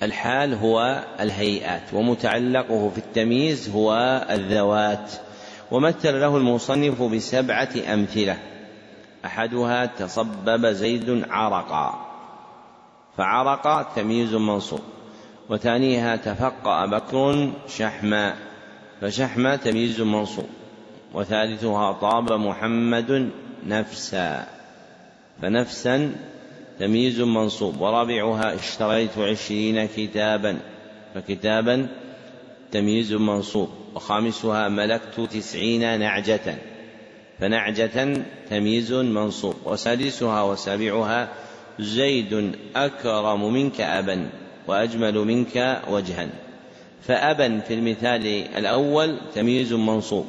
الحال 0.02 0.54
هو 0.54 1.04
الهيئات 1.20 1.94
ومتعلقه 1.94 2.88
في 2.88 2.98
التمييز 2.98 3.68
هو 3.68 3.92
الذوات. 4.30 5.12
ومثل 5.70 6.20
له 6.20 6.36
المصنف 6.36 7.02
بسبعة 7.02 7.70
أمثلة. 7.94 8.36
أحدها 9.24 9.86
تصبب 9.86 10.66
زيد 10.66 11.24
عرقا 11.30 12.06
فعرق 13.16 13.94
تمييز 13.94 14.34
منصوب. 14.34 14.80
وثانيها 15.50 16.16
تفقأ 16.16 16.86
بكر 16.86 17.50
شحما 17.68 18.34
فشحما 19.00 19.56
تمييز 19.56 20.00
منصوب. 20.00 20.46
وثالثها 21.14 21.92
طاب 21.92 22.32
محمد 22.32 23.30
نفسا 23.66 24.46
فنفسا 25.42 26.12
تمييز 26.78 27.20
منصوب. 27.20 27.80
ورابعها 27.80 28.54
اشتريت 28.54 29.18
عشرين 29.18 29.88
كتابا 29.96 30.58
فكتابا 31.14 31.86
تمييز 32.72 33.12
منصوب. 33.12 33.68
وخامسها 33.94 34.68
ملكت 34.68 35.20
تسعين 35.20 36.00
نعجة 36.00 36.58
فنعجة 37.38 38.24
تمييز 38.50 38.92
منصوب. 38.92 39.54
وسادسها 39.64 40.42
وسابعها 40.42 41.28
زيد 41.78 42.52
أكرم 42.76 43.52
منك 43.52 43.80
أبا. 43.80 44.30
وأجمل 44.70 45.18
منك 45.18 45.82
وجها. 45.90 46.28
فأبا 47.06 47.60
في 47.60 47.74
المثال 47.74 48.26
الأول 48.56 49.18
تمييز 49.34 49.72
منصوب 49.72 50.26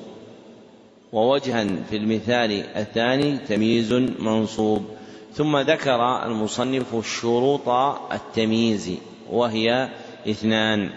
ووجها 1.14 1.68
في 1.89 1.98
المثال 1.98 2.64
الثاني 2.76 3.38
تمييز 3.38 3.94
منصوب. 4.20 4.86
ثم 5.34 5.58
ذكر 5.58 6.26
المصنف 6.26 7.20
شروط 7.22 7.70
التمييز 8.12 8.92
وهي 9.30 9.89
اثنان. 10.30 10.89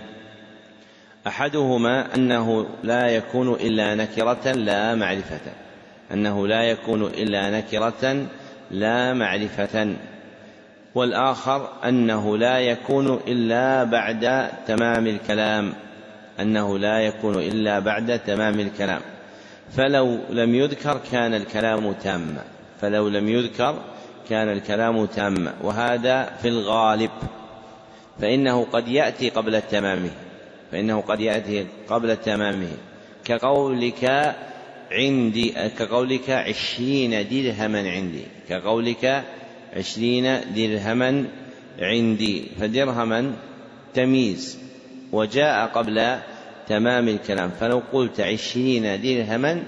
أحدهما 1.26 2.14
أنه 2.14 2.66
لا 2.82 3.08
يكون 3.08 3.52
إلا 3.52 3.94
نكرة 3.94 4.52
لا 4.52 4.94
معرفة 4.94 5.40
أنه 6.12 6.46
لا 6.46 6.62
يكون 6.62 7.06
إلا 7.06 7.50
نكرة 7.50 8.26
لا 8.70 9.12
معرفة. 9.12 9.96
والآخر 10.94 11.68
أنه 11.84 12.36
لا 12.38 12.58
يكون 12.58 13.20
إلا 13.28 13.84
بعد 13.84 14.50
تمام 14.66 15.06
الكلام. 15.06 15.72
أنه 16.40 16.78
لا 16.78 17.00
يكون 17.00 17.34
إلا 17.34 17.78
بعد 17.78 18.18
تمام 18.18 18.60
الكلام. 18.60 19.00
فلو 19.76 20.18
لم 20.30 20.54
يذكر 20.54 21.00
كان 21.12 21.34
الكلام 21.34 21.92
تاما 21.92 22.44
فلو 22.80 23.08
لم 23.08 23.28
يذكر 23.28 23.74
كان 24.30 24.52
الكلام 24.52 25.06
تاما 25.06 25.54
وهذا 25.62 26.24
في 26.42 26.48
الغالب. 26.48 27.10
فإنه 28.20 28.66
قد 28.72 28.88
يأتي 28.88 29.30
قبل 29.30 29.62
تمامه. 29.62 30.10
فإنه 30.72 31.00
قد 31.00 31.20
يأتي 31.20 31.66
قبل 31.88 32.16
تمامه. 32.16 32.72
كقولك 33.24 34.34
عندي 34.92 35.54
كقولك 35.78 36.30
عشرين 36.30 37.28
درهما 37.28 37.78
عندي. 37.78 38.24
كقولك 38.48 39.24
عشرين 39.76 40.40
درهما 40.56 41.24
عندي 41.80 42.44
فدرهما 42.60 43.32
تمييز 43.94 44.58
وجاء 45.12 45.66
قبل 45.66 46.18
تمام 46.68 47.08
الكلام. 47.08 47.50
فلو 47.60 47.82
قلت 47.92 48.20
عشرين 48.20 49.00
درهما 49.02 49.62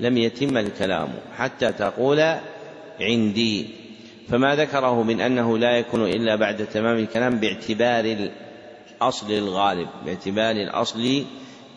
لم 0.00 0.18
يتم 0.18 0.56
الكلام 0.56 1.08
حتى 1.36 1.72
تقول 1.72 2.34
عندي. 3.00 3.66
فما 4.28 4.56
ذكره 4.56 5.02
من 5.02 5.20
أنه 5.20 5.58
لا 5.58 5.78
يكون 5.78 6.08
إلا 6.08 6.36
بعد 6.36 6.66
تمام 6.66 6.96
الكلام 6.96 7.38
باعتبار 7.38 8.30
الأصل 9.00 9.32
الغالب 9.32 9.88
باعتبار 10.06 10.50
الأصل 10.50 11.24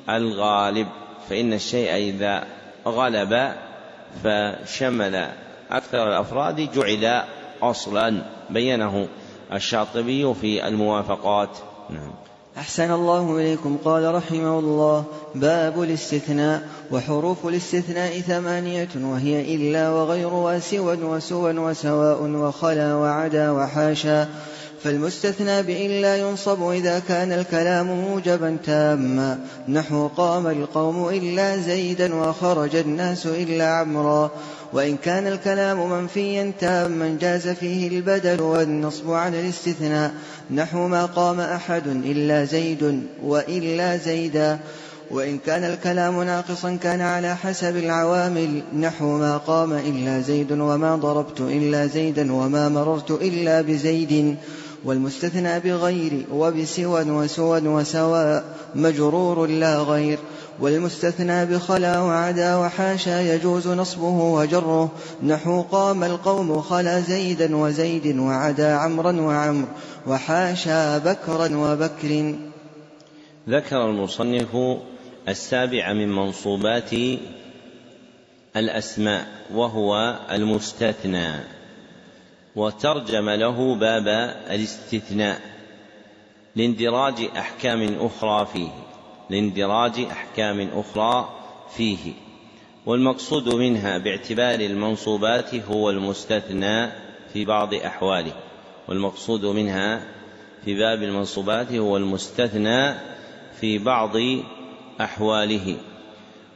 الغالب. 0.10 0.88
فإن 1.30 1.54
الشيء 1.54 1.96
إذا 1.96 2.44
غلب 2.86 3.52
فشمل 4.24 5.30
أكثر 5.72 6.08
الأفراد 6.08 6.72
جعل 6.72 7.24
أصلا 7.62 8.22
بينه 8.50 9.08
الشاطبي 9.54 10.34
في 10.34 10.68
الموافقات. 10.68 11.50
نعم. 11.90 12.12
أحسن 12.58 12.92
الله 12.92 13.38
إليكم. 13.38 13.78
قال 13.86 14.16
رحمه 14.16 14.60
الله 14.60 15.04
باب 15.36 15.84
الاستثناء 15.84 16.68
وحروف 16.92 17.48
الاستثناء 17.48 18.20
ثمانية 18.20 18.90
وهي 18.96 19.56
إلا 19.56 19.90
وغير 19.90 20.34
وسوى 20.34 21.04
وسوى 21.04 21.58
وسواء 21.58 22.24
وخلا 22.24 22.96
وعدا 22.96 23.52
وحاشا. 23.52 24.28
فالمستثنى 24.84 25.64
بإلا 25.64 26.18
ينصب 26.18 26.70
إذا 26.70 27.00
كان 27.00 27.32
الكلام 27.32 27.88
موجبا 27.88 28.58
تاما. 28.66 29.40
نحو 29.70 30.08
قام 30.08 30.48
القوم 30.48 31.10
إلا 31.10 31.58
زيدا 31.58 32.16
وخرج 32.16 32.76
الناس 32.76 33.26
إلا 33.26 33.68
عمرا. 33.68 34.32
وإن 34.74 34.98
كان 34.98 35.28
الكلام 35.28 35.90
منفيا 35.90 36.52
تاما 36.60 37.18
جاز 37.22 37.48
فيه 37.48 37.88
البدل 37.88 38.42
والنصب 38.42 39.12
على 39.12 39.42
الاستثناء 39.42 40.14
نحو 40.52 40.88
ما 40.88 41.06
قام 41.06 41.40
أحد 41.40 41.88
إلا 41.88 42.46
زيد 42.46 43.04
وإلا 43.24 43.98
زيدا. 43.98 44.60
وإن 45.12 45.38
كان 45.38 45.64
الكلام 45.64 46.24
ناقصا 46.24 46.78
كان 46.84 47.02
على 47.02 47.36
حسب 47.36 47.78
العوامل 47.78 48.62
نحو 48.80 49.18
ما 49.18 49.38
قام 49.38 49.74
إلا 49.74 50.22
زيد 50.22 50.52
وما 50.52 50.96
ضربت 50.96 51.42
إلا 51.42 51.88
زيدا 51.88 52.34
وما 52.34 52.70
مررت 52.70 53.12
إلا 53.12 53.62
بزيد. 53.62 54.36
والمستثنى 54.86 55.60
بغير 55.60 56.26
وبسوى 56.32 57.12
وسوى 57.12 57.68
وسواء 57.68 58.44
مجرور 58.76 59.46
لا 59.48 59.78
غير. 59.78 60.20
والمستثنى 60.60 61.46
بخلا 61.46 62.00
وعدا 62.00 62.56
وحاشا 62.56 63.22
يجوز 63.36 63.68
نصبه 63.68 64.20
وجره. 64.24 64.92
نحو 65.24 65.62
قام 65.62 66.04
القوم 66.04 66.62
خلا 66.62 67.00
زيدا 67.00 67.56
وزيد 67.56 68.18
وعدا 68.18 68.74
عمرا 68.76 69.22
وعمر 69.22 69.68
وحاشا 70.08 70.98
بكرا 70.98 71.56
وبكر. 71.58 72.36
ذكر 73.50 73.90
المصنف 73.90 74.58
السابع 75.28 75.94
من 75.94 76.16
منصوبات 76.16 76.92
الأسماء 78.56 79.28
وهو 79.54 80.20
المستثنى 80.32 81.34
وترجم 82.56 83.30
له 83.30 83.76
باب 83.76 84.08
الاستثناء 84.52 85.42
لإندراج 86.56 87.30
أحكام 87.38 87.98
أخرى 88.00 88.48
فيه. 88.54 88.87
لاندراج 89.30 90.00
أحكام 90.12 90.70
أخرى 90.76 91.30
فيه. 91.76 92.14
والمقصود 92.86 93.54
منها 93.54 93.98
باعتبار 93.98 94.60
المنصوبات 94.60 95.56
هو 95.56 95.90
المستثنى 95.90 96.90
في 97.34 97.46
بعض 97.46 97.74
أحواله. 97.74 98.34
والمقصود 98.88 99.46
منها 99.46 100.02
في 100.66 100.76
باب 100.76 101.04
المنصوبات 101.04 101.72
هو 101.72 101.98
المستثنى 101.98 102.94
في 103.60 103.78
بعض 103.78 104.12
أحواله. 105.02 105.78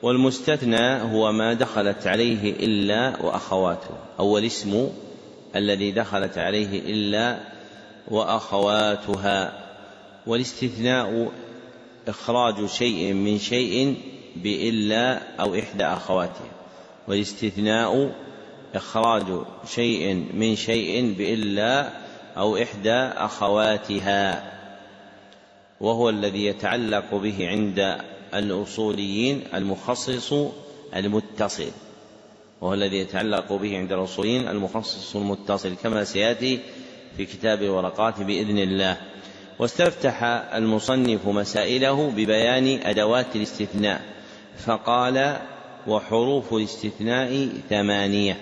والمستثنى 0.01 1.01
هو 1.01 1.31
ما 1.31 1.53
دخلت 1.53 2.07
عليه 2.07 2.53
إلا 2.65 3.21
وأخواته 3.21 3.97
أو 4.19 4.37
الاسم 4.37 4.89
الذي 5.55 5.91
دخلت 5.91 6.37
عليه 6.37 6.79
إلا 6.79 7.37
وأخواتها. 8.07 9.53
والاستثناء 10.27 11.31
إخراج 12.07 12.65
شيء 12.65 13.13
من 13.13 13.39
شيء 13.39 13.95
بإلا 14.35 15.21
أو 15.39 15.55
إحدى 15.55 15.85
أخواتها 15.85 16.51
والاستثناء 17.07 18.15
إخراج 18.75 19.25
شيء 19.67 20.13
من 20.33 20.55
شيء 20.55 21.13
بإلا 21.17 21.89
أو 22.37 22.57
إحدى 22.57 22.93
أخواتها. 22.93 24.51
وهو 25.81 26.09
الذي 26.09 26.45
يتعلق 26.45 27.15
به 27.15 27.47
عند 27.47 27.97
الأصوليين 28.33 29.43
المخصص 29.53 30.33
المتصل. 30.95 31.71
وهو 32.61 32.73
الذي 32.73 32.97
يتعلق 32.97 33.53
به 33.53 33.77
عند 33.77 33.91
الأصوليين 33.91 34.47
المخصص 34.47 35.15
المتصل 35.15 35.75
كما 35.83 36.03
سيأتي 36.03 36.59
في 37.17 37.25
كتاب 37.25 37.69
ورقات 37.69 38.21
بإذن 38.21 38.57
الله. 38.57 38.97
واستفتح 39.61 40.23
المصنف 40.53 41.27
مسائله 41.27 42.09
ببيان 42.09 42.79
أدوات 42.83 43.35
الاستثناء 43.35 44.01
فقال 44.57 45.37
وحروف 45.87 46.53
الاستثناء 46.53 47.49
ثمانية 47.69 48.37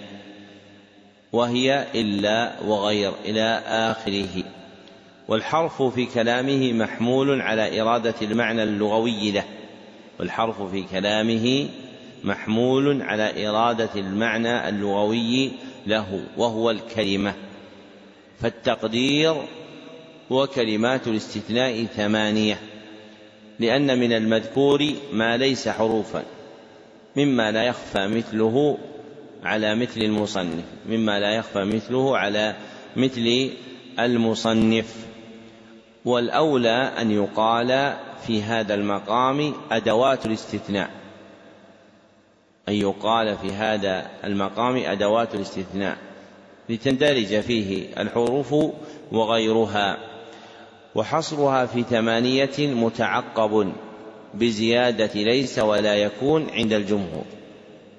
وهي 1.32 1.86
إلا 1.96 2.62
وغير 2.68 3.14
إلى 3.26 3.62
آخره. 3.66 4.44
والحرف 5.28 5.82
في 5.82 6.06
كلامه 6.06 6.74
محمول 6.74 7.42
على 7.42 7.82
إرادة 7.82 8.16
المعنى 8.22 8.64
اللغوي 8.64 9.32
له 9.32 9.46
والحرف 10.20 10.62
في 10.62 10.84
كلامه 10.84 11.68
محمول 12.24 13.02
على 13.02 13.48
إرادة 13.48 13.90
المعنى 13.96 14.70
اللغوي 14.70 15.52
له 15.88 16.22
وهو 16.38 16.72
الكلمة. 16.72 17.34
فالتقدير 18.42 19.36
وكلمات 20.30 21.08
الاستثناء 21.08 21.86
ثمانية 21.86 22.60
لأن 23.60 24.00
من 24.00 24.14
المذكور 24.14 24.94
ما 25.14 25.38
ليس 25.38 25.70
حروفا 25.70 26.24
مما 27.16 27.52
لا 27.52 27.64
يخفى 27.64 28.08
مثله 28.08 28.78
على 29.44 29.76
مثل 29.76 30.02
المصنف 30.02 30.64
مما 30.90 31.20
لا 31.20 31.36
يخفى 31.36 31.64
مثله 31.64 32.18
على 32.18 32.56
مثل 32.96 33.50
المصنف. 34.00 34.96
والأولى 36.06 36.92
أن 37.02 37.12
يقال 37.12 37.94
في 38.28 38.42
هذا 38.42 38.74
المقام 38.74 39.54
أدوات 39.72 40.26
الاستثناء 40.26 40.90
أن 42.70 42.74
يقال 42.74 43.38
في 43.38 43.52
هذا 43.52 44.10
المقام 44.24 44.76
أدوات 44.76 45.36
الاستثناء 45.36 45.98
لتندرج 46.70 47.40
فيه 47.40 48.02
الحروف 48.02 48.56
وغيرها. 49.12 50.09
وحصرها 50.96 51.66
في 51.66 51.84
ثمانية 51.84 52.58
متعقب 52.60 53.74
بزيادة 54.34 55.12
ليس 55.16 55.60
ولا 55.60 55.96
يكون 55.96 56.50
عند 56.50 56.74
الجمهور. 56.74 57.26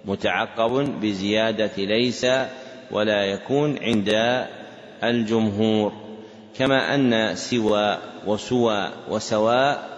متعقب 0.04 1.00
بزيادة 1.00 1.70
ليس 1.76 2.26
ولا 2.90 3.24
يكون 3.24 3.78
عند 3.82 4.46
الجمهور. 5.04 5.92
كما 6.58 6.94
أن 6.94 7.34
سوى 7.36 7.98
وسوى 8.26 8.90
وسواء 9.08 9.88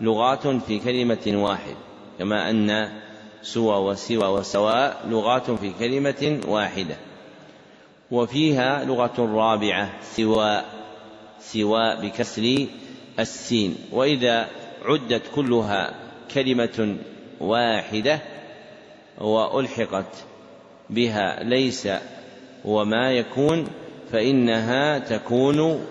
لغات 0.00 0.46
في 0.46 0.78
كلمة 0.78 1.42
واحد. 1.42 1.76
كما 2.18 2.50
أن 2.50 2.88
سوى 3.42 3.76
وسوى 3.76 4.28
وسواء 4.28 5.00
لغات 5.08 5.50
في 5.50 5.72
كلمة 5.78 6.40
واحدة. 6.48 6.96
وفيها 8.10 8.84
لغة 8.84 9.14
رابعة 9.18 9.90
سواء 10.02 10.81
سواء 11.42 12.00
بكسر 12.06 12.66
السين. 13.18 13.76
وإذا 13.92 14.48
عدت 14.84 15.22
كلها 15.34 15.94
كلمة 16.34 16.96
واحدة 17.40 18.20
وألحقت 19.18 20.24
بها 20.90 21.42
ليس 21.42 21.88
وما 22.64 23.12
يكون 23.12 23.66
فإنها 24.12 24.98
تكون 24.98 25.86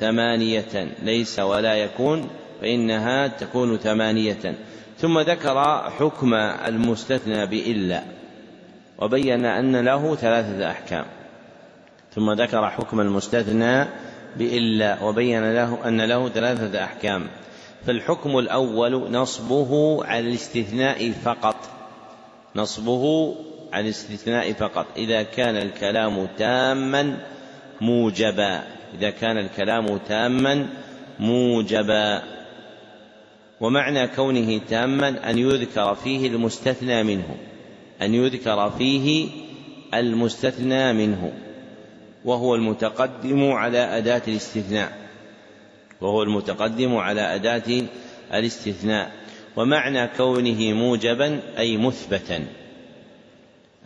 ثمانية. 0.00 0.94
ليس 1.02 1.38
ولا 1.38 1.74
يكون 1.74 2.30
فإنها 2.60 3.26
تكون 3.26 3.76
ثمانية. 3.76 4.54
ثم 4.98 5.20
ذكر 5.20 5.90
حكم 5.90 6.34
المستثنى 6.34 7.46
بإلا 7.46 8.02
وبين 8.98 9.44
أن 9.44 9.76
له 9.76 10.14
ثلاثة 10.14 10.70
أحكام. 10.70 11.04
ثم 12.14 12.32
ذكر 12.32 12.70
حكم 12.70 13.00
المستثنى 13.00 13.86
بإلا 14.38 15.02
وبين 15.02 15.54
له 15.54 15.88
أن 15.88 16.00
له 16.00 16.28
ثلاثة 16.28 16.84
أحكام. 16.84 17.26
فالحكم 17.86 18.38
الأول 18.38 19.12
نصبه 19.12 20.04
على 20.04 20.28
الاستثناء 20.28 21.10
فقط. 21.10 21.56
نصبه 22.56 23.34
على 23.72 23.84
الاستثناء 23.84 24.52
فقط. 24.52 24.86
إذا 24.96 25.22
كان 25.22 25.56
الكلام 25.56 26.28
تاما 26.38 27.18
موجبا. 27.80 28.62
إذا 28.98 29.10
كان 29.10 29.38
الكلام 29.38 29.96
تاما 29.96 30.68
موجبا. 31.20 32.22
ومعنى 33.60 34.06
كونه 34.06 34.60
تاما 34.68 35.30
أن 35.30 35.38
يذكر 35.38 35.94
فيه 35.94 36.28
المستثنى 36.28 37.02
منه. 37.02 37.36
أن 38.02 38.14
يذكر 38.14 38.70
فيه 38.70 39.28
المستثنى 39.94 40.92
منه. 40.92 41.32
وهو 42.24 42.54
المتقدم 42.54 43.52
على 43.52 43.78
أداة 43.78 44.22
الاستثناء. 44.28 44.98
وهو 46.00 46.22
المتقدم 46.22 46.96
على 46.96 47.34
أداة 47.34 47.82
الاستثناء. 48.34 49.10
ومعنى 49.56 50.08
كونه 50.16 50.72
موجبا 50.72 51.40
أي 51.58 51.76
مثبتا. 51.76 52.44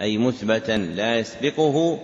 أي 0.00 0.18
مثبتا 0.18 0.72
لا 0.72 1.18
يسبقه 1.18 1.98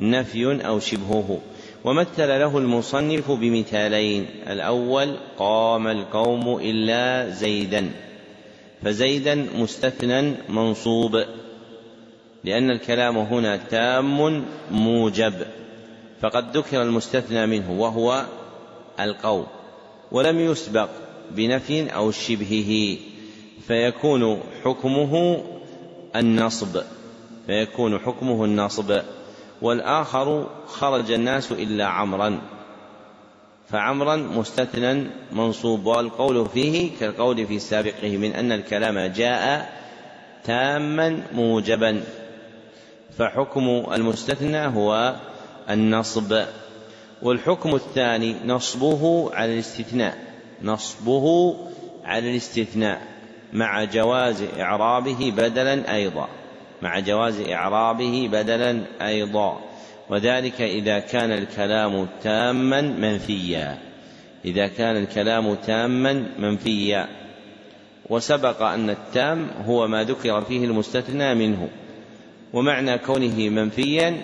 نفي 0.00 0.66
أو 0.66 0.80
شبهه. 0.80 1.38
ومثل 1.84 2.28
له 2.28 2.58
المصنف 2.58 3.30
بمثالين. 3.30 4.26
الأول 4.48 5.16
قام 5.38 5.86
القوم 5.86 6.60
إلا 6.62 7.30
زيدا. 7.30 7.90
فزيدا 8.82 9.46
مستثنى 9.56 10.32
منصوب. 10.48 11.24
لأن 12.44 12.70
الكلام 12.70 13.18
هنا 13.18 13.56
تام 13.56 14.44
موجب. 14.70 15.34
فقد 16.20 16.56
ذكر 16.56 16.82
المستثنى 16.82 17.46
منه 17.46 17.80
وهو 17.80 18.24
القوم 19.00 19.46
ولم 20.12 20.38
يسبق 20.40 20.88
بنفي 21.30 21.94
أو 21.94 22.10
شبهه 22.10 22.96
فيكون 23.66 24.40
حكمه 24.64 25.42
النصب 26.16 26.82
فيكون 27.46 27.98
حكمه 27.98 28.44
النصب 28.44 29.00
والآخر 29.62 30.46
خرج 30.66 31.10
الناس 31.10 31.52
إلا 31.52 31.86
عمرا 31.86 32.40
فعمرا 33.68 34.16
مستثنى 34.16 35.06
منصوب 35.32 35.86
والقول 35.86 36.48
فيه 36.48 36.90
كالقول 37.00 37.46
في 37.46 37.58
سابقه 37.58 38.16
من 38.16 38.32
أن 38.32 38.52
الكلام 38.52 38.98
جاء 38.98 39.72
تاما 40.44 41.22
موجبا 41.32 42.02
فحكم 43.18 43.86
المستثنى 43.92 44.66
هو 44.66 45.14
النصب. 45.70 46.42
والحكم 47.22 47.74
الثاني 47.74 48.36
نصبه 48.46 49.30
على 49.34 49.54
الاستثناء 49.54 50.18
نصبه 50.62 51.56
على 52.04 52.30
الاستثناء 52.30 53.02
مع 53.52 53.84
جواز 53.84 54.42
إعرابه 54.60 55.32
بدلا 55.36 55.94
أيضا 55.94 56.28
مع 56.82 56.98
جواز 56.98 57.40
إعرابه 57.40 58.28
بدلا 58.32 58.80
أيضا. 59.02 59.60
وذلك 60.10 60.60
إذا 60.60 60.98
كان 60.98 61.32
الكلام 61.32 62.08
تاما 62.22 62.80
منفيا 62.80 63.78
إذا 64.44 64.66
كان 64.66 64.96
الكلام 64.96 65.54
تاما 65.54 66.26
منفيا. 66.38 67.08
وسبق 68.10 68.62
أن 68.62 68.90
التام 68.90 69.48
هو 69.66 69.88
ما 69.88 70.04
ذكر 70.04 70.40
فيه 70.40 70.64
المستثنى 70.64 71.34
منه 71.34 71.68
ومعنى 72.52 72.98
كونه 72.98 73.48
منفيا 73.48 74.22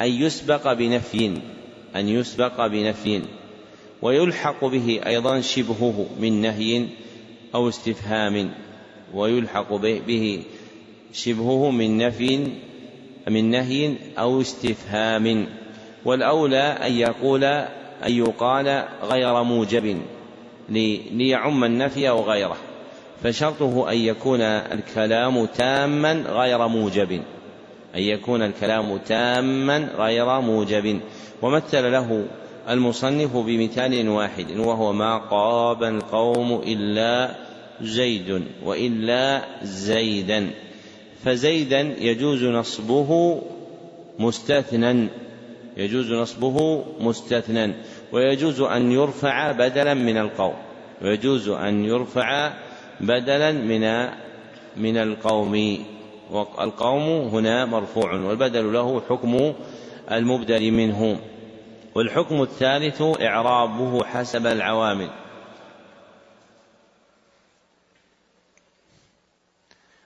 أن 0.00 0.06
يسبق 0.06 0.72
بنفي 0.72 1.40
أن 1.96 2.08
يسبق 2.08 2.66
بنفي. 2.66 3.22
ويلحق 4.02 4.64
به 4.64 5.00
أيضا 5.06 5.40
شبهه 5.40 6.06
من 6.20 6.40
نهي 6.40 6.86
أو 7.54 7.68
استفهام. 7.68 8.50
ويلحق 9.14 9.74
به 10.06 10.42
شبهه 11.12 11.70
من 11.70 11.98
نفي 11.98 12.46
من 13.28 13.50
نهي 13.50 13.94
أو 14.18 14.40
استفهام. 14.40 15.46
والأولى 16.04 16.62
أن 16.62 16.92
يقول 16.92 17.44
أن 17.44 18.12
يقال 18.12 18.84
غير 19.02 19.42
موجب 19.42 20.00
ليعم 21.12 21.64
النفي 21.64 22.08
أو 22.08 22.22
غيره. 22.22 22.56
فشرطه 23.22 23.90
أن 23.90 23.96
يكون 23.96 24.40
الكلام 24.40 25.46
تاما 25.46 26.12
غير 26.12 26.68
موجب. 26.68 27.22
أن 27.94 28.00
يكون 28.00 28.42
الكلام 28.42 28.96
تاما 28.96 29.88
غير 29.98 30.40
موجب. 30.40 31.00
ومثل 31.42 31.92
له 31.92 32.26
المصنف 32.68 33.36
بمثال 33.36 34.08
واحد 34.08 34.56
وهو 34.56 34.92
ما 34.92 35.18
قاب 35.18 35.82
القوم 35.82 36.62
إلا 36.66 37.34
زيد 37.82 38.42
وإلا 38.64 39.42
زيدا. 39.62 40.50
فزيدا 41.24 41.80
يجوز 41.80 42.44
نصبه 42.44 43.42
مستثنى 44.18 45.08
يجوز 45.76 46.12
نصبه 46.12 46.84
مستثنى 47.00 47.72
ويجوز 48.12 48.60
أن 48.60 48.92
يرفع 48.92 49.52
بدلا 49.52 49.94
من 49.94 50.16
القوم 50.16 50.54
ويجوز 51.02 51.48
أن 51.48 51.84
يرفع 51.84 52.52
بدلا 53.00 53.52
من 53.52 54.08
من 54.76 54.96
القوم. 54.96 55.84
والقوم 56.30 57.08
هنا 57.08 57.64
مرفوع 57.64 58.12
والبدل 58.12 58.72
له 58.72 59.02
حكم 59.08 59.54
المبدل 60.12 60.70
منه. 60.70 61.20
والحكم 61.94 62.42
الثالث 62.42 63.02
إعرابه 63.22 64.04
حسب 64.04 64.46
العوامل. 64.46 65.10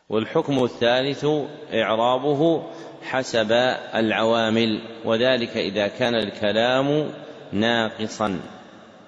والحكم 0.09 0.65
الثالث 0.65 1.27
إعرابه 1.75 2.63
حسب 3.03 3.53
العوامل 3.95 4.81
وذلك 5.05 5.57
إذا 5.57 5.89
كان 5.89 6.15
الكلام 6.15 7.11
ناقصا. 7.53 8.41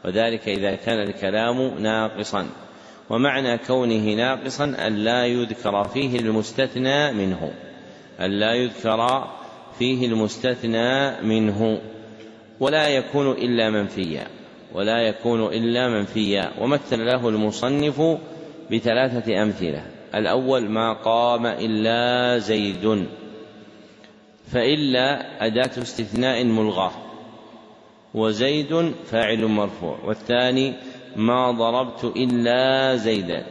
وذلك 0.05 0.49
إذا 0.49 0.75
كان 0.75 1.01
الكلام 1.03 1.79
ناقصا. 1.79 2.64
ومعنى 3.11 3.59
كونه 3.59 4.15
ناقصا 4.15 4.65
أن 4.65 4.97
لا 4.97 5.27
يذكر 5.27 5.85
فيه 5.85 6.19
المستثنى 6.19 7.13
منه. 7.13 7.53
أن 8.21 8.31
لا 8.31 8.53
يذكر 8.53 9.29
فيه 9.79 10.07
المستثنى 10.07 11.21
منه. 11.23 11.81
ولا 12.61 12.89
يكون 12.89 13.31
إلا 13.31 13.71
منفيا. 13.71 14.27
ولا 14.73 14.99
يكون 14.99 15.47
إلا 15.47 15.89
منفيا. 15.89 16.53
ومثل 16.61 17.07
له 17.07 17.29
المصنف 17.29 18.19
بثلاثة 18.73 19.43
أمثلة. 19.43 19.87
الأول 20.15 20.69
ما 20.69 20.93
قام 20.93 21.47
إلا 21.47 22.39
زيد. 22.39 23.07
فإلا 24.53 25.37
أداة 25.47 25.83
استثناء 25.83 26.45
ملغاة. 26.45 26.93
وزيد 28.15 28.93
فاعل 29.11 29.45
مرفوع. 29.45 29.99
والثاني 30.05 30.73
ما 31.17 31.51
ضربت 31.51 32.05
إلا 32.17 32.97
زيدا 32.97 33.47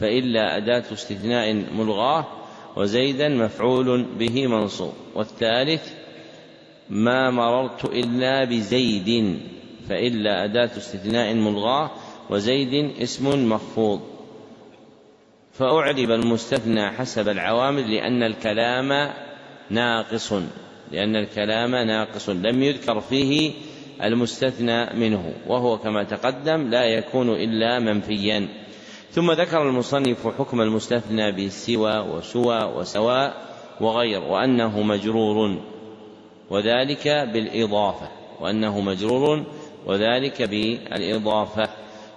فإلا 0.00 0.56
أداة 0.56 0.84
استثناء 0.92 1.52
ملغاة 1.52 2.24
وزيدا 2.76 3.28
مفعول 3.28 4.02
به 4.18 4.46
منصوب. 4.46 4.92
والثالث 5.14 5.92
ما 6.90 7.30
مررت 7.30 7.84
إلا 7.84 8.44
بزيد 8.44 9.38
فإلا 9.88 10.44
أداة 10.44 10.70
استثناء 10.76 11.34
ملغاة 11.34 11.90
وزيد 12.30 13.00
اسم 13.02 13.48
مخفوض 13.48 14.00
فأعرب 15.52 16.10
المستثنى 16.10 16.90
حسب 16.90 17.28
العوامل 17.28 17.94
لأن 17.94 18.22
الكلام 18.22 19.12
ناقص 19.70 20.32
لأن 20.92 21.16
الكلام 21.16 21.74
ناقص. 21.74 22.28
لم 22.28 22.62
يذكر 22.62 23.00
فيه 23.00 23.52
المستثنى 24.02 24.94
منه 24.94 25.34
وهو 25.46 25.78
كما 25.78 26.04
تقدم 26.04 26.70
لا 26.70 26.84
يكون 26.84 27.30
إلا 27.30 27.78
منفيا. 27.78 28.48
ثم 29.10 29.32
ذكر 29.32 29.62
المصنف 29.62 30.26
حكم 30.38 30.60
المستثنى 30.60 31.32
بسوى 31.32 31.98
وسوى 31.98 32.64
وسواء 32.64 33.34
وغير 33.80 34.22
وأنه 34.22 34.82
مجرور 34.82 35.58
وذلك 36.50 37.08
بالإضافة 37.08 38.08
وأنه 38.40 38.80
مجرور 38.80 39.44
وذلك 39.86 40.42
بالإضافة. 40.42 41.68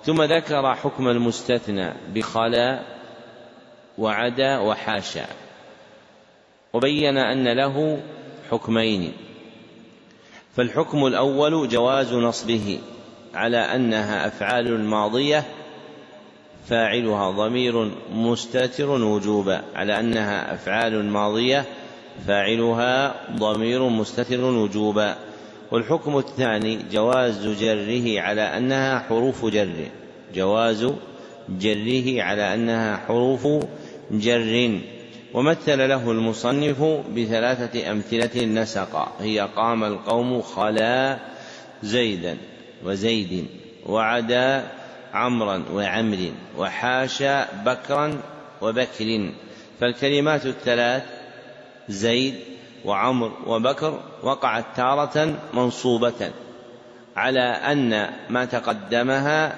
ثم 0.03 0.23
ذكر 0.23 0.75
حكم 0.75 1.07
المستثنى 1.07 1.93
بخلا 2.13 2.79
وعدا 3.97 4.59
وحاشا 4.59 5.25
وبين 6.73 7.17
أن 7.17 7.47
له 7.47 7.99
حكمين. 8.51 9.13
فالحكم 10.59 11.05
الأول 11.05 11.69
جواز 11.69 12.13
نصبه 12.13 12.79
على 13.33 13.57
أنها 13.57 14.27
أفعال 14.27 14.83
ماضية 14.83 15.43
فاعلها 16.67 17.31
ضمير 17.31 17.91
مستتر 18.13 18.89
وجوبا 18.89 19.61
على 19.75 19.99
أنها 19.99 20.53
أفعال 20.53 21.05
ماضية 21.05 21.65
فاعلها 22.27 23.15
ضمير 23.37 23.89
مستتر 23.89 24.43
وجوبا. 24.43 25.15
والحكم 25.71 26.17
الثاني 26.17 26.79
جواز 26.91 27.47
جره 27.47 28.21
على 28.21 28.41
أنها 28.41 28.99
حروف 28.99 29.45
جر 29.45 29.87
جواز 30.35 30.93
جره 31.49 32.23
على 32.23 32.53
أنها 32.53 32.97
حروف 32.97 33.47
جر. 34.11 34.79
ومثل 35.33 35.89
له 35.89 36.11
المصنف 36.11 36.81
بثلاثة 37.15 37.91
أمثلة 37.91 38.45
نسقا 38.45 39.11
هي 39.19 39.49
قام 39.55 39.83
القوم 39.83 40.41
خلا 40.41 41.17
زيدا 41.83 42.37
وزيد 42.83 43.47
وعدا 43.85 44.67
عمرا 45.13 45.63
وعمر 45.73 46.31
وحاشا 46.57 47.47
بكرا 47.65 48.21
وبكر 48.61 49.29
فالكلمات 49.79 50.45
الثلاث 50.45 51.03
زيد 51.89 52.35
وعمر 52.85 53.31
وبكر 53.47 53.99
وقعت 54.23 54.65
تارة 54.75 55.39
منصوبة 55.53 56.31
على 57.15 57.41
أن 57.41 58.09
ما 58.29 58.45
تقدمها 58.45 59.55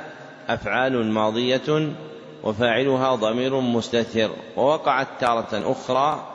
أفعال 0.49 1.11
ماضية 1.11 1.91
وفاعلها 2.43 3.15
ضمير 3.15 3.59
مستتر 3.59 4.29
ووقعت 4.57 5.07
تارة 5.19 5.71
أخرى 5.71 6.27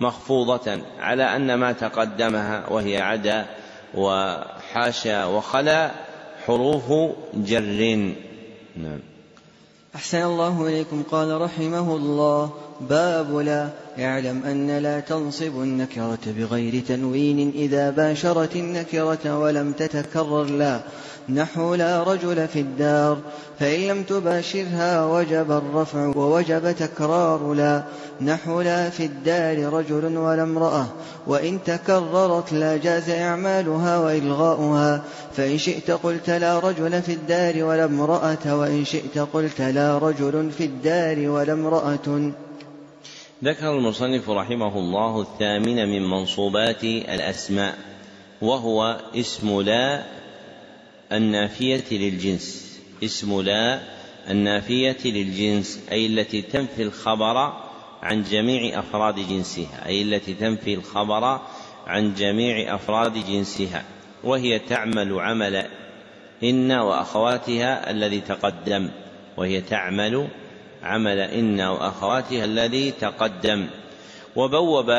مخفوضة 0.00 0.78
على 1.00 1.36
أن 1.36 1.54
ما 1.54 1.72
تقدمها 1.72 2.68
وهي 2.70 3.00
عدا 3.00 3.46
وحاشا 3.94 5.24
وخلا 5.24 5.90
حروف 6.46 7.12
جر. 7.34 8.12
نعم. 8.76 8.98
أحسن 9.94 10.22
الله 10.22 10.66
إليكم. 10.68 11.02
قال 11.10 11.40
رحمه 11.40 11.96
الله 11.96 12.50
باب 12.80 13.36
لا 13.36 13.68
اعلم 13.98 14.42
أن 14.44 14.78
لا 14.78 15.00
تنصب 15.00 15.62
النكرة 15.62 16.18
بغير 16.26 16.82
تنوين 16.88 17.52
إذا 17.54 17.90
باشرت 17.90 18.56
النكرة 18.56 19.38
ولم 19.38 19.72
تتكرر 19.72 20.44
لا. 20.44 20.80
نحو 21.28 21.74
لا 21.74 22.02
رجل 22.02 22.48
في 22.48 22.60
الدار 22.60 23.18
فإن 23.58 23.80
لم 23.80 24.02
تباشرها 24.02 25.06
وجب 25.06 25.50
الرفع 25.50 26.06
ووجب 26.16 26.72
تكرار 26.72 27.54
لا. 27.54 27.82
نحو 28.20 28.60
لا 28.60 28.90
في 28.90 29.04
الدار 29.04 29.72
رجل 29.72 30.16
ولا 30.16 30.42
امرأة 30.42 30.86
وإن 31.26 31.58
تكررت 31.64 32.52
لا 32.52 32.76
جاز 32.76 33.10
إعمالها 33.10 33.98
وإلغاؤها. 33.98 35.02
فإن 35.36 35.58
شئت 35.58 35.90
قلت 35.90 36.30
لا 36.30 36.58
رجل 36.58 37.02
في 37.02 37.12
الدار 37.12 37.64
ولا 37.64 37.84
امرأة 37.84 38.56
وإن 38.56 38.84
شئت 38.84 39.18
قلت 39.18 39.60
لا 39.60 39.98
رجل 39.98 40.50
في 40.50 40.64
الدار 40.64 41.28
ولا 41.28 41.52
امرأة. 41.52 42.32
ذكر 43.44 43.70
المصنف 43.70 44.30
رحمه 44.30 44.78
الله 44.78 45.20
الثامن 45.20 45.88
من 45.88 46.10
منصوبات 46.10 46.84
الأسماء 46.84 47.74
وهو 48.42 49.00
اسم 49.16 49.60
لا 49.60 50.02
النافية 51.14 51.84
للجنس. 51.90 52.78
اسم 53.04 53.40
لا 53.40 53.80
النافية 54.30 54.96
للجنس 55.04 55.80
أي 55.92 56.06
التي 56.06 56.42
تنفي 56.42 56.82
الخبر 56.82 57.52
عن 58.02 58.22
جميع 58.22 58.78
أفراد 58.78 59.14
جنسها 59.14 59.86
أي 59.86 60.02
التي 60.02 60.34
تنفي 60.34 60.74
الخبر 60.74 61.40
عن 61.86 62.14
جميع 62.14 62.74
أفراد 62.74 63.12
جنسها 63.26 63.84
وهي 64.24 64.58
تعمل 64.58 65.20
عمل 65.20 65.66
إن 66.42 66.72
وأخواتها 66.72 67.90
الذي 67.90 68.20
تقدم 68.20 68.88
وهي 69.36 69.60
تعمل 69.60 70.28
عمل 70.82 71.18
إن 71.18 71.60
وأخواتها 71.60 72.44
الذي 72.44 72.90
تقدم. 72.90 73.66
وبوب 74.36 74.98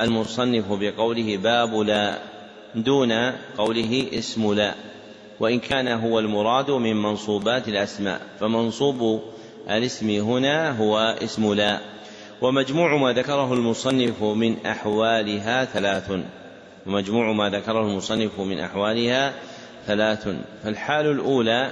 المصنف 0.00 0.64
بقوله 0.72 1.36
باب 1.36 1.74
لا 1.74 2.18
دون 2.74 3.12
قوله 3.58 4.06
اسم 4.12 4.54
لا. 4.54 4.74
وإن 5.40 5.58
كان 5.58 5.88
هو 5.88 6.18
المراد 6.18 6.70
من 6.70 7.02
منصوبات 7.02 7.68
الأسماء 7.68 8.20
فمنصوب 8.40 9.22
الاسم 9.70 10.10
هنا 10.10 10.78
هو 10.78 10.98
اسم 10.98 11.54
لا. 11.54 11.80
ومجموع 12.42 12.96
ما 12.96 13.12
ذكره 13.12 13.52
المصنف 13.52 14.22
من 14.22 14.66
أحوالها 14.66 15.64
ثلاث. 15.64 16.12
ومجموع 16.86 17.32
ما 17.32 17.50
ذكره 17.50 17.80
المصنف 17.80 18.40
من 18.40 18.60
أحوالها 18.60 19.32
ثلاث. 19.86 20.28
فالحال 20.64 21.06
الأولى 21.06 21.70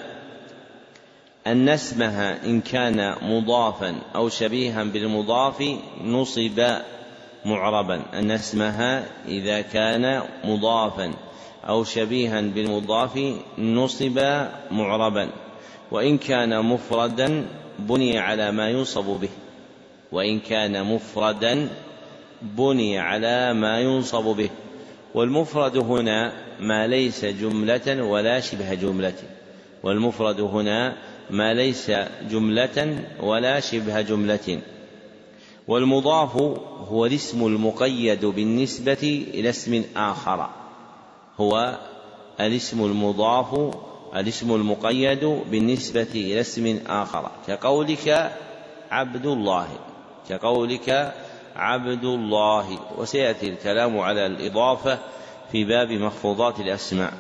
أن 1.47 1.69
اسمها 1.69 2.47
إن 2.47 2.61
كان 2.61 3.15
مضافا 3.23 3.95
أو 4.15 4.29
شبيها 4.29 4.85
بالمضاف 4.85 5.65
نصب 6.05 6.61
معربا. 7.45 8.03
أن 8.15 8.31
اسمها 8.31 9.05
إذا 9.29 9.61
كان 9.61 10.23
مضافا. 10.45 11.13
أو 11.69 11.85
شبيها 11.85 12.41
بالمضاف 12.41 13.35
نصب 13.59 14.19
معربا 14.71 15.29
وإن 15.91 16.19
كان 16.19 16.65
مفردا 16.65 17.47
بني 17.79 18.19
على 18.19 18.53
ما 18.53 18.71
ينصب 18.71 19.05
به 19.05 19.29
وإن 20.13 20.41
كان 20.41 20.85
مفردا 20.85 21.69
بني 22.43 22.99
على 22.99 23.53
ما 23.55 23.81
ينصب 23.81 24.25
به. 24.25 24.51
والمفرد 25.15 25.77
هنا 25.77 26.33
ما 26.61 26.87
ليس 26.87 27.25
جملة 27.25 28.03
ولا 28.03 28.41
شبه 28.41 28.75
جملة 28.75 29.15
والمفرد 29.83 30.41
هنا 30.41 30.97
ما 31.31 31.55
ليس 31.55 31.91
جملة 32.31 33.05
ولا 33.21 33.61
شبه 33.61 34.01
جملة. 34.01 34.61
والمضاف 35.69 36.37
هو 36.89 37.07
الاسم 37.07 37.47
المقيد 37.47 38.25
بالنسبة 38.25 39.27
إلى 39.35 39.49
اسم 39.49 39.85
آخر. 39.97 40.62
هو 41.41 41.79
الاسم 42.41 42.85
المضاف 42.85 43.75
الاسم 44.17 44.55
المقيد 44.55 45.25
بالنسبة 45.51 46.07
إلى 46.15 46.41
اسم 46.41 46.81
آخر. 46.87 47.31
كقولك 47.47 48.33
عبد 48.91 49.27
الله 49.27 49.69
كقولك 50.29 51.15
عبد 51.57 52.05
الله. 52.05 52.79
وسيأتي 52.99 53.49
الكلام 53.49 53.99
على 53.99 54.27
الإضافة 54.27 54.99
في 55.53 55.65
باب 55.65 55.91
مخفوضات 55.93 56.61
الأسماء. 56.61 57.13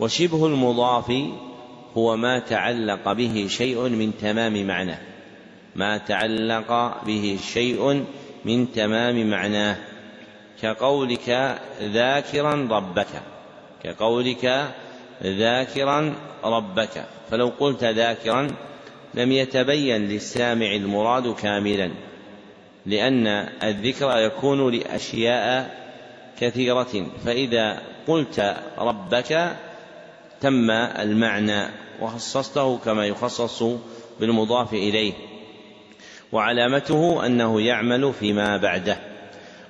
وشبه 0.00 0.46
المضاف 0.46 1.12
هو 1.96 2.16
ما 2.16 2.38
تعلق 2.38 3.12
به 3.12 3.46
شيء 3.48 3.88
من 3.88 4.12
تمام 4.20 4.66
معناه. 4.66 4.98
ما 5.76 5.98
تعلق 5.98 7.04
به 7.04 7.38
شيء 7.52 8.04
من 8.44 8.72
تمام 8.72 9.30
معناه. 9.30 9.76
كقولك 10.62 11.58
ذاكرا 11.82 12.68
ربك. 12.70 13.35
كقولك 13.86 14.72
ذاكرا 15.22 16.14
ربك. 16.44 17.04
فلو 17.30 17.52
قلت 17.60 17.84
ذاكرا 17.84 18.48
لم 19.14 19.32
يتبين 19.32 20.08
للسامع 20.08 20.66
المراد 20.66 21.34
كاملا 21.34 21.90
لأن 22.86 23.26
الذكر 23.62 24.18
يكون 24.18 24.74
لأشياء 24.74 25.70
كثيرة. 26.40 27.06
فإذا 27.24 27.82
قلت 28.08 28.56
ربك 28.78 29.56
تم 30.40 30.70
المعنى 30.70 31.66
وخصصته 32.00 32.78
كما 32.78 33.06
يخصص 33.06 33.62
بالمضاف 34.20 34.72
إليه. 34.72 35.12
وعلامته 36.32 37.26
أنه 37.26 37.60
يعمل 37.60 38.12
فيما 38.12 38.56
بعده. 38.56 38.96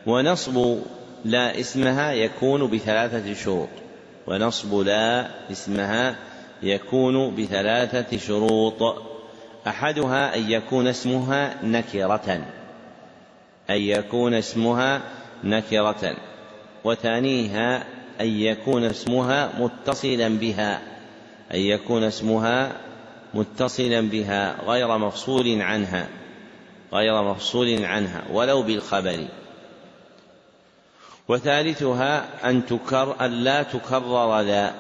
ونصب 0.07 0.79
لا 1.25 1.61
اسمها 1.61 2.13
يكون 2.13 2.67
بثلاثة 2.67 3.35
شروط. 3.35 3.69
ونصب 4.27 4.75
لا 4.75 5.29
اسمها 5.51 6.17
يكون 6.63 7.35
بثلاثة 7.35 8.19
شروط. 8.19 9.03
أحدها 9.67 10.37
أن 10.37 10.51
يكون 10.51 10.87
اسمها 10.87 11.55
نكرة. 11.65 12.45
أن 13.71 13.81
يكون 13.81 14.35
اسمها 14.35 15.01
نكرة. 15.45 16.17
وثانيها 16.85 17.85
أن 18.21 18.27
يكون 18.27 18.85
اسمها 18.85 19.53
متصلا 19.59 20.29
بها. 20.29 20.83
أن 21.55 21.61
يكون 21.61 22.05
اسمها 22.05 22.73
متصلا 23.35 24.01
بها 24.01 24.57
غير 24.67 24.99
مفصول 24.99 25.63
عنها. 25.63 26.09
غير 26.93 27.23
مفصول 27.23 27.85
عنها 27.85 28.23
ولو 28.33 28.63
بالخبر. 28.63 29.27
وثالثها 31.29 32.25
أن 32.51 32.67
تكر 32.67 33.17
أن 33.21 33.31
لا 33.31 33.63
تكرر 33.63 34.41
لا 34.41 34.73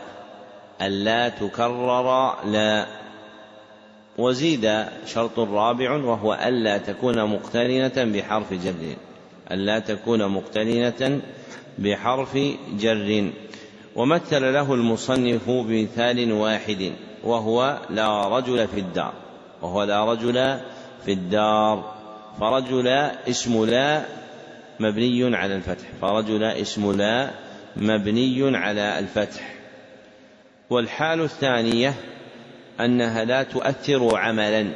أن 0.81 0.91
لا 0.91 1.29
تكرر 1.29 2.35
لا. 2.45 2.87
وزيد 4.19 4.85
شرط 5.07 5.39
رابع 5.39 5.93
وهو 5.93 6.35
ألا 6.35 6.79
تكون 6.79 7.25
مقترنة 7.25 8.05
بحرف 8.05 8.53
جر. 8.53 8.97
ألا 9.51 9.79
تكون 9.79 10.27
مقترنة 10.27 11.21
بحرف 11.79 12.39
جر. 12.79 13.31
ومثل 13.97 14.53
له 14.53 14.75
المصنف 14.75 15.51
بمثال 15.51 16.33
واحد 16.33 16.93
وهو 17.25 17.79
لا 17.91 18.39
رجل 18.39 18.69
في 18.69 18.81
الدار. 18.81 19.13
وهو 19.63 19.83
لا 19.83 20.05
رجل 20.05 20.59
في 21.05 21.13
الدار. 21.13 21.95
فرجل 22.41 22.89
اسم 23.29 23.65
لا 23.65 24.16
مبني 24.81 25.37
على 25.37 25.57
الفتح. 25.57 25.87
فرجل 26.01 26.43
اسم 26.43 26.93
لا 26.93 27.31
مبني 27.77 28.57
على 28.57 28.99
الفتح. 28.99 29.55
والحال 30.71 31.21
الثانية 31.21 31.95
أنها 32.81 33.25
لا 33.25 33.43
تؤثر 33.43 34.17
عملا. 34.17 34.67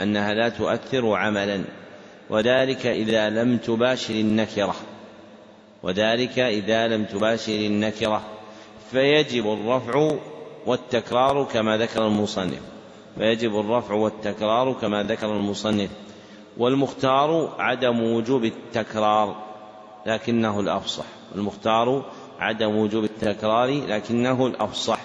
أنها 0.00 0.34
لا 0.34 0.48
تؤثر 0.48 1.12
عملا. 1.14 1.64
وذلك 2.30 2.86
إذا 2.86 3.30
لم 3.30 3.56
تباشر 3.56 4.14
النكرة. 4.14 4.74
وذلك 5.82 6.38
إذا 6.38 6.88
لم 6.88 7.04
تباشر 7.04 7.52
النكرة. 7.52 8.22
فيجب 8.90 9.52
الرفع 9.52 10.18
والتكرار 10.66 11.44
كما 11.52 11.76
ذكر 11.76 12.06
المصنف. 12.06 12.60
فيجب 13.18 13.60
الرفع 13.60 13.94
والتكرار 13.94 14.72
كما 14.72 15.02
ذكر 15.02 15.36
المصنف. 15.36 15.90
والمختار 16.58 17.52
عدم 17.58 18.02
وجوب 18.02 18.44
التكرار 18.44 19.36
لكنه 20.06 20.60
الأفصح. 20.60 21.04
المختار 21.34 22.02
عدم 22.38 22.76
وجوب 22.76 23.04
التكرار 23.04 23.80
لكنه 23.88 24.46
الأفصح. 24.46 24.98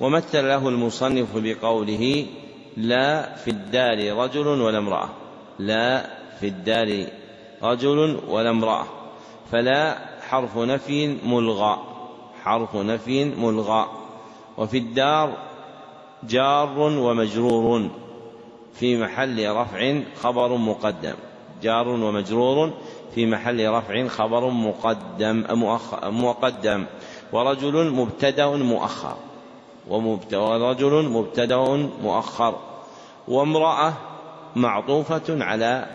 ومثل 0.00 0.48
له 0.48 0.68
المصنف 0.68 1.28
بقوله 1.34 2.26
لا 2.76 3.34
في 3.34 3.50
الدار 3.50 4.16
رجل 4.16 4.46
ولا 4.46 4.78
امرأة. 4.78 5.08
لا 5.58 6.06
في 6.40 6.46
الدار 6.46 7.06
رجل 7.62 8.20
ولا 8.28 8.50
امرأة. 8.50 8.84
فلا 9.52 9.98
حرف 10.28 10.56
نفي 10.56 11.16
ملغى. 11.26 11.78
حرف 12.42 12.76
نفي 12.76 13.24
ملغى. 13.24 13.86
وفي 14.58 14.78
الدار 14.78 15.32
جار 16.22 16.78
ومجرور. 16.78 17.90
في 18.80 18.96
محل 18.96 19.50
رفع 19.50 20.00
خبر 20.22 20.56
مقدم. 20.56 21.14
جار 21.62 21.88
ومجرور 21.88 22.72
في 23.14 23.26
محل 23.26 23.68
رفع 23.68 24.08
خبر 24.08 24.50
مقدم 24.50 25.44
مقدم. 26.02 26.86
ورجل 27.32 27.90
مبتدأ 27.90 28.46
مؤخر. 28.46 29.16
ورجل 29.88 31.08
مبتدأ 31.08 31.88
مؤخر. 32.02 32.58
وامرأة 33.28 33.92
معطوفة 34.56 35.44
على 35.44 35.86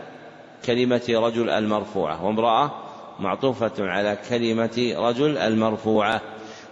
كلمة 0.66 1.02
رجل 1.10 1.50
المرفوعة. 1.50 2.26
وامرأة 2.26 2.72
معطوفة 3.20 3.72
على 3.80 4.18
كلمة 4.30 4.94
رجل 4.98 5.38
المرفوعة. 5.38 6.22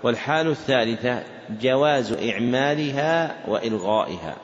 والحال 0.03 0.47
الثالثة 0.47 1.23
جواز 1.61 2.11
إعمالها 2.11 3.35
وإلغائها. 3.47 4.35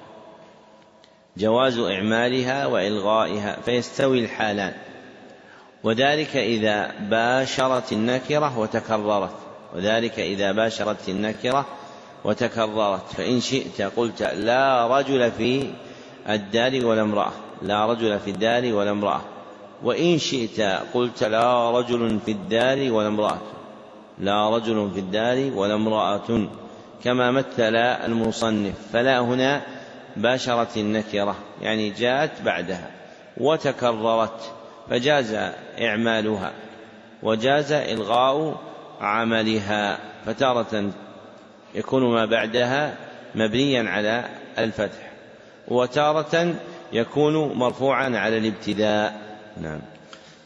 جواز 1.38 1.80
إعمالها 1.80 2.66
وإلغائها 2.66 3.58
فيستوي 3.66 4.20
الحالان. 4.20 4.74
وذلك 5.84 6.36
إذا 6.36 6.92
باشرت 7.00 7.92
النكرة 7.92 8.60
وتكررت. 8.60 9.32
وذلك 9.76 10.20
إذا 10.20 10.52
باشرت 10.52 11.10
النكرة 11.10 11.66
وتكررت. 12.24 13.02
فإن 13.18 13.40
شئت 13.40 13.82
قلت 13.82 14.22
لا 14.22 14.88
رجل 14.98 15.32
في 15.32 15.68
الدار 16.30 16.86
ولا 16.86 17.02
امرأة. 17.02 17.32
لا 17.62 17.86
رجل 17.86 18.20
في 18.20 18.30
الدار 18.30 18.74
ولا 18.74 18.92
امرأة. 18.92 19.22
وإن 19.84 20.18
شئت 20.18 20.62
قلت 20.94 21.24
لا 21.24 21.72
رجل 21.72 22.20
في 22.26 22.32
الدار 22.32 22.92
ولا 22.92 23.08
امرأة. 23.08 23.38
لا 24.20 24.50
رجل 24.50 24.92
في 24.94 25.00
الدار 25.00 25.52
ولا 25.56 25.74
امرأة. 25.74 26.48
كما 27.04 27.32
مثل 27.32 27.76
المصنف. 27.76 28.74
فلا 28.94 29.20
هنا 29.20 29.77
باشرت 30.18 30.78
النكرة 30.78 31.36
يعني 31.62 31.90
جاءت 31.90 32.42
بعدها 32.42 32.92
وتكررت 33.38 34.54
فجاز 34.90 35.38
إعمالها 35.82 36.52
وجاز 37.24 37.72
إلغاء 37.72 38.62
عملها 39.02 39.98
فتارة 40.26 40.92
يكون 41.76 42.04
ما 42.04 42.26
بعدها 42.26 42.96
مبنيا 43.36 43.90
على 43.90 44.26
الفتح 44.58 45.12
وتارة 45.68 46.56
يكون 46.94 47.54
مرفوعا 47.54 48.18
على 48.18 48.38
الابتداء. 48.38 49.22
نعم. 49.62 49.80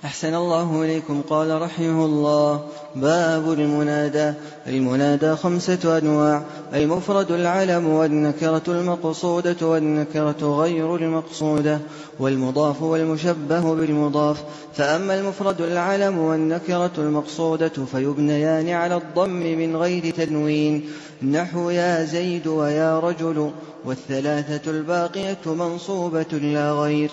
أحسن 0.06 0.36
الله 0.36 0.82
إليكم. 0.84 1.22
قال 1.30 1.61
رحمه 1.61 2.06
الله 2.06 2.61
باب 2.95 3.52
المنادى. 3.52 4.34
المنادى 4.68 5.36
خمسة 5.36 5.98
أنواع 5.98 6.44
المفرد 6.73 7.32
العلم 7.32 7.88
والنكرة 7.88 8.61
المقصودة 8.68 9.68
والنكرة 9.68 10.60
غير 10.61 10.95
المقصودة 10.95 11.80
والمضاف 12.19 12.82
والمشبه 12.82 13.76
بالمضاف. 13.76 14.44
فأما 14.73 15.19
المفرد 15.19 15.61
العلم 15.61 16.18
والنكرة 16.18 16.91
المقصودة 16.98 17.86
فيبنيان 17.91 18.69
على 18.69 18.95
الضم 18.95 19.30
من 19.30 19.76
غير 19.76 20.14
تنوين. 20.14 20.90
نحو 21.23 21.69
يا 21.69 22.06
زيد 22.06 22.48
ويا 22.48 22.99
رجل 22.99 23.52
والثلاثة 23.86 24.72
الباقية 24.72 25.45
منصوبة 25.45 26.32
لا 26.32 26.72
غير. 26.72 27.11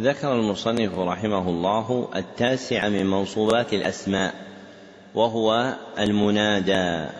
ذكر 0.00 0.32
المصنف 0.32 0.98
رحمه 0.98 1.48
الله 1.48 2.08
التاسع 2.16 2.88
من 2.88 3.06
منصوبات 3.06 3.72
الأسماء 3.74 4.34
وهو 5.14 5.74
المنادى. 5.98 7.10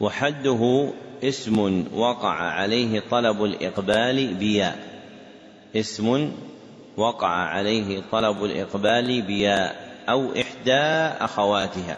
وحده 0.00 0.88
اسم 1.24 1.84
وقع 1.94 2.32
عليه 2.32 3.02
طلب 3.10 3.44
الإقبال 3.44 4.34
بياء. 4.34 4.78
اسم 5.76 6.32
وقع 6.96 7.28
عليه 7.28 8.02
طلب 8.12 8.44
الإقبال 8.44 9.22
بياء 9.22 9.94
أو 10.08 10.32
إحدى 10.32 10.82
أخواتها. 11.24 11.96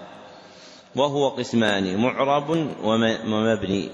وهو 0.96 1.28
قسمان 1.28 1.96
معرب 1.96 2.68
ومبني. 3.26 3.88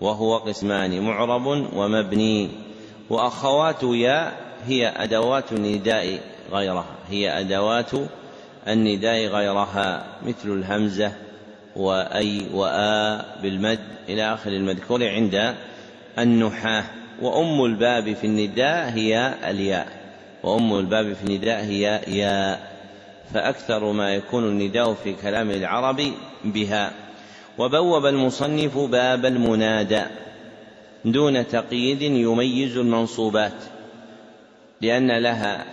وهو 0.00 0.36
قسمان 0.36 1.00
معرب 1.00 1.46
ومبني. 1.76 2.50
وأخوات 3.10 3.82
ياء 3.82 4.43
هي 4.66 4.88
أدوات 4.88 5.52
النداء 5.52 6.20
غيرها 6.52 6.94
هي 7.10 7.40
أدوات 7.40 7.90
النداء 8.68 9.26
غيرها 9.26 10.04
مثل 10.26 10.48
الهمزة 10.48 11.12
وأي 11.76 12.42
وآ 12.52 13.24
بالمد 13.42 13.80
إلى 14.08 14.34
آخر 14.34 14.50
المذكور 14.50 15.08
عند 15.08 15.54
النحاة. 16.18 16.84
وأم 17.22 17.64
الباب 17.64 18.12
في 18.14 18.26
النداء 18.26 18.88
هي 18.88 19.34
الياء 19.44 19.86
وأم 20.42 20.78
الباب 20.78 21.12
في 21.12 21.24
النداء 21.24 21.60
هي 21.60 22.00
ياء. 22.06 22.74
فأكثر 23.34 23.92
ما 23.92 24.14
يكون 24.14 24.44
النداء 24.44 24.94
في 24.94 25.14
كلام 25.22 25.50
العرب 25.50 26.02
بها. 26.44 26.92
وبوب 27.58 28.06
المصنف 28.06 28.78
باب 28.78 29.26
المنادى 29.26 30.02
دون 31.04 31.48
تقييد 31.48 32.02
يميز 32.02 32.76
المنصوبات. 32.76 33.52
لأن 34.80 35.10
لها 35.10 35.64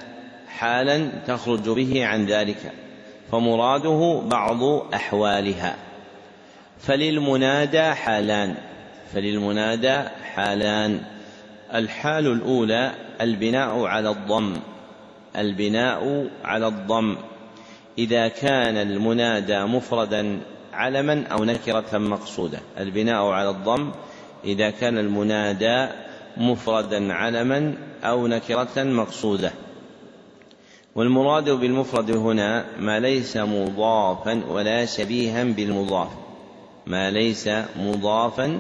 حالا 0.48 1.10
تخرج 1.28 1.70
به 1.70 2.06
عن 2.06 2.26
ذلك 2.26 2.72
فمراده 3.32 4.22
بعض 4.26 4.64
أحوالها. 4.94 5.76
فللمنادى 6.80 7.84
حالان 7.84 8.56
فللمنادى 9.14 9.98
حالان. 10.36 11.02
الحال 11.74 12.28
الأولى 12.28 12.92
البناء 13.22 13.86
على 13.86 14.10
الضم 14.10 14.58
البناء 15.38 16.28
على 16.44 16.68
الضم. 16.68 17.18
إذا 17.98 18.28
كان 18.28 18.78
المنادى 18.78 19.64
مفردا 19.64 20.40
علما 20.74 21.28
أو 21.28 21.44
نكرة 21.44 21.98
مقصودة 21.98 22.60
البناء 22.80 23.26
على 23.26 23.50
الضم. 23.50 23.92
إذا 24.46 24.70
كان 24.70 24.98
المنادى 24.98 25.88
مفردا 26.38 27.14
علما 27.14 27.74
أو 28.04 28.28
نكرة 28.28 28.84
مقصودة. 28.84 29.52
والمراد 30.96 31.50
بالمفرد 31.50 32.12
هنا 32.12 32.66
ما 32.80 33.00
ليس 33.00 33.38
مضافا 33.38 34.42
ولا 34.50 34.86
شبيها 34.86 35.44
بالمضاف. 35.44 36.10
ما 36.88 37.12
ليس 37.12 37.50
مضافا 37.78 38.60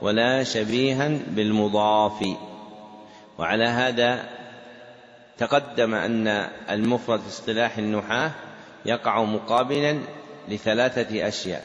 ولا 0.00 0.44
شبيها 0.44 1.18
بالمضاف. 1.28 2.26
وعلى 3.38 3.64
هذا 3.64 4.24
تقدم 5.38 5.94
أن 5.94 6.48
المفرد 6.70 7.20
في 7.20 7.28
اصطلاح 7.28 7.78
النحاة 7.78 8.30
يقع 8.86 9.22
مقابلا 9.24 9.98
لثلاثة 10.48 11.28
أشياء. 11.28 11.64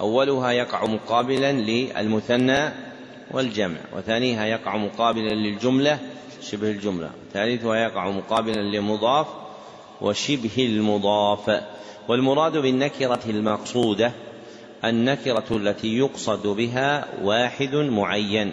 أولها 0.00 0.50
يقع 0.50 0.84
مقابلا 0.84 1.52
للمثنى 1.52 2.70
والجمع 3.30 3.78
وثانيها 3.96 4.46
يقع 4.46 4.76
مقابلا 4.76 5.34
للجملة 5.34 5.98
شبه 6.42 6.70
الجملة. 6.70 7.10
ثالثها 7.32 7.76
يقع 7.76 8.10
مقابلا 8.10 8.60
لمضاف 8.60 9.26
وشبه 10.00 10.50
المضاف. 10.58 11.62
والمراد 12.08 12.56
بالنكرة 12.56 13.20
المقصودة 13.28 14.12
النكرة 14.84 15.44
التي 15.50 15.98
يقصد 15.98 16.46
بها 16.46 17.08
واحد 17.22 17.74
معين. 17.74 18.52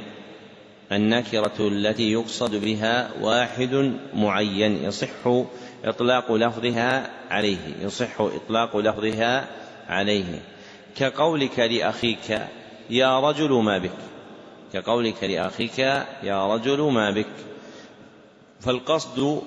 النكرة 0.91 1.53
التي 1.59 2.11
يقصد 2.11 2.55
بها 2.55 3.09
واحد 3.21 3.93
معين. 4.13 4.83
يصح 4.83 5.43
إطلاق 5.85 6.31
لفظها 6.31 7.09
عليه. 7.29 7.57
يصح 7.81 8.21
إطلاق 8.21 8.77
لفظها 8.77 9.47
عليه. 9.89 10.41
كقولك 10.95 11.59
لأخيك 11.59 12.41
يا 12.89 13.19
رجل 13.19 13.51
ما 13.51 13.77
بك. 13.77 13.91
كقولك 14.73 15.23
لأخيك 15.23 15.79
يا 16.23 16.53
رجل 16.55 16.81
ما 16.81 17.11
بك. 17.11 17.25
فالقصد 18.59 19.41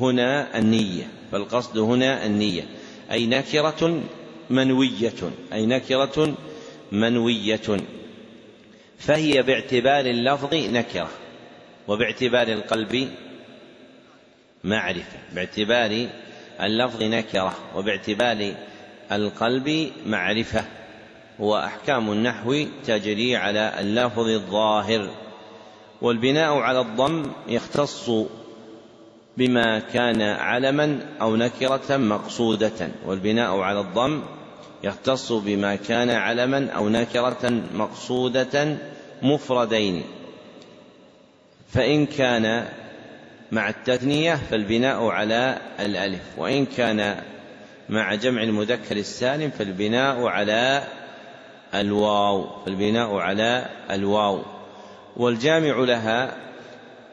هنا 0.00 0.58
النية 0.58 1.08
فالقصد 1.32 1.78
هنا 1.78 2.26
النية 2.26 2.64
أي 3.10 3.26
نكرة 3.26 4.02
منوية 4.50 5.12
أي 5.52 5.66
نكرة 5.66 6.34
منوية. 6.92 7.80
فهي 8.98 9.42
باعتبار 9.42 10.06
اللفظ 10.06 10.54
نكرة 10.54 11.10
وباعتبار 11.88 12.48
القلب 12.48 13.08
معرفة 14.64 15.18
باعتبار 15.32 16.06
اللفظ 16.60 17.02
نكرة 17.02 17.54
وباعتبار 17.74 18.54
القلب 19.12 19.92
معرفة. 20.06 20.64
وأحكام 21.38 22.12
النحو 22.12 22.64
تجري 22.86 23.36
على 23.36 23.80
اللفظ 23.80 24.28
الظاهر. 24.28 25.10
والبناء 26.02 26.58
على 26.58 26.80
الضم 26.80 27.30
يختص 27.48 28.10
بما 29.36 29.78
كان 29.78 30.22
علما 30.22 31.00
أو 31.20 31.36
نكرة 31.36 31.96
مقصودة. 31.96 32.88
والبناء 33.06 33.58
على 33.58 33.80
الضم 33.80 34.22
يختص 34.84 35.32
بما 35.32 35.76
كان 35.76 36.10
علما 36.10 36.70
أو 36.70 36.88
نكرة 36.88 37.62
مقصودة 37.74 38.76
مفردين. 39.22 40.02
فإن 41.68 42.06
كان 42.06 42.68
مع 43.52 43.68
التثنية 43.68 44.34
فالبناء 44.34 45.06
على 45.06 45.58
الألف 45.80 46.22
وإن 46.38 46.66
كان 46.66 47.22
مع 47.88 48.14
جمع 48.14 48.42
المذكر 48.42 48.96
السالم 48.96 49.50
فالبناء 49.50 50.26
على 50.26 50.82
الواو 51.74 52.64
فالبناء 52.64 53.14
على 53.14 53.66
الواو. 53.90 54.55
والجامع 55.16 55.76
لها 55.76 56.46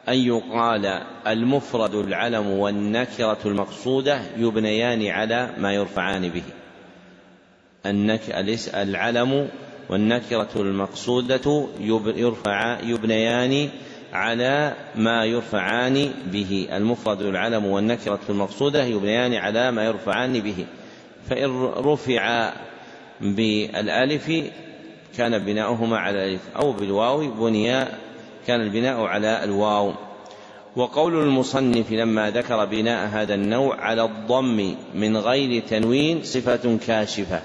أن 0.08 0.18
يقال 0.18 1.00
المفرد 1.26 1.94
العلم 1.94 2.46
والنكرة 2.50 3.38
المقصودة 3.44 4.20
يبنيان 4.36 5.06
على 5.06 5.50
ما 5.58 5.72
يرفعان 5.72 6.28
به. 6.28 6.42
النك 7.86 8.30
العلم 8.74 9.48
والنكرة 9.90 10.48
المقصودة 10.56 11.66
يرفع 12.16 12.80
يبنيان 12.80 13.68
على 14.12 14.74
ما 14.96 15.24
يرفعان 15.24 16.10
به. 16.32 16.68
المفرد 16.72 17.22
العلم 17.22 17.66
والنكرة 17.66 18.20
المقصودة 18.28 18.84
يبنيان 18.84 19.34
على 19.34 19.70
ما 19.70 19.84
يرفعان 19.84 20.40
به. 20.40 20.66
فإن 21.30 21.64
رفع 21.64 22.52
بالألف 23.20 24.32
كان 25.16 25.38
بناؤهما 25.38 25.98
على 25.98 26.24
الألف 26.24 26.42
أو 26.56 26.72
بالواو 26.72 27.30
بني 27.30 27.84
كان 28.46 28.60
البناء 28.60 29.00
على 29.00 29.44
الواو. 29.44 29.92
وقول 30.76 31.22
المصنف 31.22 31.92
لما 31.92 32.30
ذكر 32.30 32.64
بناء 32.64 33.08
هذا 33.08 33.34
النوع 33.34 33.80
على 33.80 34.04
الضم 34.04 34.74
من 34.94 35.16
غير 35.16 35.62
تنوين 35.62 36.22
صفة 36.22 36.78
كاشفة 36.86 37.42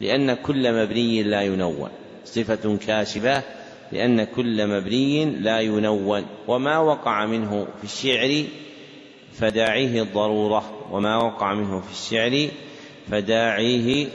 لأن 0.00 0.34
كل 0.34 0.82
مبني 0.82 1.22
لا 1.22 1.42
ينون. 1.42 1.88
صفة 2.24 2.76
كاشفة 2.86 3.42
لأن 3.92 4.24
كل 4.24 4.66
مبني 4.66 5.24
لا 5.24 5.60
ينون. 5.60 6.26
وما 6.48 6.78
وقع 6.78 7.26
منه 7.26 7.66
في 7.78 7.84
الشعر 7.84 8.44
فداعيه 9.32 10.02
الضرورة. 10.02 10.64
وما 10.92 11.16
وقع 11.16 11.54
منه 11.54 11.80
في 11.80 11.92
الشعر 11.92 12.48
فداعيه 13.10 14.06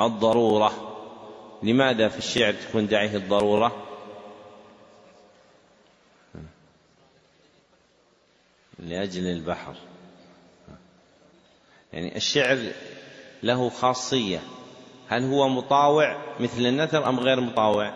الضرورة. 0.00 0.85
لماذا 1.66 2.08
في 2.08 2.18
الشعر 2.18 2.52
تكون 2.52 2.86
داعيه 2.86 3.16
الضرورة؟ 3.16 3.86
لأجل 8.78 9.26
البحر. 9.26 9.74
يعني 11.92 12.16
الشعر 12.16 12.72
له 13.42 13.70
خاصية. 13.70 14.42
هل 15.08 15.24
هو 15.24 15.48
مطاوع 15.48 16.34
مثل 16.40 16.66
النثر 16.66 17.08
أم 17.08 17.20
غير 17.20 17.40
مطاوع؟ 17.40 17.94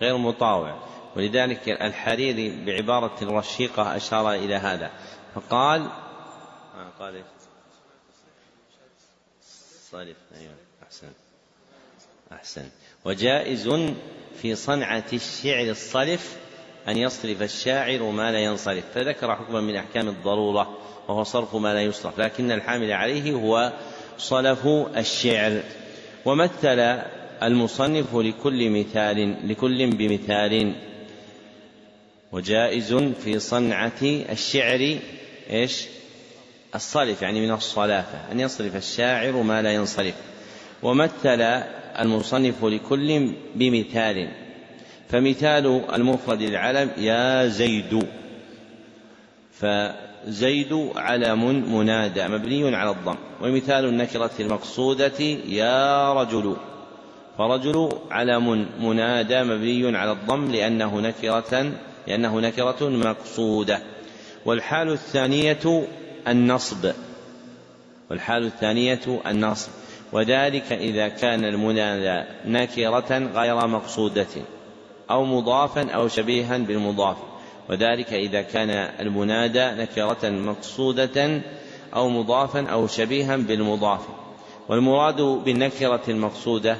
غير 0.00 0.16
مطاوع. 0.16 0.88
ولذلك 1.16 1.68
الحريري 1.68 2.64
بعبارة 2.64 3.18
رشيقة 3.22 3.96
أشار 3.96 4.32
إلى 4.32 4.54
هذا. 4.54 4.90
فقال 5.34 5.80
آه 6.74 6.88
قال 6.98 7.22
صرف 9.90 10.16
أيوة 10.34 10.54
أحسن. 10.82 11.12
أحسن 12.32 12.64
وجائز 13.04 13.68
في 14.42 14.54
صنعة 14.54 15.04
الشعر 15.12 15.70
الصرف 15.70 16.36
أن 16.88 16.96
يصرف 16.96 17.42
الشاعر 17.42 18.02
ما 18.02 18.32
لا 18.32 18.38
ينصرف. 18.38 18.84
فذكر 18.94 19.36
حكما 19.36 19.60
من 19.60 19.76
أحكام 19.76 20.08
الضرورة 20.08 20.78
وهو 21.08 21.24
صرف 21.24 21.56
ما 21.56 21.74
لا 21.74 21.82
يصرف. 21.82 22.20
لكن 22.20 22.52
الحامل 22.52 22.92
عليه 22.92 23.32
هو 23.32 23.72
صلف 24.18 24.66
الشعر. 24.96 25.62
ومثل 26.24 26.78
المصنف 27.42 28.16
لكل 28.16 28.70
مثال 28.70 29.36
لكل 29.48 29.86
بمثال. 29.86 30.74
وجائز 32.32 32.94
في 32.94 33.38
صنعة 33.38 34.02
الشعر 34.02 34.98
إيش؟ 35.50 35.86
الصرف 36.74 37.22
يعني 37.22 37.40
من 37.40 37.52
الصلافة 37.52 38.32
أن 38.32 38.40
يصرف 38.40 38.76
الشاعر 38.76 39.32
ما 39.32 39.62
لا 39.62 39.72
ينصرف. 39.72 40.14
ومثل 40.82 41.62
المصنف 42.00 42.64
لكل 42.64 43.30
بمثال. 43.54 44.28
فمثال 45.08 45.84
المفرد 45.94 46.42
العلم 46.42 46.90
يا 46.98 47.46
زيد. 47.46 48.06
فزيد 49.52 50.90
علم 50.96 51.74
منادى 51.76 52.28
مبني 52.28 52.76
على 52.76 52.90
الضم. 52.90 53.16
ومثال 53.42 53.84
النكرة 53.84 54.30
المقصودة 54.40 55.20
يا 55.48 56.12
رجل. 56.12 56.56
فرجل 57.38 57.88
علم 58.10 58.66
منادى 58.80 59.42
مبني 59.42 59.96
على 59.98 60.12
الضم 60.12 60.52
لأنه 60.52 61.00
نكرة 61.00 61.72
لأنه 62.06 62.40
نكرة 62.40 62.88
مقصودة. 62.88 63.80
والحال 64.44 64.92
الثانية 64.92 65.86
النصب. 66.28 66.90
والحال 68.10 68.44
الثانية 68.44 69.20
النصب. 69.26 69.70
وذلك 70.12 70.72
إذا 70.72 71.08
كان 71.08 71.44
المنادى 71.44 72.28
نكرة 72.44 73.18
غير 73.18 73.66
مقصودة 73.66 74.26
أو 75.10 75.24
مضافا 75.24 75.90
أو 75.90 76.08
شبيها 76.08 76.58
بالمضاف. 76.58 77.16
وذلك 77.70 78.12
إذا 78.12 78.42
كان 78.42 78.70
المنادى 79.00 79.64
نكرة 79.64 80.30
مقصودة 80.30 81.40
أو 81.94 82.08
مضافا 82.08 82.66
أو 82.66 82.86
شبيها 82.86 83.36
بالمضاف. 83.36 84.00
والمراد 84.68 85.20
بالنكرة 85.20 86.02
المقصودة 86.08 86.76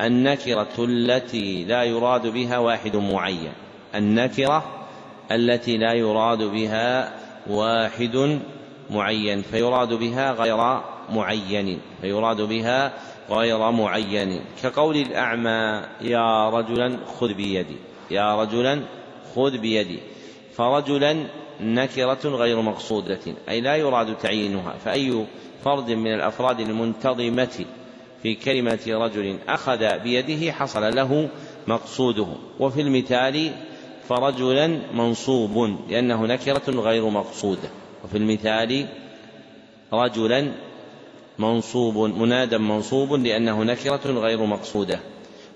النكرة 0.00 0.74
التي 0.78 1.64
لا 1.64 1.82
يراد 1.82 2.26
بها 2.26 2.58
واحد 2.58 2.96
معين. 2.96 3.52
النكرة 3.94 4.64
التي 5.30 5.76
لا 5.76 5.92
يراد 5.92 6.42
بها 6.42 7.12
واحد 7.46 8.40
معين 8.90 9.42
فيراد 9.42 9.94
بها 9.94 10.32
غير 10.32 10.80
معين 11.10 11.80
فيراد 12.00 12.40
بها 12.40 12.92
غير 13.30 13.70
معين. 13.70 14.40
كقول 14.62 14.96
الأعمى 14.96 15.82
يا 16.00 16.50
رجلا 16.50 16.96
خذ 17.20 17.34
بيدي 17.34 17.76
يا 18.10 18.42
رجلا 18.42 18.82
خذ 19.34 19.58
بيدي. 19.58 19.98
فرجلا 20.56 21.26
نكرة 21.60 22.18
غير 22.24 22.60
مقصودة 22.60 23.20
أي 23.48 23.60
لا 23.60 23.76
يراد 23.76 24.18
تعيينها. 24.18 24.74
فأي 24.84 25.24
فرد 25.64 25.90
من 25.90 26.14
الأفراد 26.14 26.60
المنتظمة 26.60 27.64
في 28.22 28.34
كلمة 28.34 28.80
رجل 28.88 29.38
أخذ 29.48 29.98
بيده 29.98 30.52
حصل 30.52 30.96
له 30.96 31.28
مقصوده. 31.66 32.26
وفي 32.60 32.80
المثال 32.80 33.50
فرجلا 34.08 34.80
منصوب 34.94 35.78
لأنه 35.88 36.26
نكرة 36.26 36.70
غير 36.70 37.08
مقصودة. 37.08 37.68
وفي 38.04 38.18
المثال 38.18 38.86
رجلا 39.92 40.52
منصوب 41.38 41.96
منادى 41.96 42.58
منصوب 42.58 43.12
لأنه 43.12 43.62
نكرة 43.62 44.00
غير 44.06 44.44
مقصودة. 44.44 45.00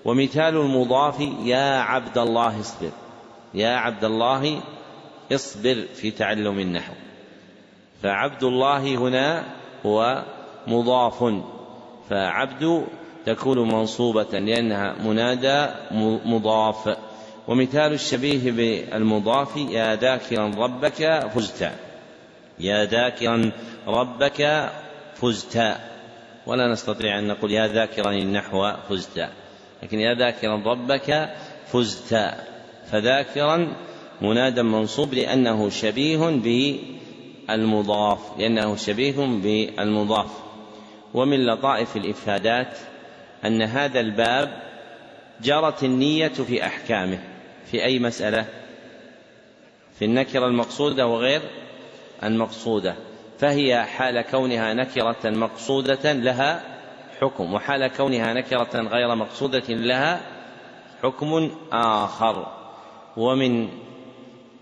ومثال 0.05 0.57
المضاف 0.57 1.19
يا 1.43 1.79
عبد 1.79 2.17
الله 2.17 2.59
اصبر. 2.59 2.89
يا 3.53 3.75
عبد 3.75 4.03
الله 4.03 4.61
اصبر 5.31 5.85
في 5.95 6.11
تعلم 6.11 6.59
النحو. 6.59 6.93
فعبد 8.03 8.43
الله 8.43 8.95
هنا 8.95 9.43
هو 9.85 10.23
مضاف. 10.67 11.33
فعبد 12.09 12.85
تكون 13.25 13.67
منصوبة 13.67 14.39
لأنها 14.39 14.95
منادى 15.05 15.67
مضاف. 16.25 16.97
ومثال 17.47 17.93
الشبيه 17.93 18.51
بالمضاف 18.51 19.57
يا 19.57 19.95
ذاكرا 19.95 20.51
ربك 20.57 21.29
فزت 21.35 21.71
يا 22.59 22.85
ذاكرا 22.85 23.51
ربك 23.87 24.69
فزت. 25.15 25.77
ولا 26.45 26.67
نستطيع 26.67 27.19
أن 27.19 27.27
نقول 27.27 27.51
يا 27.51 27.67
ذاكرا 27.67 28.11
النحو 28.11 28.71
فزت. 28.89 29.29
لكن 29.83 29.99
يا 29.99 30.13
ذاكرا 30.13 30.63
ربك 30.65 31.29
فزت. 31.67 32.33
فذاكرا 32.91 33.73
منادى 34.21 34.63
منصوب 34.63 35.13
لأنه 35.13 35.69
شبيه 35.69 36.41
بالمضاف 37.47 38.19
لأنه 38.39 38.75
شبيه 38.75 39.15
بالمضاف. 39.17 40.31
ومن 41.13 41.45
لطائف 41.45 41.97
الإفادات 41.97 42.77
أن 43.45 43.61
هذا 43.61 43.99
الباب 43.99 44.63
جرت 45.41 45.83
النية 45.83 46.27
في 46.27 46.65
أحكامه. 46.65 47.19
في 47.71 47.83
أي 47.83 47.99
مسألة؟ 47.99 48.45
في 49.99 50.05
النكرة 50.05 50.47
المقصودة 50.47 51.07
وغير 51.07 51.41
المقصودة. 52.23 52.95
فهي 53.39 53.83
حال 53.83 54.21
كونها 54.21 54.73
نكرة 54.73 55.29
مقصودة 55.29 56.13
لها 56.13 56.61
حكم 57.21 57.53
وحال 57.53 57.87
كونها 57.87 58.33
نكرة 58.33 58.81
غير 58.81 59.15
مقصودة 59.15 59.63
لها 59.69 60.21
حكم 61.03 61.51
آخر. 61.71 62.47
ومن 63.17 63.69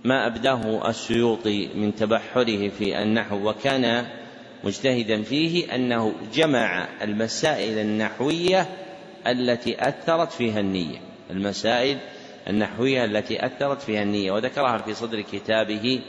ما 0.03 0.27
أبداه 0.27 0.89
السيوطي 0.89 1.69
من 1.75 1.95
تبحره 1.95 2.69
في 2.69 3.01
النحو 3.01 3.49
وكان 3.49 4.05
مجتهدا 4.63 5.21
فيه 5.21 5.75
أنه 5.75 6.13
جمع 6.33 6.87
المسائل 7.01 7.77
النحوية 7.77 8.65
التي 9.27 9.87
أثرت 9.87 10.31
فيها 10.31 10.59
النية 10.59 10.97
المسائل 11.31 11.97
النحوية 12.47 13.05
التي 13.05 13.45
أثرت 13.45 13.81
فيها 13.81 14.03
النية 14.03 14.31
وذكرها 14.31 14.77
في 14.77 14.93
صدر 14.93 15.21
كتابه 15.21 16.01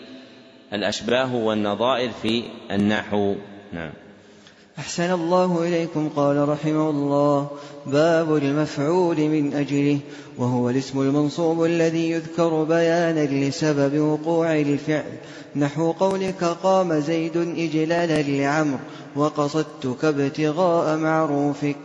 الأشباه 0.72 1.34
والنظائر 1.34 2.10
في 2.22 2.42
النحو. 2.70 3.34
نعم. 3.72 3.92
أحسن 4.78 5.12
الله 5.12 5.68
إليكم 5.68 6.08
قال 6.08 6.48
رحمه 6.48 6.90
الله. 6.90 7.50
باب 7.86 8.36
المفعول 8.36 9.16
من 9.16 9.54
أجله 9.54 9.98
وهو 10.38 10.70
الاسم 10.70 11.00
المنصوب 11.00 11.64
الذي 11.64 12.10
يذكر 12.10 12.64
بيانا 12.64 13.26
لسبب 13.26 13.98
وقوع 13.98 14.54
الفعل. 14.54 15.12
نحو 15.56 15.92
قولك 15.92 16.44
قام 16.44 17.00
زيد 17.00 17.36
إجلالا 17.36 18.22
لعمر 18.22 18.78
وقصدتك 19.16 20.04
ابتغاء 20.04 20.96
معروفك. 20.96 21.76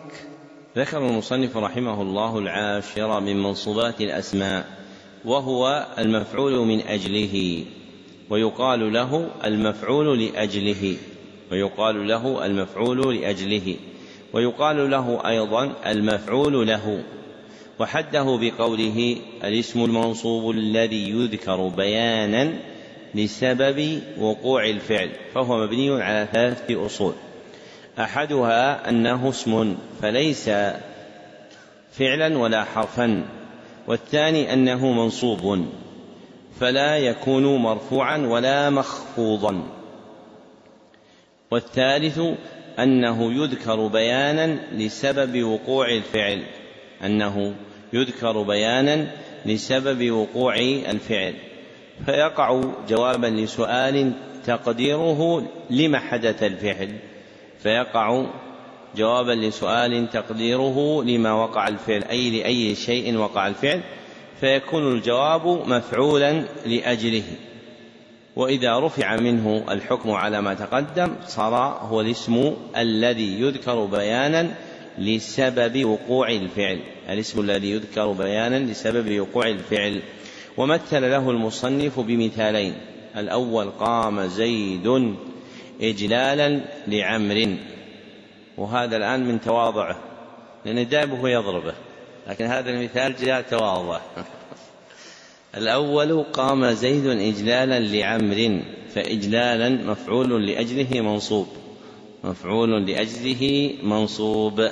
ذكر 0.77 0.97
المصنف 0.97 1.57
رحمه 1.57 2.01
الله 2.01 2.39
العاشر 2.39 3.19
من 3.19 3.43
منصوبات 3.43 4.01
الأسماء 4.01 4.65
وهو 5.25 5.87
المفعول 5.97 6.67
من 6.67 6.79
أجله. 6.81 7.65
ويقال 8.29 8.93
له 8.93 9.29
المفعول 9.45 10.23
لأجله. 10.23 10.97
ويقال 11.51 12.07
له 12.07 12.45
المفعول 12.45 13.15
لأجله. 13.15 13.75
ويقال 14.33 14.91
له 14.91 15.29
أيضا 15.29 15.73
المفعول 15.85 16.67
له. 16.67 17.03
وحده 17.79 18.39
بقوله 18.41 19.17
الاسم 19.43 19.83
المنصوب 19.83 20.51
الذي 20.51 21.09
يذكر 21.09 21.67
بيانا 21.67 22.53
لسبب 23.15 24.01
وقوع 24.19 24.65
الفعل 24.65 25.09
فهو 25.33 25.57
مبني 25.57 26.03
على 26.03 26.27
ثلاثة 26.33 26.85
أصول. 26.85 27.13
أحدها 27.99 28.89
أنه 28.89 29.29
اسم 29.29 29.75
فليس 30.01 30.49
فعلا 31.91 32.37
ولا 32.37 32.63
حرفا. 32.63 33.25
والثاني 33.87 34.53
أنه 34.53 34.91
منصوب. 34.91 35.67
فلا 36.59 36.97
يكون 36.97 37.55
مرفوعا 37.55 38.17
ولا 38.17 38.69
مخفوضا. 38.69 39.63
والثالث 41.51 42.21
أنه 42.79 43.43
يذكر 43.43 43.87
بيانا 43.87 44.57
لسبب 44.71 45.43
وقوع 45.43 45.89
الفعل. 45.89 46.43
أنه 47.03 47.55
يذكر 47.93 48.41
بيانا 48.41 49.07
لسبب 49.45 50.11
وقوع 50.11 50.55
الفعل. 50.89 51.33
فيقع 52.05 52.61
جوابا 52.89 53.27
لسؤال 53.27 54.11
تقديره 54.45 55.47
لم 55.69 55.95
حدث 55.95 56.43
الفعل. 56.43 56.89
فيقع 57.63 58.25
جوابا 58.95 59.31
لسؤال 59.31 60.09
تقديره 60.09 61.03
لما 61.03 61.33
وقع 61.33 61.67
الفعل 61.67 62.03
أي 62.03 62.29
لأي 62.29 62.75
شيء 62.75 63.17
وقع 63.17 63.47
الفعل. 63.47 63.81
فيكون 64.41 64.93
الجواب 64.93 65.47
مفعولا 65.67 66.43
لأجله. 66.65 67.23
وإذا 68.35 68.79
رفع 68.79 69.15
منه 69.15 69.63
الحكم 69.69 70.11
على 70.11 70.41
ما 70.41 70.53
تقدم 70.53 71.15
صار 71.27 71.55
هو 71.81 72.01
الاسم 72.01 72.53
الذي 72.77 73.41
يذكر 73.41 73.85
بيانا 73.85 74.51
لسبب 74.97 75.85
وقوع 75.85 76.29
الفعل. 76.29 76.79
الاسم 77.09 77.39
الذي 77.41 77.71
يذكر 77.71 78.11
بيانا 78.11 78.59
لسبب 78.59 79.19
وقوع 79.19 79.47
الفعل. 79.47 80.01
ومثل 80.57 81.01
له 81.01 81.29
المصنف 81.29 81.99
بمثالين. 81.99 82.73
الأول 83.17 83.69
قام 83.69 84.27
زيد 84.27 85.15
إجلالا 85.81 86.61
لعمر 86.87 87.55
وهذا 88.57 88.97
الآن 88.97 89.25
من 89.25 89.41
تواضعه 89.41 89.97
لأن 90.65 90.89
دائما 90.89 91.19
هو 91.19 91.27
يضربه. 91.27 91.73
لكن 92.27 92.45
هذا 92.45 92.69
المثال 92.69 93.15
جاء 93.15 93.41
تواضع. 93.41 93.99
الأول 95.57 96.23
قام 96.23 96.71
زيد 96.71 97.05
إجلالا 97.05 97.79
لعمر 97.79 98.61
فإجلالا 98.95 99.69
مفعول 99.69 100.47
لأجله 100.47 101.01
منصوب. 101.01 101.47
مفعول 102.23 102.85
لأجله 102.85 103.73
منصوب. 103.83 104.69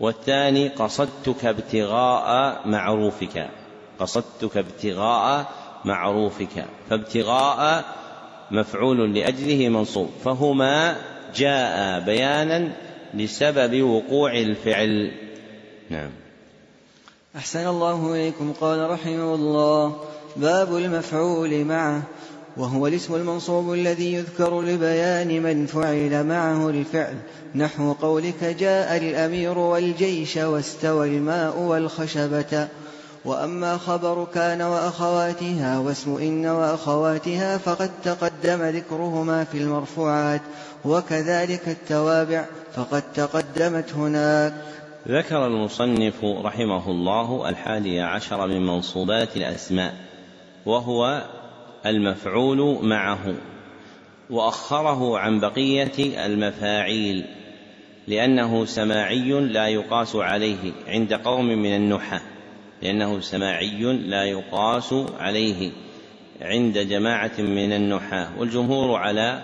والثاني 0.00 0.68
قصدتك 0.68 1.44
ابتغاء 1.44 2.60
معروفك. 2.68 3.48
قصدتك 3.98 4.56
ابتغاء 4.56 5.52
معروفك. 5.84 6.66
فابتغاء 6.90 7.84
مفعول 8.50 9.14
لأجله 9.14 9.68
منصوب. 9.68 10.10
فهما 10.24 10.96
جاء 11.36 12.00
بيانا 12.00 12.72
لسبب 13.14 13.82
وقوع 13.82 14.32
الفعل. 14.32 15.12
نعم. 15.90 16.21
أحسن 17.36 17.66
الله 17.66 18.12
إليكم. 18.12 18.52
قال 18.60 18.90
رحمه 18.90 19.34
الله 19.34 19.96
باب 20.36 20.76
المفعول 20.76 21.64
معه 21.64 22.02
وهو 22.56 22.86
الاسم 22.86 23.14
المنصوب 23.14 23.72
الذي 23.72 24.14
يذكر 24.14 24.60
لبيان 24.60 25.42
من 25.42 25.66
فعل 25.66 26.26
معه 26.26 26.68
الفعل 26.68 27.16
نحو 27.54 27.92
قولك 27.92 28.44
جاء 28.44 28.96
الأمير 28.96 29.58
والجيش 29.58 30.36
واستوى 30.36 31.08
الماء 31.08 31.58
والخشبة 31.58 32.68
وأما 33.24 33.76
خبر 33.76 34.26
كان 34.34 34.62
وأخواتها 34.62 35.78
واسم 35.78 36.16
إن 36.16 36.46
وأخواتها 36.46 37.58
فقد 37.58 37.90
تقدم 38.04 38.62
ذكرهما 38.62 39.44
في 39.44 39.58
المرفوعات 39.58 40.40
وكذلك 40.84 41.68
التوابع 41.68 42.44
فقد 42.76 43.02
تقدمت 43.14 43.92
هناك. 43.92 44.54
ذكر 45.08 45.46
المصنف 45.46 46.24
رحمه 46.24 46.90
الله 46.90 47.48
الحادي 47.48 48.00
عشر 48.00 48.46
من 48.46 48.66
منصوبات 48.66 49.36
الأسماء 49.36 49.94
وهو 50.66 51.24
المفعول 51.86 52.78
معه 52.82 53.34
وأخره 54.30 55.18
عن 55.18 55.40
بقية 55.40 56.26
المفاعيل 56.26 57.24
لأنه 58.08 58.64
سماعي 58.64 59.30
لا 59.40 59.68
يقاس 59.68 60.16
عليه 60.16 60.72
عند 60.88 61.14
قوم 61.14 61.46
من 61.46 61.76
النحاة 61.76 62.20
لأنه 62.82 63.20
سماعي 63.20 63.82
لا 63.92 64.24
يقاس 64.24 64.94
عليه 65.18 65.70
عند 66.40 66.78
جماعة 66.78 67.32
من 67.38 67.72
النحاة 67.72 68.28
والجمهور 68.38 68.96
على 68.96 69.42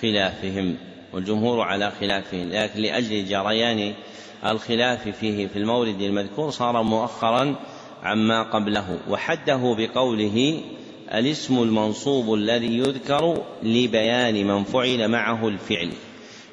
خلافهم. 0.00 0.76
والجمهور 1.14 1.60
على 1.60 1.92
خلافهم 2.00 2.48
لكن 2.52 2.80
لأجل 2.80 3.26
جريان 3.26 3.94
الخلاف 4.46 5.08
فيه 5.08 5.46
في 5.46 5.58
المورد 5.58 6.00
المذكور 6.00 6.50
صار 6.50 6.82
مؤخرا 6.82 7.56
عما 8.02 8.42
قبله. 8.42 8.98
وحده 9.08 9.76
بقوله 9.78 10.60
الاسم 11.14 11.62
المنصوب 11.62 12.34
الذي 12.34 12.78
يذكر 12.78 13.42
لبيان 13.62 14.46
من 14.46 14.64
فعل 14.64 15.08
معه 15.08 15.48
الفعل. 15.48 15.90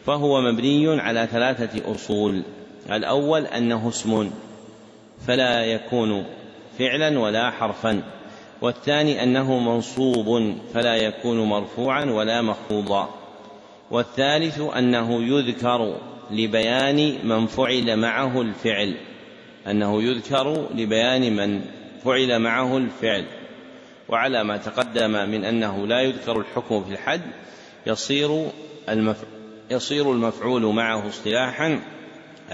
فهو 0.06 0.42
مبني 0.42 1.02
على 1.02 1.28
ثلاثة 1.32 1.96
أصول. 1.96 2.44
الأول 2.92 3.46
أنه 3.46 3.90
اسم 3.90 4.32
فلا 5.28 5.66
يكون 5.66 6.26
فعلا 6.80 7.20
ولا 7.20 7.52
حرفا. 7.52 8.02
والثاني 8.62 9.24
أنه 9.24 9.60
منصوب 9.60 10.56
فلا 10.74 10.96
يكون 10.96 11.42
مرفوعا 11.42 12.06
ولا 12.06 12.42
مخفوضا. 12.42 13.21
والثالث 13.92 14.62
أنه 14.78 15.24
يذكر 15.24 15.98
لبيان 16.32 17.28
من 17.28 17.48
فعل 17.48 17.98
معه 17.98 18.42
الفعل 18.42 18.96
أنه 19.68 20.04
يذكر 20.04 20.68
لبيان 20.76 21.36
من 21.36 21.62
فعل 22.06 22.40
معه 22.40 22.78
الفعل 22.78 23.26
وعلى 24.10 24.44
ما 24.44 24.58
تقدم 24.58 25.12
من 25.12 25.46
أنه 25.46 25.88
لا 25.88 26.02
يذكر 26.02 26.40
الحكم 26.40 26.84
في 26.84 26.92
الحد 26.92 27.22
يصير. 27.88 28.52
يصير 29.72 30.12
المفعول 30.12 30.62
معه 30.62 31.08
اصطلاحا 31.08 31.80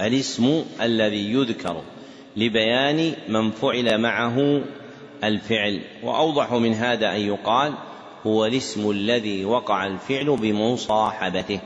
الاسم 0.00 0.64
الذي 0.82 1.32
يذكر 1.32 1.82
لبيان 2.36 3.12
من 3.28 3.50
فعل 3.50 4.00
معه 4.00 4.62
الفعل 5.24 5.80
وأوضح 6.02 6.52
من 6.52 6.74
هذا 6.74 7.16
أن 7.16 7.20
يقال 7.20 7.74
هو 8.26 8.46
الاسم 8.46 8.90
الذي 8.90 9.44
وقع 9.44 9.86
الفعل 9.86 10.36
بمصاحبته. 10.36 11.60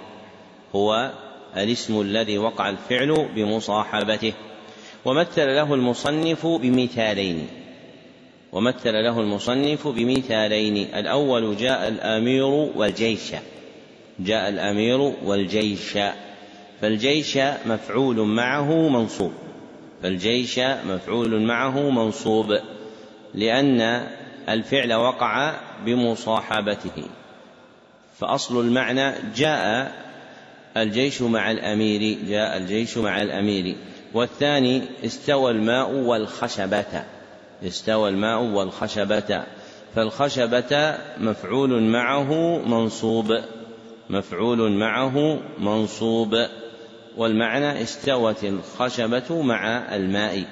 هو 0.74 1.10
الاسم 1.56 2.00
الذي 2.00 2.38
وقع 2.38 2.70
الفعل 2.70 3.28
بمصاحبته. 3.34 4.32
ومثل 5.04 5.46
له 5.54 5.74
المصنف 5.74 6.46
بمثالين. 6.46 7.48
ومثل 8.52 8.92
له 8.92 9.20
المصنف 9.20 9.88
بمثالين. 9.88 10.94
الأول 10.94 11.56
جاء 11.56 11.88
الأمير 11.88 12.44
والجيش. 12.76 13.32
جاء 14.20 14.48
الأمير 14.48 15.00
والجيش. 15.24 15.98
فالجيش 16.80 17.38
مفعول 17.66 18.16
معه 18.16 18.88
منصوب. 18.88 19.32
فالجيش 20.02 20.58
مفعول 20.86 21.42
معه 21.42 21.90
منصوب. 21.90 22.58
لأن 23.34 24.06
الفعل 24.48 24.92
وقع 24.92 25.54
بمصاحبته. 25.84 27.04
فأصل 28.18 28.60
المعنى 28.60 29.14
جاء 29.36 29.92
الجيش 30.76 31.22
مع 31.22 31.50
الأمير 31.50 32.18
جاء 32.28 32.56
الجيش 32.56 32.98
مع 32.98 33.22
الأمير. 33.22 33.76
والثاني 34.14 34.82
استوى 35.04 35.50
الماء 35.50 35.90
والخشبة. 35.90 37.04
استوى 37.66 38.08
الماء 38.10 38.42
والخشبة. 38.42 39.44
فالخشبة 39.94 40.98
مفعول 41.18 41.82
معه 41.82 42.58
منصوب. 42.66 43.38
مفعول 44.10 44.72
معه 44.72 45.40
منصوب. 45.58 46.46
والمعنى 47.16 47.82
استوت 47.82 48.44
الخشبة 48.44 49.42
مع 49.42 49.94
الماء. 49.94 50.44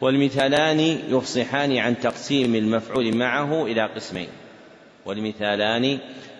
والمثالان 0.00 0.80
يفصحان 1.08 1.76
عن 1.76 2.00
تقسيم 2.00 2.54
المفعول 2.54 3.16
معه 3.16 3.64
إلى 3.64 3.86
قسمين. 3.86 4.28
والمثالان 5.06 5.98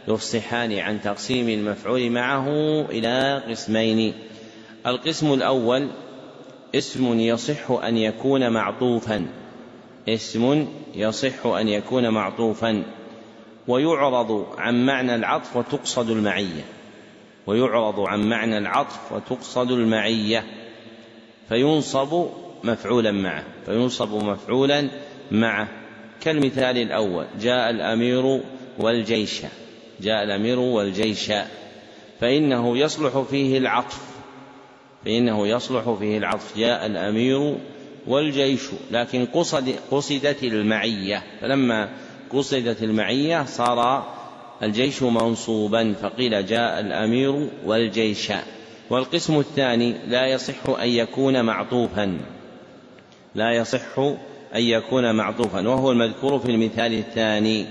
يفصحان 0.09 0.79
عن 0.79 1.01
تقسيم 1.01 1.49
المفعول 1.49 2.11
معه 2.11 2.49
إلى 2.91 3.43
قسمين. 3.49 4.15
القسم 4.87 5.33
الأول 5.33 5.89
اسم 6.75 7.21
يصح 7.21 7.71
أن 7.71 7.97
يكون 7.97 8.51
معطوفا. 8.51 9.27
اسم 10.09 10.69
يصح 10.95 11.47
أن 11.47 11.69
يكون 11.69 12.09
معطوفا. 12.09 12.83
ويعرض 13.69 14.47
عن 14.59 14.87
معنى 14.87 15.15
العطف 15.15 15.57
وتقصد 15.57 16.11
المعية. 16.11 16.65
ويعرض 17.47 18.01
عن 18.01 18.29
معنى 18.29 18.59
العطف 18.59 19.13
وتقصد 19.13 19.71
المعية. 19.71 20.45
فينصب 21.49 22.27
مفعولا 22.65 23.13
معه. 23.13 23.45
فينصب 23.67 24.25
مفعولا 24.25 24.89
معه. 25.31 25.69
كالمثال 26.21 26.79
الأول 26.79 27.27
جاء 27.41 27.71
الأمير 27.71 28.41
والجيش 28.79 29.43
جاء 30.01 30.25
الأمير 30.25 30.59
والجيش 30.59 31.33
فإنه 32.21 32.79
يصلح 32.79 33.21
فيه 33.31 33.59
العطف 33.59 34.17
فإنه 35.07 35.47
يصلح 35.47 35.97
فيه 35.99 36.19
العطف. 36.19 36.59
جاء 36.59 36.87
الأمير 36.87 37.57
والجيش 38.07 38.61
لكن 38.91 39.27
قصد 39.27 39.75
قصدت 39.91 40.43
المعية. 40.43 41.23
فلما 41.41 41.89
قصدت 42.31 42.83
المعية 42.83 43.45
صار 43.45 44.07
الجيش 44.63 45.03
منصوبا 45.03 45.95
فقيل 46.03 46.47
جاء 46.47 46.81
الأمير 46.81 47.49
والجيش. 47.65 48.33
والقسم 48.91 49.39
الثاني 49.39 49.95
لا 50.09 50.27
يصح 50.27 50.69
أن 50.69 50.89
يكون 50.89 51.45
معطوفا. 51.45 52.19
لا 53.35 53.53
يصح 53.53 53.99
أن 54.55 54.63
يكون 54.63 55.15
معطوفا. 55.15 55.69
وهو 55.69 55.93
المذكور 55.93 56.39
في 56.39 56.51
المثال 56.51 56.93
الثاني. 56.93 57.67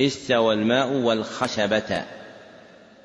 استوى 0.00 0.54
الماء 0.54 0.92
والخشبة. 0.92 2.04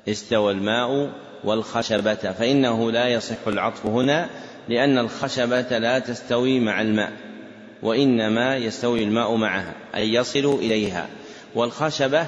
استوى 0.08 0.52
الماء 0.52 1.12
والخشبة. 1.44 2.14
فإنه 2.14 2.90
لا 2.90 3.08
يصح 3.08 3.46
العطف 3.46 3.86
هنا 3.86 4.28
لأن 4.68 4.98
الخشبة 4.98 5.78
لا 5.78 5.98
تستوي 5.98 6.60
مع 6.60 6.80
الماء 6.80 7.12
وإنما 7.82 8.56
يستوي 8.56 9.04
الماء 9.04 9.34
معها 9.34 9.74
أي 9.94 10.14
يصل 10.14 10.54
إليها. 10.54 11.08
والخشبة 11.54 12.26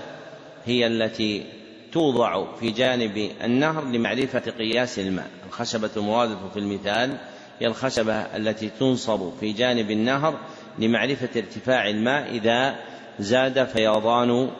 هي 0.66 0.86
التي 0.86 1.46
توضع 1.92 2.56
في 2.60 2.70
جانب 2.70 3.30
النهر 3.44 3.84
لمعرفة 3.84 4.50
قياس 4.58 4.98
الماء. 4.98 5.30
الخشبة 5.46 5.90
المرادة 5.96 6.36
في 6.54 6.58
المثال 6.58 7.16
هي 7.60 7.66
الخشبة 7.66 8.14
التي 8.14 8.70
تنصب 8.80 9.32
في 9.40 9.52
جانب 9.52 9.90
النهر 9.90 10.38
لمعرفة 10.78 11.28
ارتفاع 11.36 11.88
الماء 11.88 12.30
إذا 12.30 12.74
زاد 13.20 13.64
فيضان 13.64 14.50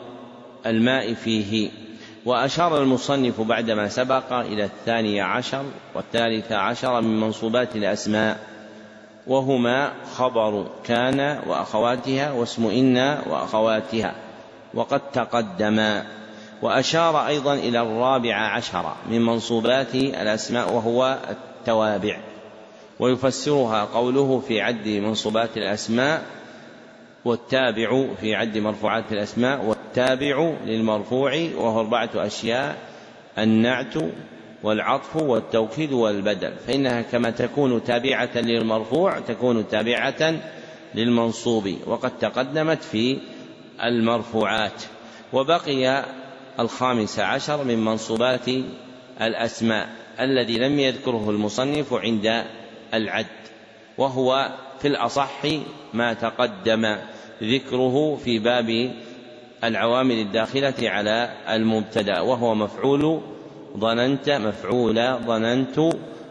الماء 0.65 1.13
فيه. 1.13 1.69
وأشار 2.25 2.81
المصنف 2.81 3.41
بعدما 3.41 3.87
سبق 3.87 4.33
إلى 4.33 4.63
الثاني 4.63 5.21
عشر 5.21 5.63
والثالث 5.95 6.51
عشر 6.51 7.01
من 7.01 7.19
منصوبات 7.19 7.75
الأسماء. 7.75 8.39
وهما 9.27 9.91
خبر 10.15 10.65
كان 10.83 11.39
وأخواتها 11.47 12.31
واسم 12.31 12.65
إن 12.65 12.97
وأخواتها. 13.29 14.15
وقد 14.73 15.01
تقدما. 15.13 16.05
وأشار 16.61 17.27
أيضا 17.27 17.53
إلى 17.53 17.81
الرابع 17.81 18.35
عشر 18.35 18.93
من 19.09 19.25
منصوبات 19.25 19.95
الأسماء 19.95 20.73
وهو 20.73 21.17
التوابع. 21.29 22.17
ويفسرها 22.99 23.83
قوله 23.83 24.43
في 24.47 24.61
عد 24.61 24.87
منصوبات 24.87 25.57
الأسماء 25.57 26.21
والتابع 27.25 28.05
في 28.21 28.35
عد 28.35 28.57
مرفوعات 28.57 29.11
الأسماء 29.11 29.65
والتابع 29.65 30.53
للمرفوع 30.65 31.49
وهو 31.55 31.79
أربعة 31.79 32.09
أشياء 32.15 32.77
النعت 33.37 33.93
والعطف 34.63 35.15
والتوكيد 35.15 35.91
والبدل. 35.93 36.53
فإنها 36.67 37.01
كما 37.01 37.29
تكون 37.29 37.83
تابعة 37.83 38.29
للمرفوع 38.35 39.19
تكون 39.19 39.67
تابعة 39.67 40.35
للمنصوب 40.95 41.75
وقد 41.85 42.17
تقدمت 42.19 42.83
في 42.83 43.17
المرفوعات. 43.83 44.83
وبقي 45.33 46.05
الخامس 46.59 47.19
عشر 47.19 47.63
من 47.63 47.85
منصوبات 47.85 48.49
الأسماء 49.21 49.89
الذي 50.19 50.57
لم 50.57 50.79
يذكره 50.79 51.29
المصنف 51.29 51.93
عند 51.93 52.43
العد 52.93 53.25
وهو 53.97 54.51
في 54.79 54.87
الأصح 54.87 55.41
ما 55.93 56.13
تقدم. 56.13 56.97
ذكره 57.43 58.15
في 58.15 58.39
باب 58.39 58.91
العوامل 59.63 60.19
الداخلة 60.19 60.73
على 60.81 61.29
المبتدأ 61.49 62.19
وهو 62.19 62.55
مفعول 62.55 63.21
ظننت 63.77 64.29
مفعول 64.29 65.17
ظننت 65.25 65.79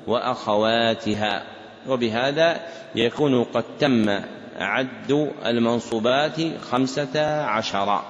وأخواتها. 0.07 1.43
وبهذا 1.89 2.61
يكون 2.95 3.45
قد 3.45 3.65
تم 3.81 4.21
عد 4.59 5.31
المنصوبات 5.47 6.61
خمسة 6.61 7.43
عشر 7.43 8.03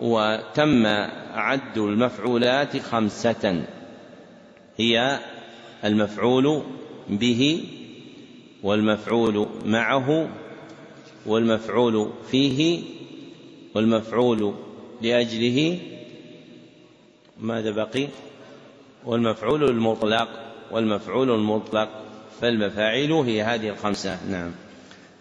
وتم 0.00 0.86
عد 1.34 1.78
المفعولات 1.78 2.76
خمسة. 2.76 3.62
هي 4.76 5.18
المفعول 5.84 6.62
به 7.08 7.64
والمفعول 8.62 9.46
معه 9.64 10.28
والمفعول 11.26 12.10
فيه 12.30 12.82
والمفعول 13.74 14.54
لأجله 15.02 15.78
ماذا 17.40 17.70
بقي؟ 17.70 18.08
والمفعول 19.06 19.64
المطلق 19.64 20.28
والمفعول 20.70 21.30
المطلق 21.30 21.88
فالمفاعيل 22.40 23.12
هي 23.12 23.42
هذه 23.42 23.68
الخمسة. 23.68 24.18
نعم. 24.30 24.50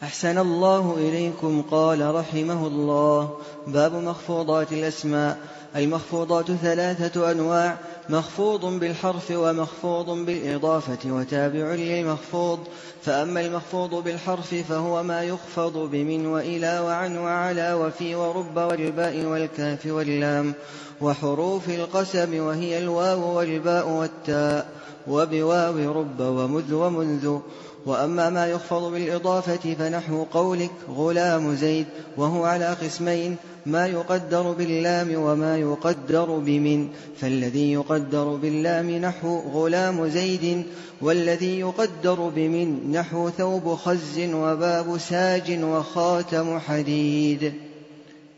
أحسن 0.03 0.37
الله 0.37 0.97
إليكم 0.97 1.61
قال 1.61 2.15
رحمه 2.15 2.67
الله 2.67 3.37
باب 3.67 3.93
مخفوضات 3.93 4.73
الأسماء. 4.73 5.37
المخفوضات 5.75 6.51
ثلاثة 6.51 7.31
أنواع 7.31 7.77
مخفوض 8.09 8.65
بالحرف 8.65 9.31
ومخفوض 9.31 10.09
بالإضافة 10.09 11.11
وتابع 11.11 11.75
للمخفوض. 11.75 12.59
فأما 13.01 13.41
المخفوض 13.41 14.03
بالحرف 14.03 14.55
فهو 14.69 15.03
ما 15.03 15.23
يخفض 15.23 15.77
بمن 15.77 16.25
وإلى 16.25 16.79
وعن 16.79 17.17
وعلى 17.17 17.73
وفي 17.73 18.15
ورب 18.15 18.57
والباء 18.57 19.25
والكاف 19.25 19.85
واللام. 19.85 20.53
وحروف 21.01 21.69
القسم 21.69 22.43
وهي 22.43 22.77
الواو 22.77 23.37
والباء 23.37 23.89
والتاء. 23.89 24.69
وبواو 25.07 25.91
رب 25.91 26.19
ومذ 26.19 26.73
ومنذ. 26.73 27.39
وأما 27.85 28.29
ما 28.29 28.47
يخفض 28.47 28.91
بالإضافة 28.91 29.75
فنحو 29.79 30.23
قولك 30.23 30.71
غلام 30.89 31.55
زيد 31.55 31.85
وهو 32.17 32.45
على 32.45 32.65
قسمين 32.65 33.37
ما 33.65 33.87
يقدر 33.87 34.51
باللام 34.51 35.15
وما 35.15 35.57
يقدر 35.57 36.25
بمن. 36.25 36.89
فالذي 37.17 37.71
يقدر 37.71 38.35
باللام 38.35 38.89
نحو 38.89 39.39
غلام 39.39 40.07
زيد 40.07 40.63
والذي 41.01 41.59
يقدر 41.59 42.31
بمن 42.35 42.91
نحو 42.91 43.29
ثوب 43.29 43.75
خز 43.75 44.19
وباب 44.19 44.97
ساج 44.97 45.63
وخاتم 45.63 46.59
حديد. 46.59 47.53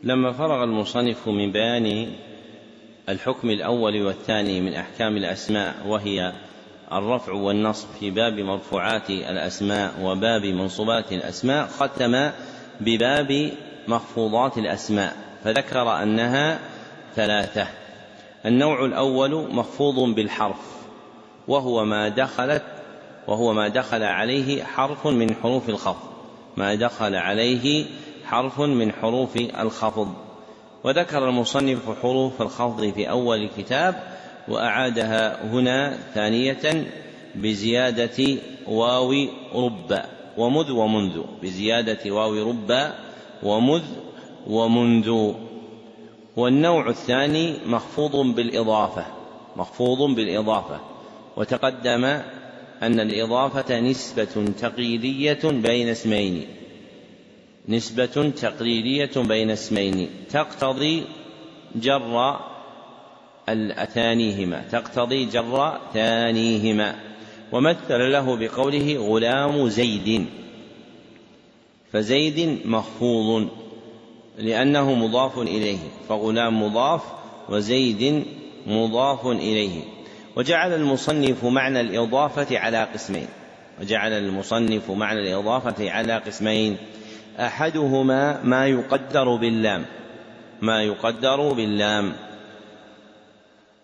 لما 0.02 0.32
فرغ 0.32 0.64
المصنف 0.64 1.28
من 1.28 1.52
بيان 1.52 2.06
الحكم 3.08 3.50
الأول 3.50 4.02
والثاني 4.02 4.60
من 4.60 4.74
أحكام 4.74 5.16
الأسماء 5.16 5.74
وهي 5.86 6.32
الرفع 6.92 7.32
والنصب 7.32 7.88
في 8.00 8.10
باب 8.10 8.32
مرفوعات 8.32 9.10
الأسماء 9.10 9.94
وباب 10.02 10.44
منصوبات 10.44 11.12
الأسماء 11.12 11.66
ختم 11.66 12.30
بباب 12.80 13.52
مخفوضات 13.88 14.58
الأسماء 14.58 15.16
فذكر 15.44 16.02
أنها 16.02 16.58
ثلاثة. 17.16 17.66
النوع 18.46 18.84
الأول 18.84 19.54
مخفوض 19.54 20.14
بالحرف 20.14 20.72
وهو 21.48 21.84
ما 21.84 22.08
دخلت 22.08 22.62
وهو 23.28 23.52
ما 23.52 23.68
دخل 23.68 24.02
عليه 24.02 24.64
حرف 24.64 25.06
من 25.06 25.34
حروف 25.34 25.68
الخفض. 25.68 26.08
ما 26.56 26.74
دخل 26.74 27.14
عليه 27.14 27.84
حرف 28.24 28.60
من 28.60 28.92
حروف 28.92 29.36
الخفض. 29.36 30.14
وذكر 30.84 31.28
المصنف 31.28 32.00
حروف 32.02 32.42
الخفض 32.42 32.92
في 32.94 33.10
أول 33.10 33.42
الكتاب 33.42 34.02
وأعادها 34.48 35.44
هنا 35.44 35.98
ثانية 36.14 36.86
بزيادة 37.34 38.38
واو 38.66 39.14
رب 39.54 40.02
ومذ 40.36 40.70
ومنذ 40.70 41.20
بزيادة 41.42 42.10
واو 42.10 42.48
رب 42.48 42.92
ومذ 43.42 43.82
ومنذ. 44.46 45.32
والنوع 46.36 46.88
الثاني 46.88 47.54
مخفوض 47.66 48.16
بالإضافة 48.16 49.06
مخفوض 49.56 50.14
بالإضافة. 50.14 50.80
وتقدم 51.36 52.04
أن 52.82 53.00
الإضافة 53.00 53.80
نسبة 53.80 54.52
تقليدية 54.60 55.40
بين 55.44 55.88
اسمين. 55.88 56.46
نسبة 57.68 58.32
تقليدية 58.40 59.10
بين 59.16 59.50
اسمين. 59.50 60.08
تقتضي 60.30 61.02
جر 61.76 62.40
الأثانيهما 63.48 64.64
تقتضي 64.72 65.24
جر 65.24 65.78
ثانيهما. 65.94 66.94
ومثل 67.52 68.12
له 68.12 68.36
بقوله 68.36 68.96
غلام 68.96 69.68
زيد. 69.68 70.26
فزيد 71.92 72.66
مخفوض 72.66 73.48
لأنه 74.38 74.94
مضاف 74.94 75.38
إليه 75.38 75.78
فغلام 76.08 76.62
مضاف 76.62 77.02
وزيد 77.48 78.24
مضاف 78.66 79.26
إليه. 79.26 79.82
وجعل 80.36 80.74
المصنف 80.74 81.44
معنى 81.44 81.80
الإضافة 81.80 82.58
على 82.58 82.84
قسمين. 82.94 83.26
وجعل 83.80 84.12
المصنف 84.12 84.90
معنى 84.90 85.20
الإضافة 85.20 85.90
على 85.90 86.18
قسمين. 86.18 86.76
أحدهما 87.38 88.42
ما 88.44 88.66
يقدر 88.66 89.36
باللام. 89.36 89.84
ما 90.60 90.82
يقدر 90.82 91.52
باللام. 91.52 92.12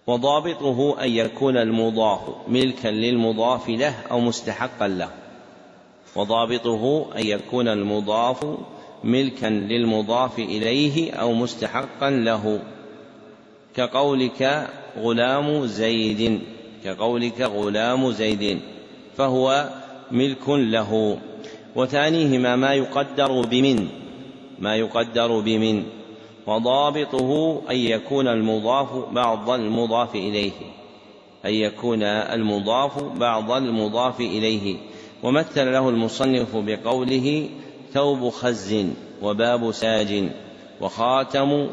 وضابطه 0.06 1.02
أن 1.04 1.10
يكون 1.10 1.56
المضاف 1.56 2.20
ملكا 2.48 2.88
للمضاف 2.88 3.68
له 3.68 3.94
أو 4.10 4.20
مستحقا 4.20 4.88
له. 4.88 5.08
وضابطه 6.18 7.06
أن 7.16 7.26
يكون 7.26 7.68
المضاف 7.68 8.46
ملكا 9.04 9.46
للمضاف 9.46 10.38
إليه 10.38 11.12
أو 11.12 11.32
مستحقا 11.32 12.10
له. 12.10 12.60
كقولك 13.76 14.68
غلام 14.98 15.66
زيد 15.66 16.40
كقولك 16.84 17.40
غلام 17.40 18.10
زيد 18.10 18.60
فهو 19.16 19.68
ملك 20.10 20.48
له. 20.48 21.18
وثانيهما 21.76 22.56
ما 22.56 22.74
يقدر 22.74 23.40
بمن 23.40 23.88
ما 24.58 24.76
يقدر 24.76 25.40
بمن 25.40 25.84
وضابطه 26.46 27.62
أن 27.70 27.76
يكون 27.76 28.28
المضاف 28.28 28.88
بعض 29.12 29.50
المضاف 29.50 30.14
إليه 30.14 30.52
أن 31.44 31.54
يكون 31.54 32.02
المضاف 32.02 33.02
بعض 33.02 33.52
المضاف 33.52 34.20
إليه. 34.20 34.76
ومثل 35.22 35.72
له 35.72 35.88
المصنف 35.88 36.56
بقوله 36.56 37.48
ثوب 37.92 38.28
خز 38.28 38.86
وباب 39.22 39.72
ساج 39.72 40.28
وخاتم 40.80 41.68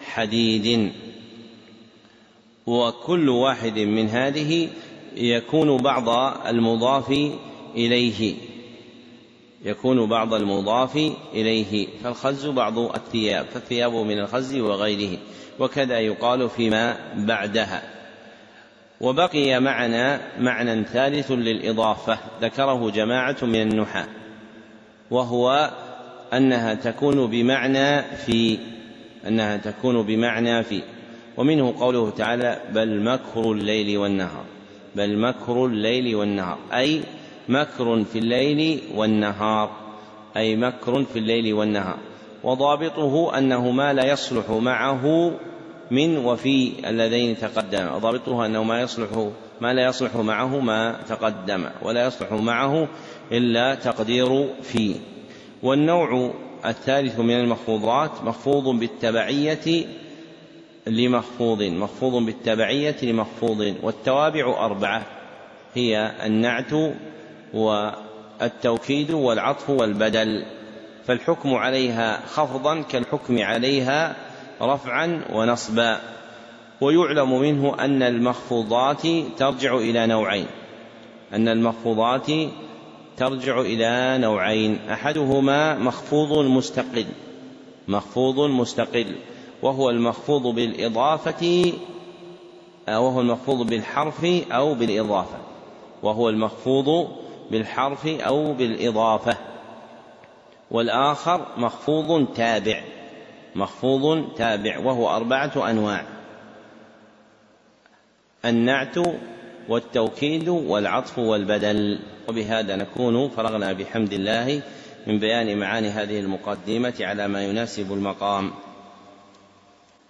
حديد. 0.00 0.92
وكل 2.66 3.28
واحد 3.28 3.78
من 3.78 4.08
هذه 4.08 4.68
يكون 5.16 5.76
بعض 5.76 6.08
المضاف 6.46 7.10
إليه. 7.74 8.34
يكون 9.64 10.06
بعض 10.06 10.34
المضاف 10.34 10.96
إليه. 11.34 11.86
فالخز 12.04 12.46
بعض 12.46 12.78
الثياب 12.78 13.46
فالثياب 13.46 13.92
من 13.94 14.18
الخز 14.18 14.56
وغيره. 14.56 15.18
وكذا 15.58 16.00
يقال 16.00 16.50
فيما 16.50 16.96
بعدها. 17.14 17.95
وبقي 19.00 19.60
معنا 19.60 20.20
معنى 20.38 20.84
ثالث 20.84 21.32
للإضافة. 21.32 22.18
ذكره 22.42 22.90
جماعة 22.90 23.36
من 23.42 23.62
النحاة 23.62 24.06
وهو 25.10 25.70
أنها 26.32 26.74
تكون 26.74 27.26
بمعنى 27.26 28.02
في 28.02 28.58
أنها 29.26 29.56
تكون 29.56 30.02
بمعنى 30.02 30.62
في. 30.62 30.82
ومنه 31.36 31.74
قوله 31.80 32.10
تعالى 32.10 32.60
بل 32.74 33.02
مكر 33.02 33.52
الليل 33.52 33.98
والنهار 33.98 34.44
بل 34.96 35.18
مكر 35.18 35.66
الليل 35.66 36.14
والنهار 36.14 36.58
أي 36.74 37.00
مكر 37.48 38.04
في 38.04 38.18
الليل 38.18 38.80
والنهار 38.94 39.70
أي 40.36 40.56
مكر 40.56 41.04
في 41.04 41.18
الليل 41.18 41.54
والنهار. 41.54 41.98
وضابطه 42.44 43.38
أنه 43.38 43.70
ما 43.70 43.92
لا 43.92 44.12
يصلح 44.12 44.50
معه 44.50 45.32
من 45.90 46.16
وفي 46.18 46.72
اللذين 46.88 47.36
تقدم. 47.36 47.98
ضابطه 47.98 48.46
أنه 48.46 48.62
ما 48.62 48.80
يصلح 48.80 49.30
ما 49.60 49.74
لا 49.74 49.84
يصلح 49.84 50.16
معه 50.16 50.60
ما 50.60 50.96
تقدم 51.08 51.66
ولا 51.82 52.06
يصلح 52.06 52.32
معه 52.32 52.88
إلا 53.32 53.74
تقدير 53.74 54.48
في 54.62 54.94
والنوع 55.62 56.34
الثالث 56.66 57.18
من 57.20 57.40
المخفوضات 57.40 58.10
مخفوض 58.24 58.78
بالتبعية 58.78 59.86
لمخفوض 60.86 61.62
مخفوض 61.62 62.26
بالتبعية 62.26 62.96
لمخفوض. 63.02 63.74
والتوابع 63.82 64.64
أربعة 64.66 65.02
هي 65.74 66.12
النعت 66.26 66.72
والتوكيد 67.54 69.10
والعطف 69.10 69.70
والبدل. 69.70 70.44
فالحكم 71.06 71.54
عليها 71.54 72.26
خفضا 72.26 72.82
كالحكم 72.82 73.42
عليها 73.42 74.16
رفعا 74.62 75.20
ونصبا. 75.32 76.00
ويعلم 76.80 77.40
منه 77.40 77.74
أن 77.80 78.02
المخفوضات 78.02 79.02
ترجع 79.38 79.76
إلى 79.76 80.06
نوعين. 80.06 80.46
أن 81.32 81.48
المخفوضات 81.48 82.26
ترجع 83.16 83.60
إلى 83.60 84.18
نوعين. 84.18 84.78
أحدهما 84.90 85.78
مخفوض 85.78 86.44
مستقل. 86.44 87.06
مخفوض 87.88 88.50
مستقل. 88.50 89.16
وهو 89.62 89.90
المخفوض 89.90 90.42
بالإضافة 90.42 91.72
وهو 92.88 93.20
المخفوض 93.20 93.66
بالحرف 93.66 94.24
أو 94.52 94.74
بالإضافة. 94.74 95.38
وهو 96.02 96.28
المخفوض 96.28 97.08
بالحرف 97.50 98.06
أو 98.06 98.52
بالإضافة. 98.52 99.36
والآخر 100.70 101.46
مخفوض 101.56 102.26
تابع. 102.34 102.82
مخفوض 103.56 104.34
تابع 104.36 104.78
وهو 104.78 105.16
أربعة 105.16 105.70
أنواع. 105.70 106.04
النعت 108.44 108.96
والتوكيد 109.68 110.48
والعطف 110.48 111.18
والبدل. 111.18 111.98
وبهذا 112.28 112.76
نكون 112.76 113.28
فرغنا 113.28 113.72
بحمد 113.72 114.12
الله 114.12 114.62
من 115.06 115.18
بيان 115.18 115.58
معاني 115.58 115.88
هذه 115.88 116.20
المقدمة 116.20 116.94
على 117.00 117.28
ما 117.28 117.44
يناسب 117.44 117.92
المقام. 117.92 118.50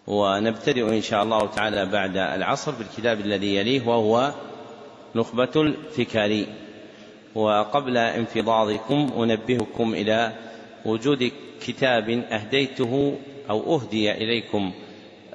ونبتدئ 0.07 0.89
إن 0.97 1.03
شاء 1.03 1.23
الله 1.23 1.47
تعالى 1.47 1.87
بعد 1.87 2.17
العصر 2.17 2.71
بالكتاب 2.71 3.21
الذي 3.21 3.57
يليه 3.57 3.89
وهو 3.89 4.33
نخبة 5.15 5.53
الفكاري. 5.57 6.47
وقبل 7.35 7.97
انفضاضكم 7.97 9.11
أنبهكم 9.19 9.95
إلى 9.95 10.33
وجود 10.85 11.33
كتاب 11.61 12.11
أهديته 12.11 13.19
أو 13.51 13.77
أهدي 13.77 14.13
إليكم 14.13 14.73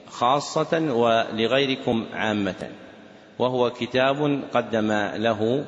خاصة 0.09 0.93
ولغيركم 0.93 2.05
عامة. 2.13 2.69
وهو 3.39 3.69
كتاب 3.69 4.41
قدم 4.53 4.91
له 5.15 5.65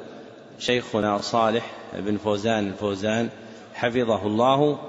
شيخنا 0.59 1.17
صالح 1.17 1.65
بن 1.97 2.17
فوزان 2.17 2.67
الفوزان 2.67 3.29
حفظه 3.73 4.27
الله 4.27 4.79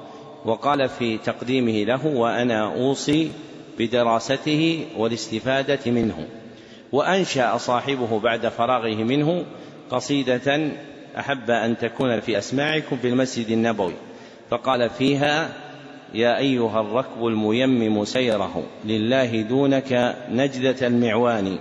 وقال 0.45 0.89
في 0.89 1.19
تقديمه 1.19 1.85
له 1.85 2.07
وأنا 2.07 2.75
أوصي 2.75 3.31
بدراسته 3.79 4.87
والاستفادة 4.97 5.91
منه. 5.91 6.29
وأنشأ 6.93 7.57
صاحبه 7.57 8.21
بعد 8.21 8.49
فراغه 8.49 8.95
منه 8.95 9.45
قصيدة 9.91 10.71
أحب 11.19 11.51
أن 11.51 11.79
تكون 11.79 12.21
في 12.21 12.39
أسماعكم 12.39 12.97
في 12.97 13.09
المسجد 13.09 13.51
النبوي. 13.51 13.95
فقال 14.51 14.91
فيها 14.91 15.64
يا 16.15 16.39
أيها 16.39 16.81
الركب 16.81 17.27
الميمم 17.27 18.05
سيره 18.05 18.63
لله 18.85 19.41
دونك 19.41 20.17
نجدة 20.31 20.87
المعوان. 20.87 21.59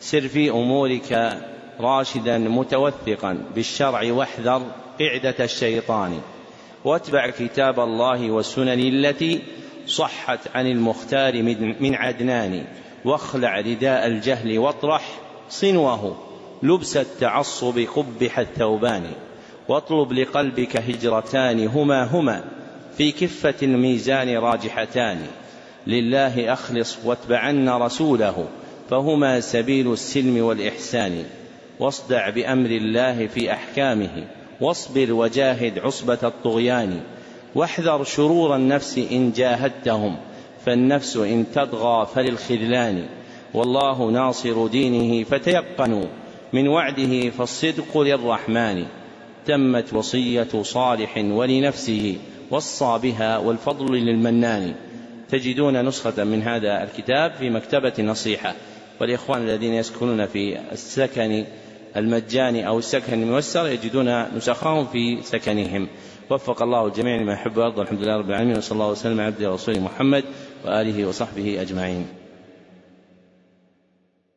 سر 0.00 0.28
في 0.28 0.50
أمورك 0.50 1.38
راشدا 1.80 2.38
متوثقا 2.38 3.38
بالشرع 3.54 4.12
واحذر 4.12 4.62
قعدة 5.00 5.44
الشيطان. 5.44 6.20
واتبع 6.84 7.30
كتاب 7.30 7.80
الله 7.80 8.30
والسنن 8.30 8.80
التي 8.80 9.42
صحت 9.86 10.38
عن 10.54 10.66
المختار 10.66 11.42
من 11.80 11.94
عدنان. 11.94 12.64
واخلع 13.04 13.60
رداء 13.60 14.06
الجهل 14.06 14.58
واطرح 14.58 15.08
صنوه. 15.50 16.16
لبس 16.62 16.96
التعصب 16.96 17.78
قبح 17.96 18.38
الثوبان. 18.38 19.02
واطلب 19.68 20.12
لقلبك 20.12 20.76
هجرتان 20.76 21.66
هما 21.66 22.04
هما. 22.04 22.63
في 22.98 23.12
كفة 23.12 23.54
الميزان 23.62 24.36
راجحتان. 24.36 25.18
لله 25.86 26.52
أخلص 26.52 26.98
واتبعن 27.04 27.68
رسوله 27.68 28.48
فهما 28.90 29.40
سبيل 29.40 29.92
السلم 29.92 30.44
والإحسان. 30.44 31.24
واصدع 31.80 32.30
بأمر 32.30 32.70
الله 32.70 33.26
في 33.26 33.52
أحكامه 33.52 34.24
واصبر 34.60 35.12
وجاهد 35.12 35.78
عصبة 35.78 36.18
الطغيان. 36.22 37.00
واحذر 37.54 38.04
شرور 38.04 38.56
النفس 38.56 38.98
إن 39.12 39.32
جاهدتهم 39.32 40.16
فالنفس 40.66 41.16
إن 41.16 41.44
تطغى 41.54 42.08
فللخذلان. 42.14 43.06
والله 43.54 44.10
ناصر 44.10 44.66
دينه 44.66 45.24
فتيقنوا 45.24 46.04
من 46.52 46.68
وعده 46.68 47.30
فالصدق 47.30 47.98
للرحمن. 47.98 48.84
تمت 49.46 49.92
وصية 49.92 50.62
صالح 50.62 51.16
ولنفسه. 51.16 52.16
وصى 52.54 52.98
بها 53.02 53.38
والفضل 53.38 53.94
للمنان. 53.94 54.74
تجدون 55.30 55.88
نسخة 55.88 56.24
من 56.24 56.42
هذا 56.42 56.82
الكتاب 56.82 57.32
في 57.32 57.50
مكتبة 57.50 57.92
نصيحة. 57.98 58.54
والإخوان 59.00 59.42
الذين 59.42 59.74
يسكنون 59.74 60.26
في 60.26 60.58
السكن 60.72 61.44
المجاني 61.96 62.66
أو 62.66 62.78
السكن 62.78 63.22
الميسر 63.22 63.68
يجدون 63.68 64.36
نسخهم 64.36 64.86
في 64.86 65.22
سكنهم. 65.22 65.88
وفق 66.30 66.62
الله 66.62 66.86
الجميع 66.86 67.16
لما 67.16 67.32
يحب 67.32 67.56
ويرضى 67.56 67.82
الحمد 67.82 68.02
لله 68.02 68.16
رب 68.16 68.30
العالمين 68.30 68.56
وصلى 68.56 68.76
الله 68.76 68.90
وسلم 68.90 69.20
على 69.20 69.26
عبده 69.26 69.50
ورسوله 69.50 69.80
محمد 69.80 70.24
وآله 70.64 71.06
وصحبه 71.06 71.62
أجمعين. 71.62 72.23